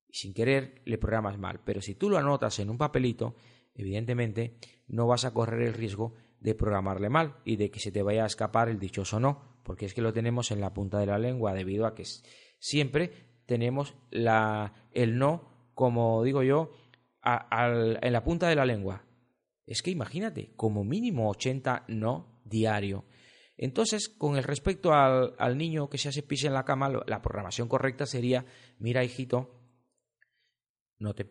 Y 0.07 0.17
sin 0.17 0.33
querer 0.33 0.81
le 0.85 0.97
programas 0.97 1.37
mal. 1.37 1.61
Pero 1.63 1.81
si 1.81 1.95
tú 1.95 2.09
lo 2.09 2.17
anotas 2.17 2.59
en 2.59 2.69
un 2.69 2.77
papelito, 2.77 3.35
evidentemente 3.75 4.57
no 4.87 5.07
vas 5.07 5.25
a 5.25 5.33
correr 5.33 5.61
el 5.67 5.73
riesgo 5.73 6.15
de 6.39 6.55
programarle 6.55 7.09
mal 7.09 7.37
y 7.45 7.55
de 7.55 7.71
que 7.71 7.79
se 7.79 7.91
te 7.91 8.03
vaya 8.03 8.23
a 8.23 8.27
escapar 8.27 8.69
el 8.69 8.79
dichoso 8.79 9.19
no, 9.19 9.59
porque 9.63 9.85
es 9.85 9.93
que 9.93 10.01
lo 10.01 10.13
tenemos 10.13 10.51
en 10.51 10.61
la 10.61 10.73
punta 10.73 10.99
de 10.99 11.07
la 11.07 11.17
lengua 11.17 11.53
debido 11.53 11.85
a 11.85 11.95
que 11.95 12.05
siempre 12.59 13.11
tenemos 13.45 13.95
la, 14.11 14.73
el 14.91 15.17
no, 15.17 15.69
como 15.73 16.23
digo 16.23 16.43
yo, 16.43 16.71
en 17.23 18.13
la 18.13 18.23
punta 18.23 18.47
de 18.47 18.55
la 18.55 18.65
lengua. 18.65 19.03
Es 19.65 19.81
que 19.81 19.91
imagínate, 19.91 20.53
como 20.55 20.83
mínimo 20.83 21.29
80 21.29 21.85
no 21.87 22.41
diario. 22.45 23.05
Entonces, 23.57 24.07
con 24.07 24.37
el 24.37 24.43
respecto 24.43 24.93
al, 24.93 25.57
niño 25.57 25.89
que 25.89 25.97
se 25.97 26.09
hace 26.09 26.21
pis 26.21 26.43
en 26.43 26.53
la 26.53 26.63
cama, 26.63 26.89
la 27.07 27.21
programación 27.21 27.67
correcta 27.67 28.05
sería, 28.05 28.45
mira 28.77 29.03
hijito, 29.03 29.57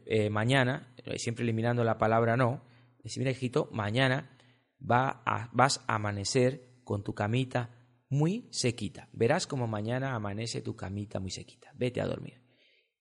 eh, 0.07 0.31
mañana, 0.31 0.95
eh, 0.97 1.19
siempre 1.19 1.45
eliminando 1.45 1.85
la 1.85 1.99
palabra 1.99 2.37
no, 2.37 2.65
decir, 3.03 3.21
mira 3.21 3.31
hijito, 3.31 3.69
mañana 3.73 4.37
va 4.79 5.23
a, 5.25 5.51
vas 5.53 5.85
a 5.87 5.95
amanecer 5.95 6.81
con 6.85 7.05
tu 7.05 7.15
camita 7.15 7.71
muy 8.09 8.49
sequita. 8.51 9.09
Verás 9.13 9.47
como 9.47 9.67
mañana 9.67 10.15
amanece 10.15 10.63
tu 10.63 10.77
camita 10.77 11.21
muy 11.21 11.31
sequita. 11.31 11.73
Vete 11.75 12.01
a 12.01 12.07
dormir. 12.07 12.43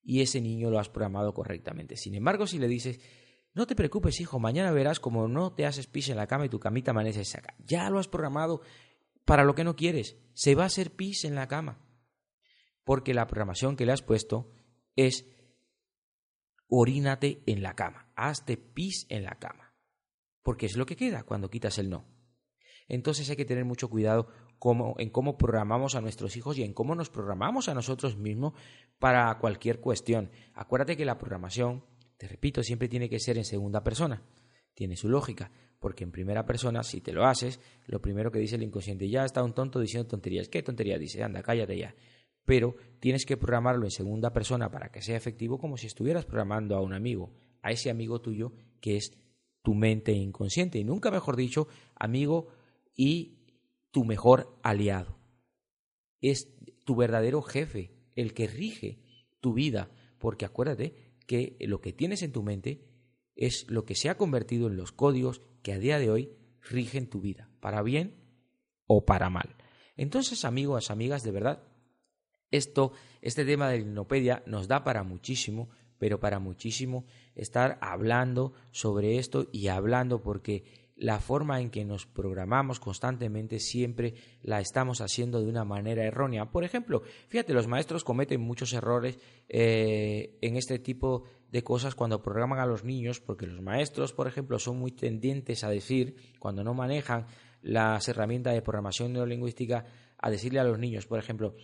Y 0.03 0.21
ese 0.21 0.41
niño 0.41 0.69
lo 0.69 0.79
has 0.79 0.89
programado 0.89 1.33
correctamente. 1.33 1.97
Sin 1.97 2.15
embargo, 2.15 2.45
si 2.45 2.59
le 2.59 2.67
dices, 2.67 2.99
no 3.53 3.65
te 3.65 3.75
preocupes, 3.75 4.19
hijo, 4.19 4.39
mañana 4.39 4.71
verás 4.71 4.99
como 4.99 5.27
no 5.27 5.53
te 5.53 5.65
haces 5.65 5.87
pis 5.87 6.09
en 6.09 6.17
la 6.17 6.27
cama 6.27 6.45
y 6.45 6.49
tu 6.49 6.59
camita 6.59 6.91
amanece 6.91 7.25
seca. 7.25 7.55
Ya 7.59 7.89
lo 7.89 7.99
has 7.99 8.07
programado 8.07 8.61
para 9.25 9.43
lo 9.43 9.55
que 9.55 9.63
no 9.63 9.75
quieres. 9.75 10.17
Se 10.33 10.55
va 10.55 10.63
a 10.63 10.67
hacer 10.67 10.95
pis 10.95 11.25
en 11.25 11.35
la 11.35 11.47
cama. 11.47 11.81
Porque 12.83 13.13
la 13.13 13.27
programación 13.27 13.75
que 13.75 13.85
le 13.85 13.91
has 13.91 14.03
puesto 14.03 14.51
es 14.95 15.25
orínate 16.67 17.43
en 17.47 17.61
la 17.61 17.75
cama, 17.75 18.11
hazte 18.15 18.57
pis 18.57 19.07
en 19.09 19.23
la 19.23 19.37
cama. 19.39 19.73
Porque 20.43 20.67
es 20.67 20.77
lo 20.77 20.85
que 20.85 20.95
queda 20.95 21.23
cuando 21.23 21.49
quitas 21.49 21.79
el 21.79 21.89
no. 21.89 22.05
Entonces 22.87 23.29
hay 23.29 23.35
que 23.35 23.45
tener 23.45 23.65
mucho 23.65 23.89
cuidado 23.89 24.27
en 24.97 25.09
cómo 25.09 25.37
programamos 25.37 25.95
a 25.95 26.01
nuestros 26.01 26.37
hijos 26.37 26.57
y 26.57 26.63
en 26.63 26.73
cómo 26.73 26.93
nos 26.95 27.09
programamos 27.09 27.67
a 27.67 27.73
nosotros 27.73 28.17
mismos 28.17 28.53
para 28.99 29.37
cualquier 29.39 29.79
cuestión. 29.79 30.31
Acuérdate 30.53 30.95
que 30.95 31.05
la 31.05 31.17
programación, 31.17 31.83
te 32.17 32.27
repito, 32.27 32.61
siempre 32.61 32.87
tiene 32.87 33.09
que 33.09 33.19
ser 33.19 33.37
en 33.37 33.45
segunda 33.45 33.83
persona. 33.83 34.23
Tiene 34.75 34.95
su 34.95 35.09
lógica 35.09 35.51
porque 35.79 36.03
en 36.03 36.11
primera 36.11 36.45
persona, 36.45 36.83
si 36.83 37.01
te 37.01 37.13
lo 37.13 37.25
haces, 37.25 37.59
lo 37.87 38.01
primero 38.01 38.31
que 38.31 38.39
dice 38.39 38.55
el 38.55 38.63
inconsciente, 38.63 39.09
ya 39.09 39.25
está 39.25 39.43
un 39.43 39.53
tonto 39.53 39.79
diciendo 39.79 40.07
tonterías. 40.07 40.49
¿Qué 40.49 40.63
tontería 40.63 40.97
dice? 40.97 41.23
Anda, 41.23 41.43
cállate 41.43 41.77
ya. 41.77 41.95
Pero 42.45 42.75
tienes 42.99 43.25
que 43.25 43.37
programarlo 43.37 43.85
en 43.85 43.91
segunda 43.91 44.31
persona 44.31 44.69
para 44.71 44.89
que 44.89 45.01
sea 45.01 45.17
efectivo 45.17 45.57
como 45.57 45.77
si 45.77 45.87
estuvieras 45.87 46.25
programando 46.25 46.75
a 46.75 46.81
un 46.81 46.93
amigo, 46.93 47.33
a 47.61 47.71
ese 47.71 47.89
amigo 47.89 48.21
tuyo 48.21 48.53
que 48.79 48.97
es 48.97 49.11
tu 49.61 49.73
mente 49.73 50.11
inconsciente. 50.11 50.79
Y 50.79 50.83
nunca 50.83 51.11
mejor 51.11 51.35
dicho, 51.35 51.67
amigo 51.95 52.47
y 52.95 53.39
tu 53.91 54.05
mejor 54.05 54.57
aliado. 54.61 55.17
Es 56.21 56.55
tu 56.85 56.95
verdadero 56.95 57.41
jefe, 57.41 57.91
el 58.15 58.33
que 58.33 58.47
rige 58.47 58.99
tu 59.41 59.53
vida, 59.53 59.89
porque 60.19 60.45
acuérdate 60.45 61.15
que 61.27 61.57
lo 61.61 61.81
que 61.81 61.93
tienes 61.93 62.21
en 62.21 62.31
tu 62.31 62.43
mente 62.43 62.85
es 63.35 63.65
lo 63.69 63.85
que 63.85 63.95
se 63.95 64.09
ha 64.09 64.17
convertido 64.17 64.67
en 64.67 64.77
los 64.77 64.91
códigos 64.91 65.41
que 65.65 65.73
a 65.73 65.79
día 65.79 65.97
de 65.97 66.11
hoy 66.11 66.29
rigen 66.61 67.09
tu 67.09 67.19
vida, 67.19 67.49
para 67.59 67.81
bien 67.81 68.13
o 68.85 69.03
para 69.03 69.31
mal. 69.31 69.55
Entonces, 69.97 70.45
amigos, 70.45 70.91
amigas, 70.91 71.23
de 71.23 71.31
verdad, 71.31 71.63
esto, 72.51 72.91
este 73.23 73.45
tema 73.45 73.67
de 73.67 73.79
la 73.79 73.81
hipnopedia 73.81 74.43
nos 74.45 74.67
da 74.67 74.83
para 74.83 75.01
muchísimo, 75.01 75.71
pero 75.97 76.19
para 76.19 76.37
muchísimo 76.37 77.07
estar 77.33 77.79
hablando 77.81 78.53
sobre 78.69 79.17
esto 79.17 79.47
y 79.51 79.69
hablando 79.69 80.21
porque 80.21 80.84
la 80.95 81.19
forma 81.19 81.59
en 81.59 81.69
que 81.69 81.83
nos 81.83 82.05
programamos 82.05 82.79
constantemente 82.79 83.59
siempre 83.59 84.13
la 84.41 84.61
estamos 84.61 85.01
haciendo 85.01 85.41
de 85.41 85.49
una 85.49 85.65
manera 85.65 86.05
errónea. 86.05 86.51
Por 86.51 86.63
ejemplo, 86.63 87.03
fíjate, 87.27 87.53
los 87.53 87.67
maestros 87.67 88.03
cometen 88.03 88.41
muchos 88.41 88.71
errores 88.73 89.19
eh, 89.49 90.37
en 90.41 90.55
este 90.55 90.79
tipo 90.79 91.23
de 91.51 91.63
cosas 91.63 91.95
cuando 91.95 92.21
programan 92.21 92.59
a 92.59 92.65
los 92.65 92.83
niños, 92.83 93.19
porque 93.19 93.45
los 93.45 93.61
maestros, 93.61 94.13
por 94.13 94.27
ejemplo, 94.27 94.57
son 94.57 94.79
muy 94.79 94.91
tendientes 94.91 95.63
a 95.63 95.69
decir, 95.69 96.15
cuando 96.39 96.63
no 96.63 96.73
manejan 96.73 97.25
las 97.61 98.07
herramientas 98.07 98.53
de 98.53 98.61
programación 98.61 99.13
neurolingüística, 99.13 99.85
a 100.17 100.29
decirle 100.29 100.59
a 100.59 100.63
los 100.63 100.79
niños, 100.79 101.05
por 101.05 101.19
ejemplo, 101.19 101.55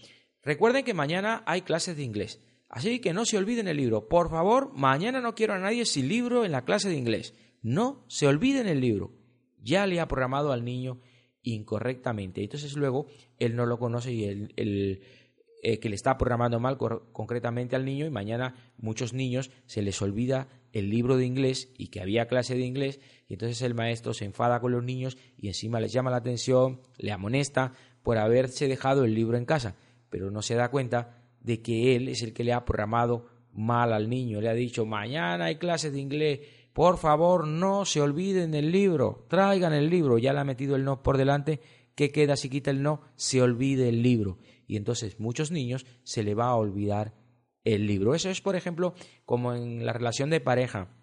recuerden 0.43 0.83
que 0.83 0.93
mañana 0.93 1.41
hay 1.45 1.61
clases 1.61 1.95
de 1.95 2.03
inglés. 2.03 2.43
Así 2.67 2.99
que 2.99 3.13
no 3.13 3.25
se 3.25 3.37
olviden 3.37 3.67
el 3.67 3.77
libro. 3.77 4.07
Por 4.07 4.29
favor, 4.29 4.71
mañana 4.73 5.19
no 5.19 5.35
quiero 5.35 5.53
a 5.53 5.59
nadie 5.59 5.85
sin 5.85 6.07
libro 6.07 6.45
en 6.45 6.53
la 6.53 6.63
clase 6.63 6.89
de 6.89 6.95
inglés. 6.95 7.33
No 7.61 8.05
se 8.07 8.27
olviden 8.27 8.67
el 8.67 8.79
libro 8.79 9.20
ya 9.61 9.87
le 9.87 9.99
ha 9.99 10.07
programado 10.07 10.51
al 10.51 10.63
niño 10.65 10.99
incorrectamente. 11.43 12.43
Entonces 12.43 12.75
luego 12.75 13.07
él 13.39 13.55
no 13.55 13.65
lo 13.65 13.79
conoce 13.79 14.13
y 14.13 14.25
el 14.25 15.01
eh, 15.63 15.77
que 15.77 15.89
le 15.89 15.95
está 15.95 16.17
programando 16.17 16.59
mal 16.59 16.79
concretamente 16.79 17.75
al 17.75 17.85
niño 17.85 18.07
y 18.07 18.09
mañana 18.09 18.55
muchos 18.77 19.13
niños 19.13 19.51
se 19.67 19.83
les 19.83 20.01
olvida 20.01 20.47
el 20.71 20.89
libro 20.89 21.17
de 21.17 21.25
inglés 21.27 21.69
y 21.77 21.89
que 21.89 22.01
había 22.01 22.27
clase 22.27 22.55
de 22.55 22.65
inglés 22.65 22.99
y 23.27 23.33
entonces 23.33 23.61
el 23.61 23.75
maestro 23.75 24.15
se 24.15 24.25
enfada 24.25 24.59
con 24.59 24.71
los 24.71 24.83
niños 24.83 25.19
y 25.37 25.49
encima 25.49 25.79
les 25.79 25.93
llama 25.93 26.09
la 26.09 26.17
atención, 26.17 26.81
le 26.97 27.11
amonesta 27.11 27.73
por 28.01 28.17
haberse 28.17 28.67
dejado 28.67 29.03
el 29.03 29.13
libro 29.13 29.37
en 29.37 29.45
casa, 29.45 29.75
pero 30.09 30.31
no 30.31 30.41
se 30.41 30.55
da 30.55 30.71
cuenta 30.71 31.21
de 31.41 31.61
que 31.61 31.95
él 31.95 32.07
es 32.07 32.23
el 32.23 32.33
que 32.33 32.43
le 32.43 32.53
ha 32.53 32.65
programado 32.65 33.27
mal 33.53 33.93
al 33.93 34.09
niño, 34.09 34.41
le 34.41 34.49
ha 34.49 34.55
dicho 34.55 34.87
mañana 34.87 35.45
hay 35.45 35.57
clase 35.57 35.91
de 35.91 35.99
inglés 35.99 36.39
por 36.73 36.97
favor, 36.97 37.47
no 37.47 37.85
se 37.85 38.01
olviden 38.01 38.51
del 38.51 38.71
libro, 38.71 39.25
traigan 39.27 39.73
el 39.73 39.89
libro, 39.89 40.17
ya 40.17 40.33
le 40.33 40.39
ha 40.39 40.45
metido 40.45 40.75
el 40.75 40.85
no 40.85 41.03
por 41.03 41.17
delante, 41.17 41.59
¿qué 41.95 42.11
queda 42.11 42.37
si 42.37 42.49
quita 42.49 42.71
el 42.71 42.81
no? 42.81 43.01
Se 43.15 43.41
olvide 43.41 43.89
el 43.89 44.01
libro. 44.01 44.39
Y 44.67 44.77
entonces 44.77 45.19
muchos 45.19 45.51
niños 45.51 45.85
se 46.03 46.23
le 46.23 46.33
va 46.33 46.47
a 46.47 46.55
olvidar 46.55 47.13
el 47.63 47.87
libro. 47.87 48.15
Eso 48.15 48.29
es, 48.29 48.41
por 48.41 48.55
ejemplo, 48.55 48.93
como 49.25 49.53
en 49.53 49.85
la 49.85 49.93
relación 49.93 50.29
de 50.29 50.39
pareja. 50.39 50.95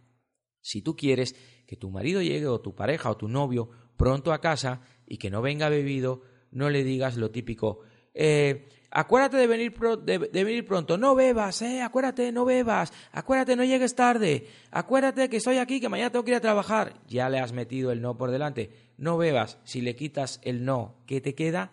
Si 0.61 0.83
tú 0.83 0.97
quieres 0.97 1.37
que 1.67 1.77
tu 1.77 1.91
marido 1.91 2.23
llegue 2.23 2.47
o 2.47 2.61
tu 2.61 2.75
pareja 2.75 3.11
o 3.11 3.17
tu 3.17 3.29
novio 3.29 3.69
pronto 3.97 4.33
a 4.33 4.41
casa 4.41 4.81
y 5.07 5.19
que 5.19 5.31
no 5.31 5.43
venga 5.43 5.69
bebido, 5.69 6.23
no 6.51 6.71
le 6.71 6.83
digas 6.83 7.17
lo 7.17 7.31
típico, 7.31 7.81
eh, 8.15 8.69
Acuérdate 8.91 9.37
de 9.37 9.47
venir, 9.47 9.75
de, 9.79 10.45
venir 10.45 10.65
pronto. 10.65 10.97
No 10.97 11.15
bebas, 11.15 11.61
eh. 11.63 11.83
Acuérdate, 11.83 12.33
no 12.33 12.45
bebas. 12.45 12.93
Acuérdate, 13.13 13.55
no 13.55 13.65
llegues 13.65 13.95
tarde. 13.95 14.47
Acuérdate 14.71 15.29
que 15.29 15.37
estoy 15.37 15.59
aquí, 15.59 15.81
que 15.81 15.89
mañana 15.89 16.11
tengo 16.11 16.25
que 16.25 16.31
ir 16.31 16.37
a 16.37 16.41
trabajar. 16.41 16.95
Ya 17.07 17.29
le 17.29 17.39
has 17.39 17.53
metido 17.53 17.93
el 17.93 18.01
no 18.01 18.17
por 18.17 18.31
delante. 18.31 18.71
No 18.97 19.19
bebas. 19.19 19.59
Si 19.65 19.83
le 19.83 19.95
quitas 19.95 20.41
el 20.43 20.65
no, 20.65 21.03
¿qué 21.07 21.21
te 21.21 21.35
queda? 21.35 21.73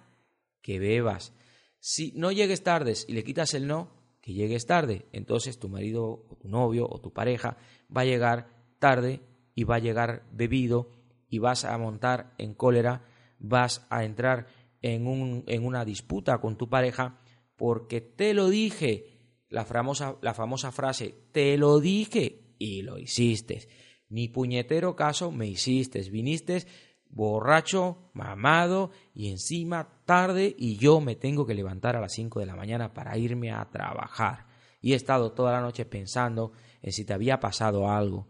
Que 0.62 0.80
bebas. 0.80 1.34
Si 1.80 2.12
no 2.16 2.32
llegues 2.32 2.64
tarde 2.64 2.94
y 3.08 3.14
le 3.14 3.24
quitas 3.24 3.54
el 3.54 3.68
no, 3.68 3.96
que 4.22 4.34
llegues 4.34 4.66
tarde. 4.66 5.06
Entonces 5.14 5.60
tu 5.60 5.70
marido 5.70 6.26
o 6.30 6.36
tu 6.36 6.50
novio 6.50 6.88
o 6.90 7.00
tu 7.00 7.14
pareja 7.14 7.58
va 7.96 8.02
a 8.02 8.06
llegar 8.06 8.50
tarde 8.80 9.22
y 9.54 9.64
va 9.64 9.76
a 9.76 9.80
llegar 9.80 10.24
bebido 10.32 10.90
y 11.30 11.40
vas 11.40 11.64
a 11.64 11.78
montar 11.78 12.34
en 12.38 12.56
cólera, 12.56 13.04
vas 13.40 13.86
a 13.90 14.04
entrar 14.04 14.48
en, 14.94 15.08
un, 15.08 15.44
en 15.48 15.66
una 15.66 15.84
disputa 15.84 16.38
con 16.40 16.58
tu 16.58 16.70
pareja 16.70 17.18
porque 17.56 18.02
te 18.02 18.36
lo 18.36 18.50
dije, 18.50 19.08
la 19.50 19.66
famosa, 19.66 20.18
la 20.22 20.36
famosa 20.36 20.72
frase, 20.72 21.16
te 21.32 21.58
lo 21.58 21.80
dije 21.80 22.54
y 22.60 22.84
lo 22.84 23.00
hiciste. 23.00 23.68
Ni 24.10 24.28
puñetero 24.28 24.96
caso 24.96 25.32
me 25.32 25.48
hiciste, 25.48 26.02
viniste 26.12 26.66
borracho, 27.10 28.12
mamado 28.14 28.92
y 29.14 29.32
encima 29.32 30.02
tarde 30.06 30.54
y 30.56 30.78
yo 30.78 31.02
me 31.02 31.16
tengo 31.16 31.48
que 31.48 31.56
levantar 31.56 31.96
a 31.96 32.02
las 32.02 32.14
5 32.14 32.40
de 32.42 32.46
la 32.46 32.56
mañana 32.56 32.94
para 32.94 33.18
irme 33.18 33.52
a 33.52 33.68
trabajar. 33.72 34.46
Y 34.82 34.94
he 34.94 34.96
estado 34.96 35.32
toda 35.32 35.54
la 35.54 35.62
noche 35.62 35.86
pensando 35.86 36.52
en 36.84 36.92
si 36.92 37.06
te 37.06 37.14
había 37.14 37.40
pasado 37.40 37.90
algo, 37.90 38.28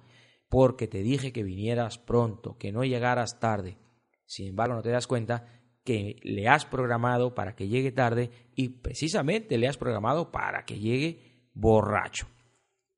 porque 0.48 0.88
te 0.88 1.00
dije 1.00 1.34
que 1.34 1.44
vinieras 1.44 1.98
pronto, 1.98 2.58
que 2.58 2.72
no 2.72 2.86
llegaras 2.86 3.40
tarde. 3.42 3.78
Sin 4.26 4.48
embargo, 4.48 4.76
no 4.76 4.82
te 4.82 4.90
das 4.90 5.08
cuenta 5.08 5.55
que 5.86 6.20
le 6.24 6.50
has 6.50 6.66
programado 6.66 7.36
para 7.36 7.56
que 7.56 7.70
llegue 7.70 7.92
tarde 7.92 8.32
y 8.56 8.70
precisamente 8.70 9.58
le 9.58 9.68
has 9.68 9.78
programado 9.78 10.32
para 10.32 10.66
que 10.66 10.80
llegue 10.80 11.48
borracho. 11.54 12.28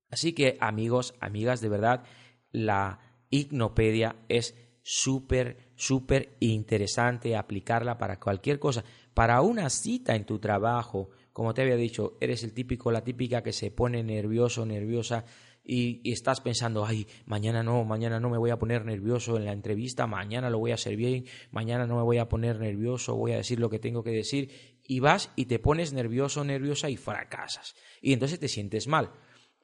Así 0.09 0.33
que 0.33 0.57
amigos, 0.61 1.13
amigas, 1.19 1.59
de 1.59 1.69
verdad, 1.69 2.05
la 2.51 2.99
hipnopedia 3.29 4.15
es 4.29 4.55
súper, 4.81 5.57
súper 5.75 6.38
interesante 6.39 7.35
aplicarla 7.35 7.97
para 7.97 8.21
cualquier 8.21 8.57
cosa, 8.57 8.85
para 9.13 9.41
una 9.41 9.69
cita 9.69 10.15
en 10.15 10.25
tu 10.25 10.39
trabajo, 10.39 11.09
como 11.33 11.53
te 11.53 11.63
había 11.63 11.75
dicho, 11.75 12.15
eres 12.21 12.45
el 12.45 12.53
típico, 12.53 12.89
la 12.89 13.03
típica 13.03 13.43
que 13.43 13.51
se 13.51 13.69
pone 13.69 14.01
nervioso, 14.01 14.65
nerviosa 14.65 15.25
y, 15.70 16.09
estás 16.09 16.39
pensando, 16.39 16.86
ay, 16.86 17.07
mañana 17.26 17.61
no, 17.61 17.84
mañana 17.84 18.22
no 18.22 18.30
me 18.30 18.38
voy 18.38 18.51
a 18.51 18.57
poner 18.57 18.86
nervioso 18.86 19.36
en 19.36 19.43
la 19.43 19.51
entrevista, 19.51 20.07
mañana 20.07 20.49
lo 20.49 20.59
voy 20.59 20.72
a 20.72 20.76
hacer 20.76 20.95
bien, 20.95 21.26
mañana 21.51 21.86
no 21.86 21.97
me 21.97 22.03
voy 22.03 22.20
a 22.20 22.30
poner 22.30 22.57
nervioso, 22.57 23.18
voy 23.18 23.34
a 23.34 23.38
decir 23.38 23.59
lo 23.59 23.70
que 23.70 23.78
tengo 23.78 24.01
que 24.01 24.11
decir, 24.11 24.80
y 24.82 25.01
vas 25.01 25.30
y 25.36 25.45
te 25.47 25.59
pones 25.59 25.91
nervioso, 25.91 26.45
nerviosa 26.45 26.89
y 26.89 26.95
fracasas. 26.95 27.76
Y 28.01 28.13
entonces 28.13 28.39
te 28.39 28.47
sientes 28.47 28.88
mal. 28.88 29.11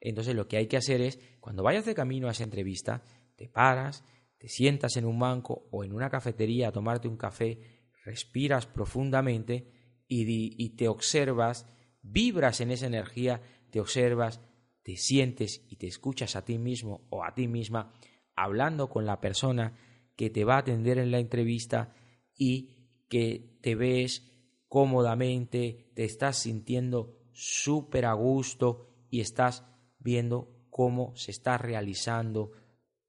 Entonces 0.02 0.36
lo 0.36 0.50
que 0.50 0.58
hay 0.58 0.68
que 0.68 0.76
hacer 0.76 1.00
es, 1.00 1.20
cuando 1.40 1.64
vayas 1.64 1.86
de 1.86 1.96
camino 1.96 2.28
a 2.28 2.32
esa 2.32 2.44
entrevista, 2.44 3.02
te 3.38 3.48
paras, 3.48 4.04
te 4.38 4.50
sientas 4.50 4.98
en 4.98 5.06
un 5.06 5.18
banco 5.18 5.70
o 5.72 5.86
en 5.86 5.94
una 5.94 6.10
cafetería 6.10 6.68
a 6.68 6.74
tomarte 6.74 7.08
un 7.08 7.16
café, 7.16 7.60
respiras 8.04 8.66
profundamente 8.66 9.72
y, 10.10 10.62
y 10.62 10.70
te 10.72 10.90
observas, 10.90 11.66
vibras 12.02 12.60
en 12.60 12.72
esa 12.72 12.88
energía, 12.88 13.42
te 13.72 13.80
observas, 13.80 14.42
te 14.84 14.98
sientes 14.98 15.66
y 15.70 15.78
te 15.78 15.88
escuchas 15.88 16.36
a 16.36 16.46
ti 16.46 16.58
mismo 16.58 17.08
o 17.10 17.24
a 17.24 17.34
ti 17.34 17.48
misma 17.48 17.94
hablando 18.36 18.90
con 18.90 19.06
la 19.06 19.22
persona 19.22 19.78
que 20.16 20.30
te 20.30 20.44
va 20.44 20.56
a 20.56 20.60
atender 20.60 20.98
en 20.98 21.12
la 21.12 21.20
entrevista 21.20 21.96
y 22.36 23.06
que 23.10 23.58
te 23.62 23.76
ves 23.76 24.30
cómodamente, 24.68 25.92
te 25.96 26.04
estás 26.04 26.38
sintiendo 26.40 27.20
súper 27.32 28.06
a 28.06 28.14
gusto 28.14 28.90
y 29.10 29.22
estás 29.22 29.66
viendo 30.00 30.66
cómo 30.70 31.16
se 31.16 31.32
está 31.32 31.58
realizando 31.58 32.52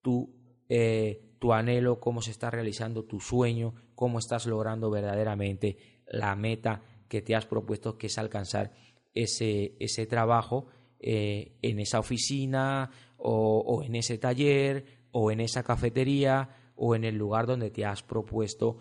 tu, 0.03 0.37
eh, 0.69 1.37
tu 1.41 1.53
anhelo, 1.53 2.01
cómo 2.01 2.21
se 2.21 2.31
está 2.31 2.51
realizando 2.51 3.05
tu 3.05 3.21
sueño, 3.21 3.75
cómo 3.95 4.19
estás 4.19 4.47
logrando 4.47 4.91
verdaderamente 4.91 6.03
la 6.07 6.37
meta 6.37 6.83
que 7.09 7.23
te 7.23 7.35
has 7.35 7.47
propuesto, 7.47 7.97
que 7.97 8.09
es 8.09 8.19
alcanzar 8.19 8.73
ese, 9.15 9.77
ese 9.81 10.07
trabajo 10.07 10.67
eh, 11.07 11.59
en 11.61 11.81
esa 11.81 11.99
oficina 11.99 12.91
o, 13.19 13.83
en 13.85 13.95
ese 13.95 14.17
taller 14.17 14.87
o 15.11 15.31
en 15.31 15.41
esa 15.41 15.63
cafetería 15.63 16.73
o 16.77 16.95
en 16.95 17.05
el 17.05 17.17
lugar 17.17 17.47
donde 17.47 17.71
te 17.71 17.85
has 17.85 18.03
propuesto 18.03 18.79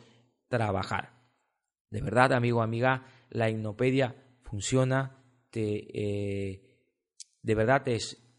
trabajar. 0.48 1.20
De 1.90 2.00
verdad, 2.00 2.32
amigo, 2.32 2.62
amiga, 2.62 3.04
la 3.30 3.50
hipnopedia 3.50 4.16
funciona. 4.42 5.22
Te, 5.50 5.86
eh, 5.94 6.62
de 7.42 7.56
verdad 7.56 7.84
te, 7.84 7.98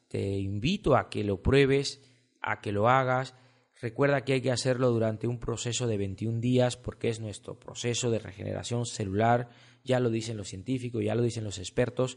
te 0.09 0.30
invito 0.39 0.97
a 0.97 1.11
que 1.11 1.22
lo 1.22 1.43
pruebes, 1.43 2.01
a 2.41 2.62
que 2.62 2.72
lo 2.72 2.89
hagas. 2.89 3.35
Recuerda 3.82 4.24
que 4.24 4.32
hay 4.32 4.41
que 4.41 4.51
hacerlo 4.51 4.93
durante 4.93 5.26
un 5.26 5.39
proceso 5.39 5.87
de 5.87 5.99
21 5.99 6.41
días 6.41 6.78
porque 6.78 7.11
es 7.11 7.20
nuestro 7.20 7.61
proceso 7.61 8.11
de 8.11 8.18
regeneración 8.18 8.87
celular. 8.87 9.51
Ya 9.85 10.01
lo 10.01 10.09
dicen 10.09 10.39
los 10.39 10.49
científicos, 10.49 11.05
ya 11.05 11.14
lo 11.14 11.22
dicen 11.22 11.45
los 11.45 11.59
expertos. 11.59 12.16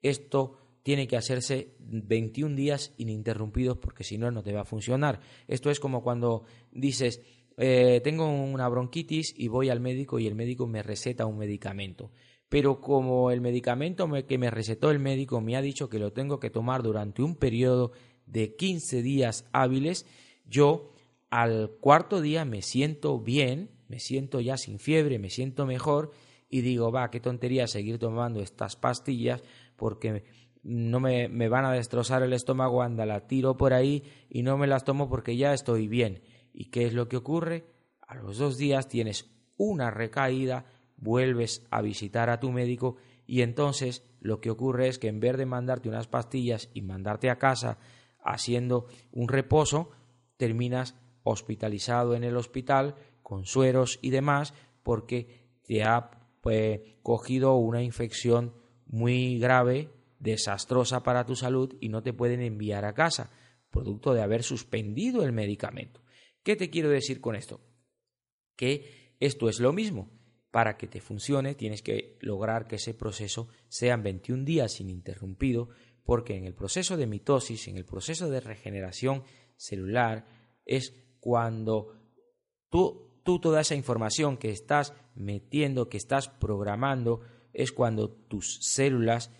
Esto 0.00 0.56
tiene 0.82 1.06
que 1.06 1.16
hacerse 1.16 1.74
21 1.78 2.56
días 2.56 2.92
ininterrumpidos 2.96 3.78
porque 3.78 4.04
si 4.04 4.18
no, 4.18 4.30
no 4.30 4.42
te 4.42 4.52
va 4.52 4.62
a 4.62 4.64
funcionar. 4.64 5.20
Esto 5.46 5.70
es 5.70 5.78
como 5.78 6.02
cuando 6.02 6.44
dices, 6.72 7.22
eh, 7.56 8.00
tengo 8.02 8.28
una 8.28 8.68
bronquitis 8.68 9.34
y 9.36 9.48
voy 9.48 9.70
al 9.70 9.80
médico 9.80 10.18
y 10.18 10.26
el 10.26 10.34
médico 10.34 10.66
me 10.66 10.82
receta 10.82 11.26
un 11.26 11.38
medicamento. 11.38 12.10
Pero 12.48 12.80
como 12.80 13.30
el 13.30 13.40
medicamento 13.40 14.08
que 14.26 14.38
me 14.38 14.50
recetó 14.50 14.90
el 14.90 14.98
médico 14.98 15.40
me 15.40 15.56
ha 15.56 15.62
dicho 15.62 15.88
que 15.88 15.98
lo 15.98 16.12
tengo 16.12 16.38
que 16.38 16.50
tomar 16.50 16.82
durante 16.82 17.22
un 17.22 17.36
periodo 17.36 17.92
de 18.26 18.54
15 18.56 19.02
días 19.02 19.48
hábiles, 19.52 20.06
yo 20.46 20.92
al 21.30 21.70
cuarto 21.80 22.20
día 22.20 22.44
me 22.44 22.60
siento 22.60 23.18
bien, 23.18 23.70
me 23.88 24.00
siento 24.00 24.40
ya 24.40 24.58
sin 24.58 24.78
fiebre, 24.78 25.18
me 25.18 25.30
siento 25.30 25.64
mejor 25.64 26.10
y 26.50 26.60
digo, 26.60 26.92
va, 26.92 27.10
qué 27.10 27.20
tontería 27.20 27.66
seguir 27.66 27.98
tomando 27.98 28.42
estas 28.42 28.76
pastillas 28.76 29.42
porque 29.76 30.22
no 30.62 31.00
me, 31.00 31.28
me 31.28 31.48
van 31.48 31.64
a 31.64 31.72
destrozar 31.72 32.22
el 32.22 32.32
estómago, 32.32 32.82
anda, 32.82 33.06
la 33.06 33.26
tiro 33.26 33.56
por 33.56 33.72
ahí 33.74 34.04
y 34.28 34.42
no 34.42 34.56
me 34.56 34.66
las 34.66 34.84
tomo 34.84 35.08
porque 35.08 35.36
ya 35.36 35.52
estoy 35.52 35.88
bien. 35.88 36.22
¿Y 36.52 36.66
qué 36.66 36.86
es 36.86 36.94
lo 36.94 37.08
que 37.08 37.16
ocurre? 37.16 37.64
A 38.06 38.14
los 38.14 38.38
dos 38.38 38.58
días 38.58 38.88
tienes 38.88 39.30
una 39.56 39.90
recaída, 39.90 40.66
vuelves 40.96 41.66
a 41.70 41.82
visitar 41.82 42.30
a 42.30 42.40
tu 42.40 42.52
médico 42.52 42.96
y 43.26 43.42
entonces 43.42 44.04
lo 44.20 44.40
que 44.40 44.50
ocurre 44.50 44.88
es 44.88 44.98
que 44.98 45.08
en 45.08 45.20
vez 45.20 45.36
de 45.36 45.46
mandarte 45.46 45.88
unas 45.88 46.06
pastillas 46.06 46.70
y 46.74 46.82
mandarte 46.82 47.30
a 47.30 47.38
casa 47.38 47.78
haciendo 48.22 48.86
un 49.10 49.28
reposo, 49.28 49.90
terminas 50.36 50.94
hospitalizado 51.24 52.14
en 52.14 52.24
el 52.24 52.36
hospital 52.36 52.94
con 53.22 53.46
sueros 53.46 53.98
y 54.02 54.10
demás 54.10 54.54
porque 54.82 55.48
te 55.64 55.82
ha 55.82 56.10
pues, 56.40 56.80
cogido 57.02 57.54
una 57.56 57.82
infección 57.82 58.54
muy 58.86 59.38
grave, 59.38 59.88
desastrosa 60.22 61.02
para 61.02 61.26
tu 61.26 61.34
salud 61.34 61.76
y 61.80 61.88
no 61.88 62.02
te 62.02 62.12
pueden 62.12 62.40
enviar 62.40 62.84
a 62.84 62.94
casa, 62.94 63.30
producto 63.70 64.14
de 64.14 64.22
haber 64.22 64.44
suspendido 64.44 65.24
el 65.24 65.32
medicamento. 65.32 66.00
¿Qué 66.44 66.54
te 66.54 66.70
quiero 66.70 66.88
decir 66.88 67.20
con 67.20 67.34
esto? 67.34 67.60
Que 68.56 69.14
esto 69.18 69.48
es 69.48 69.58
lo 69.58 69.72
mismo. 69.72 70.10
Para 70.52 70.76
que 70.76 70.86
te 70.86 71.00
funcione 71.00 71.54
tienes 71.54 71.82
que 71.82 72.18
lograr 72.20 72.68
que 72.68 72.76
ese 72.76 72.94
proceso 72.94 73.48
sean 73.68 74.02
21 74.02 74.44
días 74.44 74.80
ininterrumpido, 74.80 75.70
porque 76.04 76.36
en 76.36 76.44
el 76.44 76.54
proceso 76.54 76.96
de 76.96 77.06
mitosis, 77.06 77.66
en 77.68 77.76
el 77.76 77.84
proceso 77.84 78.30
de 78.30 78.40
regeneración 78.40 79.24
celular, 79.56 80.26
es 80.66 80.94
cuando 81.20 81.94
tú, 82.68 83.18
tú 83.24 83.40
toda 83.40 83.62
esa 83.62 83.74
información 83.74 84.36
que 84.36 84.50
estás 84.50 84.94
metiendo, 85.14 85.88
que 85.88 85.96
estás 85.96 86.28
programando, 86.28 87.22
es 87.52 87.72
cuando 87.72 88.10
tus 88.10 88.58
células 88.60 89.30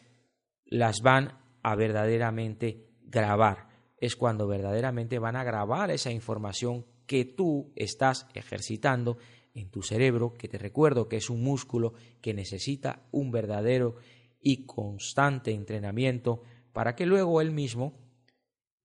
las 0.72 1.02
van 1.02 1.38
a 1.62 1.76
verdaderamente 1.76 2.88
grabar. 3.04 3.68
Es 3.98 4.16
cuando 4.16 4.48
verdaderamente 4.48 5.18
van 5.18 5.36
a 5.36 5.44
grabar 5.44 5.90
esa 5.90 6.10
información 6.10 6.86
que 7.06 7.26
tú 7.26 7.72
estás 7.76 8.26
ejercitando 8.32 9.18
en 9.52 9.70
tu 9.70 9.82
cerebro, 9.82 10.32
que 10.32 10.48
te 10.48 10.56
recuerdo 10.56 11.08
que 11.08 11.16
es 11.16 11.28
un 11.28 11.42
músculo 11.42 11.92
que 12.22 12.32
necesita 12.32 13.06
un 13.10 13.30
verdadero 13.30 13.96
y 14.40 14.64
constante 14.64 15.52
entrenamiento 15.52 16.40
para 16.72 16.96
que 16.96 17.04
luego 17.04 17.42
él 17.42 17.50
mismo, 17.50 18.00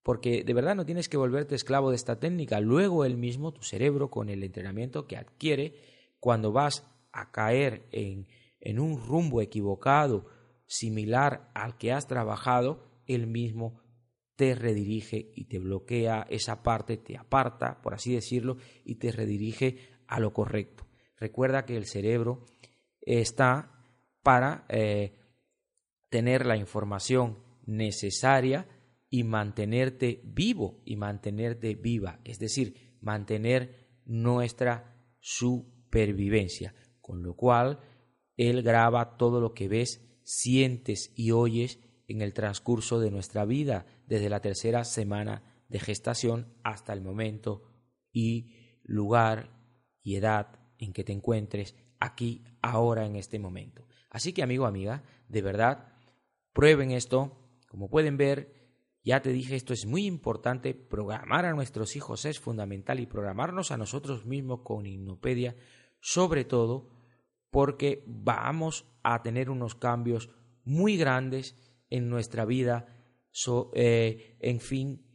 porque 0.03 0.43
de 0.43 0.53
verdad 0.53 0.75
no 0.75 0.85
tienes 0.85 1.07
que 1.07 1.15
volverte 1.15 1.55
esclavo 1.55 1.91
de 1.91 1.95
esta 1.95 2.19
técnica, 2.19 2.59
luego 2.59 3.05
él 3.05 3.15
mismo, 3.15 3.53
tu 3.53 3.63
cerebro, 3.63 4.09
con 4.09 4.27
el 4.27 4.43
entrenamiento 4.43 5.07
que 5.07 5.15
adquiere, 5.15 5.73
cuando 6.19 6.51
vas 6.51 6.85
a 7.13 7.31
caer 7.31 7.87
en, 7.93 8.27
en 8.59 8.77
un 8.77 9.01
rumbo 9.01 9.41
equivocado, 9.41 10.25
similar 10.67 11.49
al 11.55 11.77
que 11.77 11.91
has 11.91 12.07
trabajado, 12.07 12.83
él 13.07 13.27
mismo 13.27 13.81
te 14.35 14.53
redirige 14.53 15.31
y 15.35 15.45
te 15.45 15.57
bloquea 15.57 16.27
esa 16.29 16.61
parte, 16.61 16.97
te 16.97 17.17
aparta, 17.17 17.81
por 17.81 17.95
así 17.95 18.13
decirlo, 18.13 18.57
y 18.85 18.95
te 18.95 19.11
redirige 19.11 19.79
a 20.07 20.19
lo 20.19 20.31
correcto. 20.31 20.85
Recuerda 21.17 21.65
que 21.65 21.75
el 21.75 21.85
cerebro 21.85 22.45
está 23.01 23.71
para 24.21 24.65
eh, 24.69 25.17
tener 26.09 26.45
la 26.45 26.55
información 26.55 27.39
necesaria 27.65 28.67
y 29.09 29.23
mantenerte 29.23 30.21
vivo 30.23 30.81
y 30.85 30.97
mantenerte 30.97 31.75
viva, 31.75 32.19
es 32.23 32.39
decir, 32.39 32.97
mantener 33.01 34.01
nuestra 34.05 34.95
supervivencia, 35.19 36.75
con 37.01 37.23
lo 37.23 37.35
cual 37.35 37.79
Él 38.35 38.61
graba 38.61 39.17
todo 39.17 39.41
lo 39.41 39.53
que 39.53 39.67
ves, 39.67 40.06
sientes 40.27 41.13
y 41.15 41.31
oyes 41.31 41.79
en 42.05 42.21
el 42.21 42.33
transcurso 42.33 42.99
de 42.99 43.11
nuestra 43.11 43.45
vida, 43.45 43.85
desde 44.07 44.27
la 44.29 44.41
tercera 44.41 44.83
semana 44.83 45.63
de 45.69 45.79
gestación 45.79 46.53
hasta 46.65 46.91
el 46.91 46.99
momento 46.99 47.63
y 48.11 48.51
lugar 48.83 49.57
y 50.03 50.17
edad 50.17 50.59
en 50.79 50.91
que 50.91 51.05
te 51.05 51.13
encuentres 51.13 51.75
aquí, 52.01 52.43
ahora, 52.61 53.05
en 53.05 53.15
este 53.15 53.39
momento. 53.39 53.87
Así 54.09 54.33
que, 54.33 54.43
amigo, 54.43 54.65
amiga, 54.65 55.01
de 55.29 55.41
verdad, 55.41 55.93
prueben 56.51 56.91
esto. 56.91 57.31
Como 57.69 57.89
pueden 57.89 58.17
ver, 58.17 58.53
ya 59.05 59.21
te 59.21 59.31
dije, 59.31 59.55
esto 59.55 59.71
es 59.71 59.85
muy 59.85 60.05
importante. 60.05 60.73
Programar 60.73 61.45
a 61.45 61.53
nuestros 61.53 61.95
hijos 61.95 62.25
es 62.25 62.37
fundamental 62.37 62.99
y 62.99 63.05
programarnos 63.05 63.71
a 63.71 63.77
nosotros 63.77 64.25
mismos 64.25 64.59
con 64.65 64.85
Hipnopedia, 64.87 65.55
sobre 66.01 66.43
todo 66.43 66.89
porque 67.49 68.03
vamos 68.05 68.85
a 69.13 69.21
tener 69.21 69.49
unos 69.49 69.75
cambios 69.75 70.29
muy 70.65 70.97
grandes 70.97 71.55
en 71.89 72.09
nuestra 72.09 72.43
vida, 72.43 72.87
eh, 73.73 74.35
en 74.39 74.59
fin, 74.59 75.05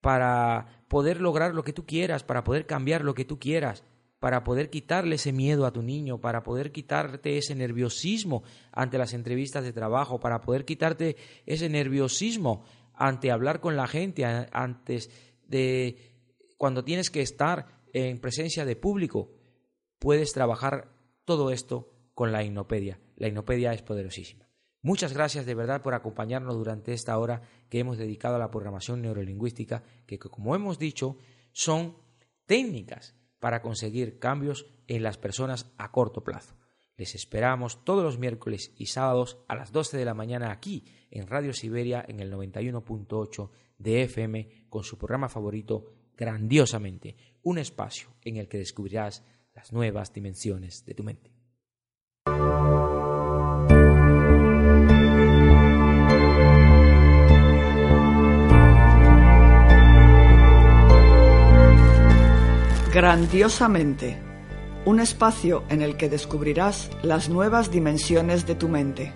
para 0.00 0.84
poder 0.88 1.20
lograr 1.20 1.54
lo 1.54 1.64
que 1.64 1.72
tú 1.72 1.84
quieras, 1.84 2.22
para 2.22 2.44
poder 2.44 2.66
cambiar 2.66 3.04
lo 3.04 3.14
que 3.14 3.24
tú 3.24 3.38
quieras 3.38 3.84
para 4.20 4.44
poder 4.44 4.68
quitarle 4.68 5.14
ese 5.16 5.32
miedo 5.32 5.64
a 5.64 5.72
tu 5.72 5.82
niño, 5.82 6.20
para 6.20 6.42
poder 6.42 6.72
quitarte 6.72 7.38
ese 7.38 7.54
nerviosismo 7.54 8.42
ante 8.70 8.98
las 8.98 9.14
entrevistas 9.14 9.64
de 9.64 9.72
trabajo, 9.72 10.20
para 10.20 10.42
poder 10.42 10.66
quitarte 10.66 11.16
ese 11.46 11.70
nerviosismo 11.70 12.62
ante 12.92 13.30
hablar 13.30 13.60
con 13.60 13.76
la 13.76 13.86
gente, 13.86 14.26
antes 14.52 15.10
de 15.48 15.96
cuando 16.58 16.84
tienes 16.84 17.10
que 17.10 17.22
estar 17.22 17.80
en 17.94 18.20
presencia 18.20 18.66
de 18.66 18.76
público, 18.76 19.30
puedes 19.98 20.34
trabajar 20.34 20.92
todo 21.24 21.50
esto 21.50 21.89
con 22.14 22.32
la 22.32 22.42
hipnopedia. 22.42 23.00
La 23.16 23.28
hipnopedia 23.28 23.72
es 23.72 23.82
poderosísima. 23.82 24.48
Muchas 24.82 25.12
gracias 25.12 25.44
de 25.44 25.54
verdad 25.54 25.82
por 25.82 25.94
acompañarnos 25.94 26.56
durante 26.56 26.94
esta 26.94 27.18
hora 27.18 27.42
que 27.68 27.80
hemos 27.80 27.98
dedicado 27.98 28.36
a 28.36 28.38
la 28.38 28.50
programación 28.50 29.02
neurolingüística, 29.02 29.82
que 30.06 30.18
como 30.18 30.54
hemos 30.54 30.78
dicho, 30.78 31.18
son 31.52 31.96
técnicas 32.46 33.14
para 33.38 33.60
conseguir 33.60 34.18
cambios 34.18 34.66
en 34.86 35.02
las 35.02 35.18
personas 35.18 35.70
a 35.76 35.90
corto 35.92 36.24
plazo. 36.24 36.56
Les 36.96 37.14
esperamos 37.14 37.84
todos 37.84 38.02
los 38.02 38.18
miércoles 38.18 38.72
y 38.76 38.86
sábados 38.86 39.38
a 39.48 39.54
las 39.54 39.72
12 39.72 39.96
de 39.96 40.04
la 40.04 40.14
mañana 40.14 40.50
aquí 40.50 40.84
en 41.10 41.26
Radio 41.26 41.52
Siberia 41.52 42.04
en 42.06 42.20
el 42.20 42.32
91.8 42.32 43.50
de 43.78 44.02
FM 44.02 44.66
con 44.68 44.84
su 44.84 44.98
programa 44.98 45.28
favorito 45.28 45.86
Grandiosamente, 46.16 47.16
un 47.42 47.56
espacio 47.56 48.10
en 48.22 48.36
el 48.36 48.46
que 48.46 48.58
descubrirás 48.58 49.24
las 49.54 49.72
nuevas 49.72 50.12
dimensiones 50.12 50.84
de 50.84 50.92
tu 50.92 51.02
mente. 51.02 51.39
Grandiosamente, 62.92 64.20
un 64.84 64.98
espacio 64.98 65.62
en 65.68 65.80
el 65.80 65.96
que 65.96 66.08
descubrirás 66.08 66.90
las 67.02 67.28
nuevas 67.28 67.70
dimensiones 67.70 68.48
de 68.48 68.56
tu 68.56 68.68
mente. 68.68 69.12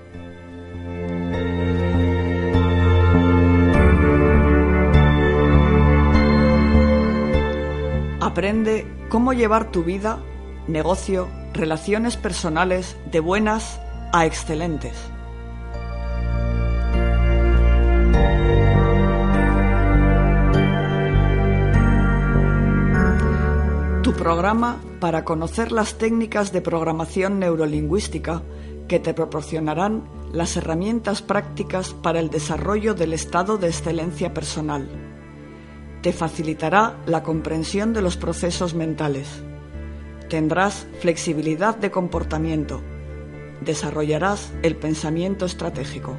Aprende 8.21 8.87
cómo 9.09 9.33
llevar 9.33 9.73
tu 9.73 9.83
vida, 9.83 10.21
negocio, 10.69 11.29
relaciones 11.53 12.17
personales 12.17 12.97
de 13.11 13.19
buenas 13.19 13.81
a 14.13 14.25
excelentes. 14.25 14.95
Programa 24.15 24.81
para 25.01 25.25
conocer 25.25 25.73
las 25.73 25.99
técnicas 25.99 26.53
de 26.53 26.61
programación 26.61 27.39
neurolingüística 27.39 28.43
que 28.89 29.01
te 29.01 29.15
proporcionarán 29.15 30.05
las 30.33 30.57
herramientas 30.57 31.23
prácticas 31.23 31.95
para 31.95 32.21
el 32.21 32.31
desarrollo 32.31 32.95
del 32.95 33.13
estado 33.13 33.59
de 33.59 33.69
excelencia 33.69 34.33
personal. 34.33 34.89
Te 36.03 36.13
facilitará 36.13 36.97
la 37.07 37.23
comprensión 37.23 37.93
de 37.93 38.03
los 38.03 38.17
procesos 38.17 38.75
mentales. 38.75 39.43
Tendrás 40.29 40.87
flexibilidad 41.01 41.77
de 41.77 41.91
comportamiento. 41.91 42.83
Desarrollarás 43.61 44.53
el 44.63 44.77
pensamiento 44.77 45.47
estratégico 45.47 46.17